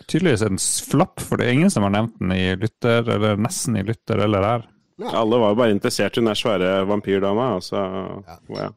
[0.06, 0.60] Tydeligvis en
[0.91, 4.22] flapp, for det er ingen som har nevnt den i lytter, eller nesten i lytter
[4.26, 4.65] eller her.
[5.11, 7.81] Alle var jo bare interessert i den der svære vampyrdama, og så
[8.53, 8.69] ja.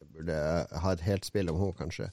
[0.00, 0.36] Jeg burde
[0.84, 2.08] ha et helt spill om henne, kanskje.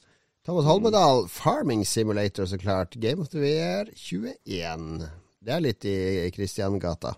[0.46, 2.96] Thomas Holmedal, Farming Simulator, så klart.
[2.96, 5.04] Game of the Year 21.
[5.40, 7.16] Det er litt i Kristiangata.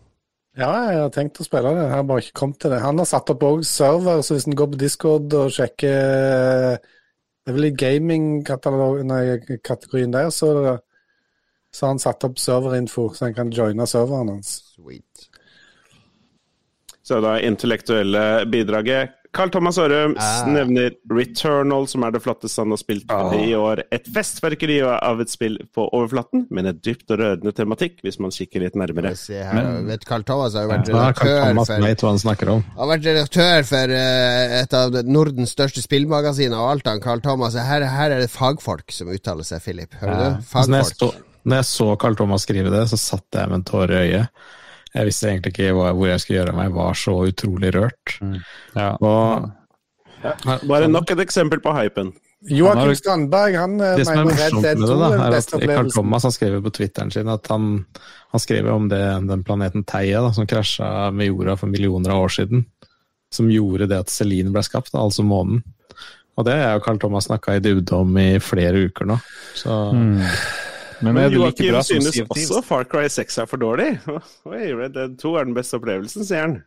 [0.57, 1.83] Ja, jeg har tenkt å spille det.
[1.85, 2.81] Jeg har bare ikke kommet til det.
[2.83, 5.91] Han har satt opp òg server, så hvis en går på Discord og sjekker
[6.81, 10.47] Det er vel i gaming-kategorien der, så,
[11.73, 14.49] så har han satt opp serverinfo, så en kan joine serveren hans.
[14.75, 15.13] Sweet.
[17.01, 19.09] Så da intellektuelle bidraget.
[19.31, 20.43] Carl Thomas Aarum Ah.
[20.45, 23.83] nevner Returnal, som er det flotteste han har spilt i år.
[23.95, 28.31] Et festverkeri av et spill på overflaten, men et dypt og rørende tematikk, hvis man
[28.35, 29.13] kikker litt nærmere.
[29.53, 32.63] Men- vet Carl Thomas har jo vært Ja, redaktør Thomas for han snakker om.
[32.75, 36.87] Har vært redaktør for uh, et av Nordens største spillmagasiner og alt.
[36.87, 37.55] Han Carl Thomas.
[37.55, 39.93] Her, her er det fagfolk som uttaler seg, Philip.
[40.01, 40.41] Hører du?
[40.43, 40.67] Fagfolk.
[40.67, 41.13] når, jeg så,
[41.45, 44.27] når jeg så Carl Thomas skrive det, så satt jeg med en tåre i øyet.
[44.91, 46.67] Jeg visste egentlig ikke hva, hvor jeg skulle gjøre av meg.
[46.67, 48.17] Jeg var så utrolig rørt.
[48.75, 48.89] Ja.
[48.99, 49.49] Og
[50.69, 52.11] Bare nok et eksempel på hypen.
[52.49, 55.91] Joakim Strandberg han eh, det som er morsomt med det, da, er at Carl.
[55.93, 57.67] Thomas han skrev på Twitteren sin at han,
[58.33, 62.25] han skrev om det, den planeten Theia da, som krasja med jorda for millioner av
[62.25, 62.65] år siden.
[63.31, 65.61] Som gjorde det at Celine ble skapt, da, altså månen.
[66.39, 69.19] Og det har jeg og Carl Thomas snakka i dybde om i flere uker nå.
[69.55, 70.25] Så Mm.
[71.01, 72.51] Men Men er det like bra som synes Sea of Thieves?
[72.51, 73.89] også Far Cry 6 er for dårlig.
[74.51, 76.57] Oi, Red Dead 2 er den beste opplevelsen, sier han.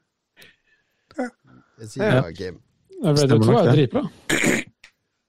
[1.14, 2.58] Det sier Joakim.
[3.04, 4.06] Red Dead Stemmer 2 nok er dritbra.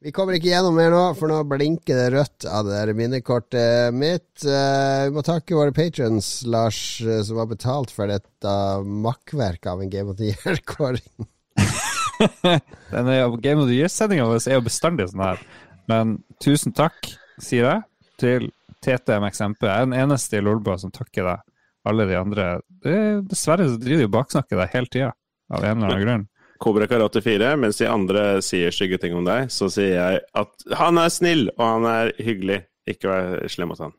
[0.05, 3.95] Vi kommer ikke gjennom mer nå, for nå blinker det rødt av det der minnekortet
[3.95, 4.43] mitt.
[4.45, 8.51] Eh, vi må takke våre patrons, Lars, eh, som har betalt for dette
[8.85, 11.25] makkverket av en Game of the Year-kåring.
[12.93, 15.41] Denne Game of the Year-sendinga vår er jo bestandig sånn her.
[15.89, 17.09] Men tusen takk,
[17.41, 17.81] sier jeg,
[18.21, 18.47] til
[18.85, 19.65] TTMXMP.
[19.65, 21.43] Jeg er den eneste i Lolbua som takker deg.
[21.85, 22.45] Alle de andre
[22.81, 22.95] det,
[23.29, 25.11] Dessverre så driver de og baksnakker deg hele tida,
[25.53, 26.23] av en eller annen grunn.
[26.61, 30.65] Kobra Karate 4, mens de andre sier stygge ting om deg, så sier jeg at
[30.79, 32.63] han er snill, og han er hyggelig.
[32.89, 33.93] Ikke vær slem mot han.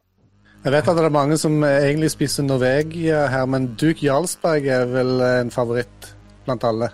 [0.65, 4.89] Jeg vet at det er mange som egentlig spiser Norvegia her, men Duke Jarlsberg er
[4.91, 6.11] vel en favoritt
[6.47, 6.89] blant alle.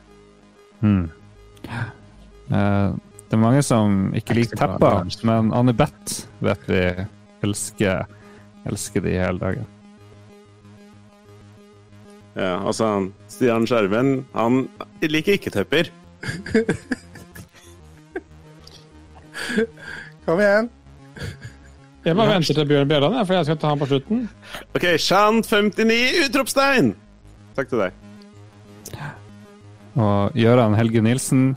[0.82, 1.06] Hmm.
[1.68, 2.88] Eh,
[3.32, 6.82] det er mange som ikke liker tepper, men Anne-Beth vet vi
[7.46, 8.04] elsker,
[8.68, 9.66] elsker de hele dagen.
[12.32, 14.68] Ja, altså, Stian Skjerven, han
[15.04, 15.90] liker ikke tepper.
[20.24, 20.70] Kom igjen.
[22.02, 24.24] Jeg bare venter til Bjørn Bjørland, for jeg skal ta han på slutten.
[24.74, 25.92] OK, Shan59,
[26.26, 26.88] utropstegn!
[27.54, 27.92] Takk til deg.
[29.92, 31.50] Og Gøran Helge Nilsen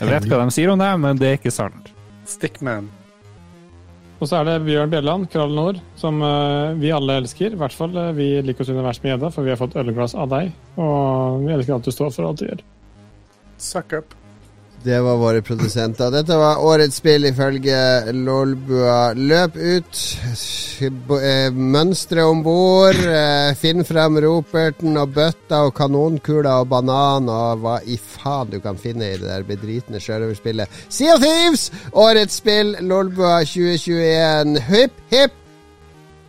[0.00, 1.92] Jeg vet hva de sier om deg, men det er ikke sant.
[2.28, 2.90] Stickman.
[4.22, 7.56] Og så er det Bjørn Bjelland, Krall Nord, som eh, vi alle elsker.
[7.56, 10.14] I hvert fall eh, vi liker oss univers med gjedda, for vi har fått ølglass
[10.14, 10.52] av deg.
[10.78, 12.62] Og vi elsker alt du står for, alt du gjør.
[13.58, 14.14] Suck up.
[14.84, 16.10] Det var våre produsenter.
[16.10, 17.76] Dette var årets spill ifølge
[18.12, 19.12] Lolbua.
[19.14, 20.00] Løp ut,
[20.82, 27.62] eh, mønstre om bord, eh, finn frem roperten og bøtta og kanonkula og banan og
[27.62, 30.66] hva i faen du kan finne i det der bedritne sjørøverspillet.
[30.88, 31.70] Sea of Thieves!
[31.92, 34.58] Årets spill, Lolbua 2021.
[34.66, 35.32] Hipp, hipp,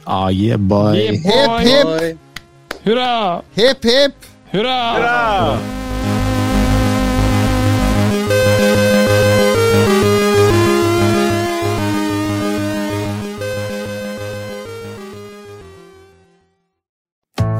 [0.05, 0.93] Ah, yeah, boy.
[0.95, 1.63] Yeah, hipp, boy!
[1.63, 2.17] hipp, Oi.
[2.85, 3.41] Hurra!
[3.55, 4.13] hipp, hipp.
[4.51, 4.99] Hurra!
[4.99, 5.92] Bra!